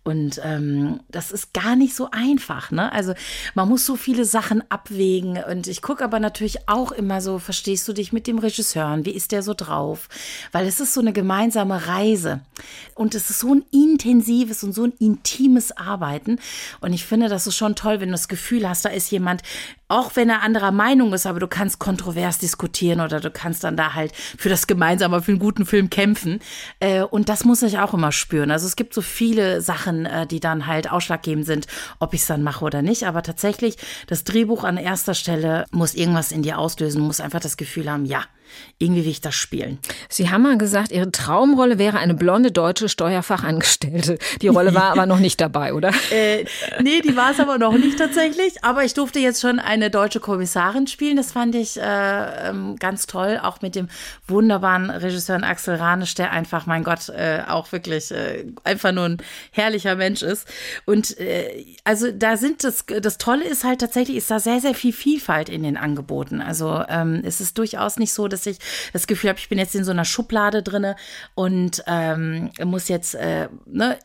Und 0.05 0.39
ähm, 0.41 1.01
das 1.09 1.33
ist 1.33 1.53
gar 1.53 1.75
nicht 1.75 1.93
so 1.93 2.07
einfach. 2.11 2.71
Ne? 2.71 2.89
Also 2.93 3.13
man 3.55 3.67
muss 3.67 3.85
so 3.85 3.97
viele 3.97 4.23
Sachen 4.23 4.63
abwägen. 4.71 5.43
Und 5.43 5.67
ich 5.67 5.81
gucke 5.81 6.01
aber 6.01 6.21
natürlich 6.21 6.69
auch 6.69 6.93
immer 6.93 7.19
so, 7.19 7.37
verstehst 7.37 7.85
du 7.89 7.91
dich 7.91 8.13
mit 8.13 8.25
dem 8.25 8.39
Regisseur? 8.39 8.99
Wie 9.01 9.11
ist 9.11 9.33
der 9.33 9.43
so 9.43 9.53
drauf? 9.53 10.07
Weil 10.53 10.65
es 10.65 10.79
ist 10.79 10.93
so 10.93 11.01
eine 11.01 11.11
gemeinsame 11.11 11.87
Reise. 11.87 12.39
Und 12.95 13.15
es 13.15 13.29
ist 13.29 13.39
so 13.39 13.53
ein 13.53 13.65
intensives 13.73 14.63
und 14.63 14.71
so 14.71 14.85
ein 14.85 14.93
intimes 14.97 15.75
Arbeiten. 15.75 16.39
Und 16.79 16.93
ich 16.93 17.05
finde, 17.05 17.27
das 17.27 17.45
ist 17.45 17.57
schon 17.57 17.75
toll, 17.75 17.99
wenn 17.99 18.07
du 18.07 18.13
das 18.13 18.29
Gefühl 18.29 18.67
hast, 18.67 18.85
da 18.85 18.89
ist 18.89 19.11
jemand, 19.11 19.43
auch 19.89 20.15
wenn 20.15 20.29
er 20.29 20.41
anderer 20.41 20.71
Meinung 20.71 21.13
ist, 21.13 21.25
aber 21.25 21.39
du 21.39 21.47
kannst 21.47 21.79
kontrovers 21.79 22.39
diskutieren 22.39 22.99
oder 22.99 23.19
du 23.19 23.31
kannst 23.31 23.63
dann 23.63 23.77
da 23.77 23.93
halt 23.93 24.13
für 24.15 24.49
das 24.49 24.67
Gemeinsame, 24.67 25.21
für 25.21 25.31
einen 25.31 25.39
guten 25.39 25.65
Film 25.65 25.89
kämpfen. 25.89 26.39
Äh, 26.79 27.03
und 27.03 27.29
das 27.29 27.45
muss 27.45 27.63
ich 27.63 27.79
auch 27.79 27.93
immer 27.93 28.11
spüren. 28.11 28.51
Also 28.51 28.67
es 28.67 28.75
gibt 28.75 28.93
so 28.93 29.01
viele 29.01 29.61
Sachen, 29.61 30.05
äh, 30.05 30.27
die 30.27 30.39
dann 30.39 30.67
halt 30.67 30.91
ausschlaggebend 30.91 31.45
sind, 31.45 31.67
ob 31.99 32.13
ich 32.13 32.21
es 32.21 32.27
dann 32.27 32.43
mache 32.43 32.65
oder 32.65 32.81
nicht. 32.81 33.03
Aber 33.07 33.23
tatsächlich, 33.23 33.77
das 34.07 34.25
Drehbuch 34.25 34.63
an 34.63 34.77
erster 34.77 35.13
Stelle 35.13 35.65
muss 35.71 35.93
irgendwas 35.93 36.31
in 36.31 36.41
dir 36.41 36.59
auslösen, 36.59 37.01
muss 37.01 37.21
einfach 37.21 37.39
das 37.39 37.55
Gefühl 37.55 37.89
haben, 37.89 38.05
ja, 38.05 38.23
irgendwie 38.79 39.03
will 39.05 39.11
ich 39.11 39.21
das 39.21 39.35
spielen. 39.35 39.79
Sie 40.09 40.29
haben 40.29 40.43
mal 40.43 40.57
gesagt, 40.57 40.91
Ihre 40.91 41.11
Traumrolle 41.11 41.79
wäre 41.79 41.97
eine 41.97 42.13
blonde 42.13 42.51
deutsche 42.51 42.89
Steuerfachangestellte. 42.89 44.19
Die 44.41 44.47
Rolle 44.49 44.73
war 44.75 44.83
aber 44.91 45.05
noch 45.05 45.19
nicht 45.19 45.39
dabei, 45.41 45.73
oder? 45.73 45.91
Äh, 46.11 46.45
nee, 46.81 47.01
die 47.01 47.15
war 47.15 47.31
es 47.31 47.39
aber 47.39 47.57
noch 47.57 47.73
nicht 47.77 47.97
tatsächlich. 47.97 48.63
Aber 48.63 48.83
ich 48.83 48.93
durfte 48.93 49.19
jetzt 49.19 49.41
schon 49.41 49.59
eine 49.59 49.89
deutsche 49.89 50.19
Kommissarin 50.19 50.87
spielen. 50.87 51.17
Das 51.17 51.31
fand 51.31 51.55
ich 51.55 51.77
äh, 51.77 52.49
ähm, 52.49 52.75
ganz 52.77 53.07
toll. 53.07 53.39
Auch 53.41 53.61
mit 53.61 53.75
dem 53.75 53.87
wunderbaren 54.27 54.89
Regisseur 54.89 55.37
Axel 55.43 55.75
Ranisch, 55.75 56.15
der 56.15 56.31
einfach, 56.31 56.65
mein 56.65 56.83
Gott, 56.83 57.09
äh, 57.09 57.41
auch 57.47 57.71
wirklich 57.71 58.11
äh, 58.11 58.45
einfach 58.63 58.91
nur 58.91 59.05
ein 59.05 59.17
herrlicher 59.51 59.95
Mensch 59.95 60.21
ist. 60.21 60.47
Und 60.85 61.19
äh, 61.19 61.65
also 61.83 62.11
da 62.11 62.37
sind 62.37 62.63
das, 62.63 62.85
das 62.85 63.17
Tolle 63.17 63.45
ist 63.45 63.63
halt 63.63 63.79
tatsächlich, 63.79 64.17
ist 64.17 64.31
da 64.31 64.39
sehr, 64.39 64.59
sehr 64.59 64.73
viel 64.73 64.93
Vielfalt 64.93 65.49
in 65.49 65.63
den 65.63 65.77
Angeboten. 65.77 66.41
Also 66.41 66.83
ähm, 66.89 67.21
es 67.23 67.41
ist 67.41 67.57
durchaus 67.57 67.97
nicht 67.97 68.13
so, 68.13 68.27
dass 68.27 68.36
ich 68.45 68.59
das 68.93 69.07
Gefühl 69.07 69.29
habe, 69.29 69.39
ich 69.39 69.49
bin 69.49 69.57
jetzt 69.57 69.75
in 69.75 69.83
so 69.83 69.91
einer 69.91 70.05
Schublade 70.05 70.63
drinne 70.63 70.95
und 71.35 71.83
ähm, 71.87 72.51
muss 72.63 72.87
jetzt, 72.87 73.15
äh, 73.15 73.49
ne, 73.65 73.97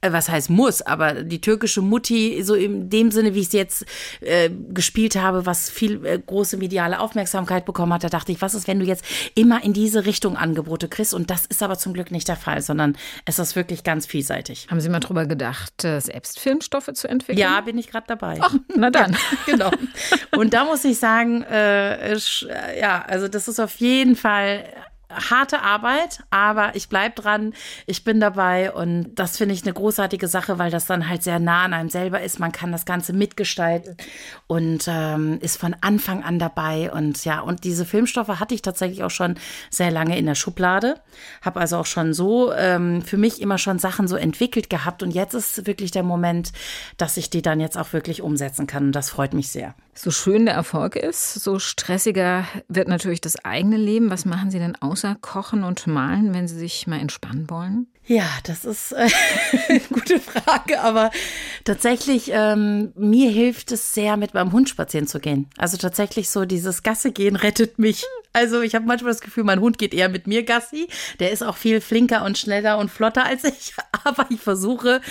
was 0.00 0.28
heißt 0.28 0.50
muss, 0.50 0.82
aber 0.82 1.24
die 1.24 1.40
türkische 1.40 1.82
Mutti, 1.82 2.42
so 2.42 2.54
in 2.54 2.88
dem 2.88 3.10
Sinne, 3.10 3.34
wie 3.34 3.40
ich 3.40 3.48
es 3.48 3.52
jetzt 3.52 3.86
äh, 4.20 4.48
gespielt 4.70 5.16
habe, 5.16 5.44
was 5.44 5.70
viel 5.70 6.04
äh, 6.06 6.18
große 6.18 6.56
mediale 6.56 7.00
Aufmerksamkeit 7.00 7.64
bekommen 7.64 7.92
hat, 7.92 8.04
da 8.04 8.08
dachte 8.08 8.30
ich, 8.30 8.40
was 8.40 8.54
ist, 8.54 8.68
wenn 8.68 8.78
du 8.78 8.86
jetzt 8.86 9.04
immer 9.34 9.62
in 9.64 9.72
diese 9.72 10.06
Richtung 10.06 10.36
Angebote 10.36 10.88
kriegst? 10.88 11.14
Und 11.14 11.30
das 11.30 11.46
ist 11.46 11.62
aber 11.62 11.78
zum 11.78 11.94
Glück 11.94 12.10
nicht 12.10 12.28
der 12.28 12.36
Fall, 12.36 12.62
sondern 12.62 12.96
es 13.24 13.38
ist 13.38 13.56
wirklich 13.56 13.82
ganz 13.82 14.06
vielseitig. 14.06 14.68
Haben 14.70 14.80
Sie 14.80 14.88
mal 14.88 15.00
drüber 15.00 15.26
gedacht, 15.26 15.84
äh, 15.84 16.00
selbst 16.00 16.38
Filmstoffe 16.38 16.90
zu 16.94 17.08
entwickeln? 17.08 17.38
Ja, 17.38 17.60
bin 17.60 17.76
ich 17.76 17.90
gerade 17.90 18.06
dabei. 18.06 18.38
Ach, 18.40 18.54
na 18.76 18.90
dann. 18.90 19.16
genau. 19.46 19.70
Und 20.36 20.54
da 20.54 20.64
muss 20.64 20.84
ich 20.84 20.98
sagen, 20.98 21.42
äh, 21.42 22.12
äh, 22.12 22.18
ja, 22.80 23.04
also 23.06 23.26
das 23.26 23.48
ist 23.48 23.58
auf 23.58 23.76
jeden 23.76 24.14
Fall 24.14 24.64
harte 25.10 25.62
Arbeit, 25.62 26.20
aber 26.30 26.76
ich 26.76 26.88
bleib 26.88 27.16
dran, 27.16 27.54
ich 27.86 28.04
bin 28.04 28.20
dabei 28.20 28.72
und 28.72 29.14
das 29.14 29.36
finde 29.38 29.54
ich 29.54 29.62
eine 29.62 29.72
großartige 29.72 30.28
Sache, 30.28 30.58
weil 30.58 30.70
das 30.70 30.86
dann 30.86 31.08
halt 31.08 31.22
sehr 31.22 31.38
nah 31.38 31.64
an 31.64 31.72
einem 31.72 31.88
selber 31.88 32.20
ist. 32.20 32.38
Man 32.38 32.52
kann 32.52 32.72
das 32.72 32.84
Ganze 32.84 33.12
mitgestalten 33.12 33.96
und 34.46 34.84
ähm, 34.86 35.38
ist 35.40 35.56
von 35.56 35.74
Anfang 35.80 36.22
an 36.22 36.38
dabei 36.38 36.92
und 36.92 37.24
ja, 37.24 37.40
und 37.40 37.64
diese 37.64 37.86
Filmstoffe 37.86 38.28
hatte 38.28 38.54
ich 38.54 38.62
tatsächlich 38.62 39.02
auch 39.02 39.10
schon 39.10 39.36
sehr 39.70 39.90
lange 39.90 40.18
in 40.18 40.26
der 40.26 40.34
Schublade, 40.34 41.00
habe 41.42 41.60
also 41.60 41.78
auch 41.78 41.86
schon 41.86 42.12
so 42.12 42.52
ähm, 42.52 43.02
für 43.02 43.16
mich 43.16 43.40
immer 43.40 43.58
schon 43.58 43.78
Sachen 43.78 44.08
so 44.08 44.16
entwickelt 44.16 44.68
gehabt 44.68 45.02
und 45.02 45.12
jetzt 45.12 45.34
ist 45.34 45.66
wirklich 45.66 45.90
der 45.90 46.02
Moment, 46.02 46.52
dass 46.98 47.16
ich 47.16 47.30
die 47.30 47.42
dann 47.42 47.60
jetzt 47.60 47.78
auch 47.78 47.92
wirklich 47.92 48.20
umsetzen 48.20 48.66
kann 48.66 48.86
und 48.86 48.92
das 48.92 49.10
freut 49.10 49.32
mich 49.32 49.48
sehr. 49.48 49.74
So 50.00 50.12
schön 50.12 50.46
der 50.46 50.54
Erfolg 50.54 50.94
ist, 50.94 51.34
so 51.34 51.58
stressiger 51.58 52.44
wird 52.68 52.86
natürlich 52.86 53.20
das 53.20 53.44
eigene 53.44 53.76
Leben. 53.76 54.10
Was 54.10 54.24
machen 54.24 54.48
Sie 54.48 54.60
denn 54.60 54.76
außer 54.76 55.16
Kochen 55.20 55.64
und 55.64 55.88
Malen, 55.88 56.32
wenn 56.32 56.46
Sie 56.46 56.56
sich 56.56 56.86
mal 56.86 57.00
entspannen 57.00 57.50
wollen? 57.50 57.88
Ja, 58.08 58.24
das 58.44 58.64
ist 58.64 58.92
äh, 58.92 59.06
eine 59.68 59.80
gute 59.92 60.18
Frage, 60.18 60.80
aber 60.80 61.10
tatsächlich, 61.64 62.30
ähm, 62.32 62.90
mir 62.96 63.30
hilft 63.30 63.70
es 63.70 63.92
sehr, 63.92 64.16
mit 64.16 64.32
meinem 64.32 64.52
Hund 64.52 64.70
spazieren 64.70 65.06
zu 65.06 65.20
gehen. 65.20 65.50
Also 65.58 65.76
tatsächlich 65.76 66.30
so 66.30 66.46
dieses 66.46 66.82
Gasse 66.82 67.12
gehen 67.12 67.36
rettet 67.36 67.78
mich 67.78 68.06
Also 68.32 68.62
ich 68.62 68.74
habe 68.74 68.86
manchmal 68.86 69.12
das 69.12 69.20
Gefühl, 69.20 69.44
mein 69.44 69.60
Hund 69.60 69.78
geht 69.78 69.92
eher 69.92 70.08
mit 70.08 70.26
mir 70.26 70.44
Gassi. 70.44 70.88
Der 71.18 71.32
ist 71.32 71.42
auch 71.42 71.56
viel 71.56 71.80
flinker 71.80 72.24
und 72.24 72.38
schneller 72.38 72.78
und 72.78 72.90
flotter 72.90 73.26
als 73.26 73.44
ich, 73.44 73.74
aber 74.04 74.26
ich 74.30 74.40
versuche 74.40 75.02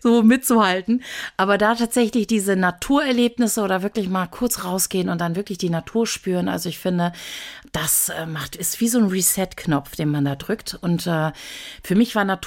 so 0.00 0.22
mitzuhalten. 0.22 1.02
Aber 1.36 1.58
da 1.58 1.74
tatsächlich 1.74 2.26
diese 2.26 2.56
Naturerlebnisse 2.56 3.60
oder 3.60 3.82
wirklich 3.82 4.08
mal 4.08 4.28
kurz 4.28 4.64
rausgehen 4.64 5.08
und 5.08 5.20
dann 5.20 5.36
wirklich 5.36 5.58
die 5.58 5.70
Natur 5.70 6.06
spüren. 6.06 6.48
Also 6.48 6.68
ich 6.68 6.78
finde, 6.78 7.12
das 7.72 8.08
äh, 8.08 8.24
macht, 8.24 8.56
ist 8.56 8.80
wie 8.80 8.88
so 8.88 8.98
ein 8.98 9.08
Reset-Knopf, 9.08 9.96
den 9.96 10.10
man 10.10 10.24
da 10.24 10.36
drückt. 10.36 10.78
Und 10.80 11.06
äh, 11.06 11.32
für 11.82 11.94
mich 11.94 12.14
war 12.14 12.24
Natur 12.24 12.45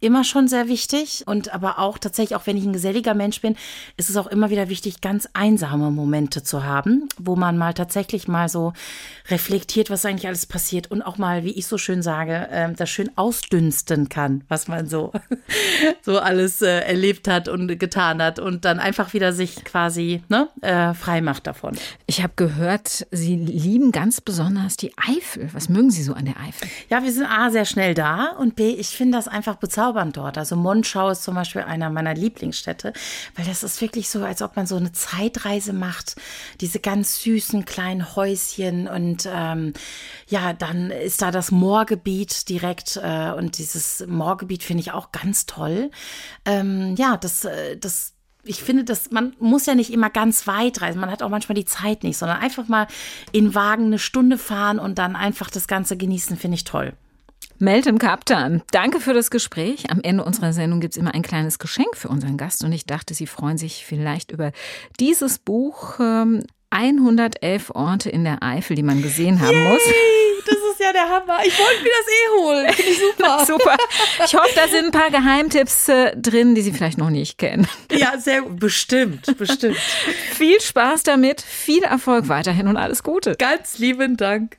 immer 0.00 0.24
schon 0.24 0.48
sehr 0.48 0.68
wichtig. 0.68 1.24
Und 1.26 1.52
aber 1.54 1.78
auch 1.78 1.98
tatsächlich, 1.98 2.36
auch 2.36 2.46
wenn 2.46 2.56
ich 2.56 2.64
ein 2.64 2.72
geselliger 2.72 3.14
Mensch 3.14 3.40
bin, 3.40 3.56
ist 3.96 4.10
es 4.10 4.16
auch 4.16 4.26
immer 4.26 4.50
wieder 4.50 4.68
wichtig, 4.68 5.00
ganz 5.00 5.28
einsame 5.32 5.90
Momente 5.90 6.42
zu 6.42 6.64
haben, 6.64 7.08
wo 7.18 7.36
man 7.36 7.56
mal 7.56 7.74
tatsächlich 7.74 8.28
mal 8.28 8.48
so 8.48 8.72
reflektiert, 9.28 9.90
was 9.90 10.04
eigentlich 10.04 10.26
alles 10.26 10.46
passiert 10.46 10.90
und 10.90 11.02
auch 11.02 11.18
mal, 11.18 11.44
wie 11.44 11.52
ich 11.52 11.66
so 11.66 11.78
schön 11.78 12.02
sage, 12.02 12.48
äh, 12.50 12.72
das 12.72 12.90
schön 12.90 13.10
ausdünsten 13.16 14.08
kann, 14.08 14.44
was 14.48 14.68
man 14.68 14.86
so, 14.86 15.12
so 16.02 16.18
alles 16.18 16.62
äh, 16.62 16.80
erlebt 16.80 17.26
hat 17.26 17.48
und 17.48 17.78
getan 17.78 18.22
hat 18.22 18.38
und 18.38 18.64
dann 18.64 18.78
einfach 18.78 19.14
wieder 19.14 19.32
sich 19.32 19.64
quasi 19.64 20.22
ne, 20.28 20.48
äh, 20.60 20.94
frei 20.94 21.20
macht 21.20 21.46
davon. 21.46 21.76
Ich 22.06 22.22
habe 22.22 22.34
gehört, 22.36 23.06
Sie 23.10 23.36
lieben 23.36 23.92
ganz 23.92 24.20
besonders 24.20 24.76
die 24.76 24.92
Eifel. 24.96 25.48
Was 25.52 25.68
mögen 25.68 25.90
Sie 25.90 26.02
so 26.02 26.14
an 26.14 26.26
der 26.26 26.38
Eifel? 26.40 26.68
Ja, 26.90 27.02
wir 27.02 27.12
sind 27.12 27.26
A, 27.26 27.50
sehr 27.50 27.64
schnell 27.64 27.94
da 27.94 28.30
und 28.38 28.56
B, 28.56 28.70
ich 28.70 28.88
finde 28.88 29.16
das 29.18 29.28
einfach 29.34 29.56
bezaubernd 29.56 30.16
dort. 30.16 30.38
Also 30.38 30.56
Monschau 30.56 31.10
ist 31.10 31.24
zum 31.24 31.34
Beispiel 31.34 31.62
einer 31.62 31.90
meiner 31.90 32.14
Lieblingsstädte, 32.14 32.92
weil 33.36 33.44
das 33.44 33.62
ist 33.62 33.80
wirklich 33.80 34.08
so, 34.08 34.24
als 34.24 34.40
ob 34.40 34.56
man 34.56 34.66
so 34.66 34.76
eine 34.76 34.92
Zeitreise 34.92 35.72
macht. 35.72 36.16
Diese 36.60 36.80
ganz 36.80 37.20
süßen 37.20 37.64
kleinen 37.64 38.16
Häuschen 38.16 38.88
und 38.88 39.28
ähm, 39.30 39.74
ja, 40.28 40.52
dann 40.52 40.90
ist 40.90 41.20
da 41.20 41.30
das 41.30 41.50
Moorgebiet 41.50 42.48
direkt 42.48 42.98
äh, 43.02 43.32
und 43.32 43.58
dieses 43.58 44.04
Moorgebiet 44.06 44.62
finde 44.62 44.80
ich 44.80 44.92
auch 44.92 45.12
ganz 45.12 45.46
toll. 45.46 45.90
Ähm, 46.44 46.94
ja, 46.96 47.16
das, 47.16 47.44
äh, 47.44 47.76
das, 47.76 48.14
ich 48.44 48.62
finde, 48.62 48.84
dass 48.84 49.10
man 49.10 49.34
muss 49.40 49.66
ja 49.66 49.74
nicht 49.74 49.92
immer 49.92 50.10
ganz 50.10 50.46
weit 50.46 50.80
reisen. 50.80 51.00
Man 51.00 51.10
hat 51.10 51.22
auch 51.22 51.28
manchmal 51.28 51.56
die 51.56 51.64
Zeit 51.64 52.04
nicht, 52.04 52.16
sondern 52.16 52.38
einfach 52.38 52.68
mal 52.68 52.86
in 53.32 53.54
Wagen 53.54 53.86
eine 53.86 53.98
Stunde 53.98 54.38
fahren 54.38 54.78
und 54.78 54.98
dann 54.98 55.16
einfach 55.16 55.50
das 55.50 55.66
Ganze 55.66 55.96
genießen, 55.96 56.36
finde 56.36 56.56
ich 56.56 56.64
toll. 56.64 56.94
Meltem 57.58 57.98
Kaptan, 57.98 58.62
danke 58.72 58.98
für 58.98 59.14
das 59.14 59.30
Gespräch. 59.30 59.90
Am 59.90 60.00
Ende 60.02 60.24
unserer 60.24 60.52
Sendung 60.52 60.80
gibt 60.80 60.94
es 60.94 60.98
immer 60.98 61.14
ein 61.14 61.22
kleines 61.22 61.58
Geschenk 61.58 61.96
für 61.96 62.08
unseren 62.08 62.36
Gast 62.36 62.64
und 62.64 62.72
ich 62.72 62.84
dachte, 62.84 63.14
Sie 63.14 63.26
freuen 63.26 63.58
sich 63.58 63.86
vielleicht 63.86 64.32
über 64.32 64.50
dieses 64.98 65.38
Buch. 65.38 66.00
111 66.70 67.70
ähm, 67.70 67.76
Orte 67.76 68.10
in 68.10 68.24
der 68.24 68.42
Eifel, 68.42 68.74
die 68.74 68.82
man 68.82 69.02
gesehen 69.02 69.40
haben 69.40 69.52
Yay, 69.52 69.68
muss. 69.68 69.82
Das 70.46 70.56
ist 70.56 70.80
ja 70.80 70.92
der 70.92 71.08
Hammer. 71.08 71.38
Ich 71.44 71.56
wollte 71.56 71.82
mir 71.82 71.90
das 71.90 72.06
eh 72.08 72.42
holen. 72.42 72.72
Finde 72.72 72.90
ich 72.90 72.98
super. 72.98 73.44
super. 73.46 73.76
Ich 74.24 74.34
hoffe, 74.34 74.50
da 74.56 74.68
sind 74.68 74.86
ein 74.86 74.90
paar 74.90 75.10
Geheimtipps 75.10 75.88
äh, 75.88 76.16
drin, 76.16 76.56
die 76.56 76.62
Sie 76.62 76.72
vielleicht 76.72 76.98
noch 76.98 77.10
nicht 77.10 77.38
kennen. 77.38 77.68
Ja, 77.92 78.18
sehr 78.18 78.42
bestimmt, 78.42 79.38
bestimmt. 79.38 79.76
viel 80.32 80.60
Spaß 80.60 81.04
damit, 81.04 81.40
viel 81.40 81.84
Erfolg 81.84 82.28
weiterhin 82.28 82.66
und 82.66 82.76
alles 82.76 83.04
Gute. 83.04 83.36
Ganz 83.36 83.78
lieben 83.78 84.16
Dank. 84.16 84.58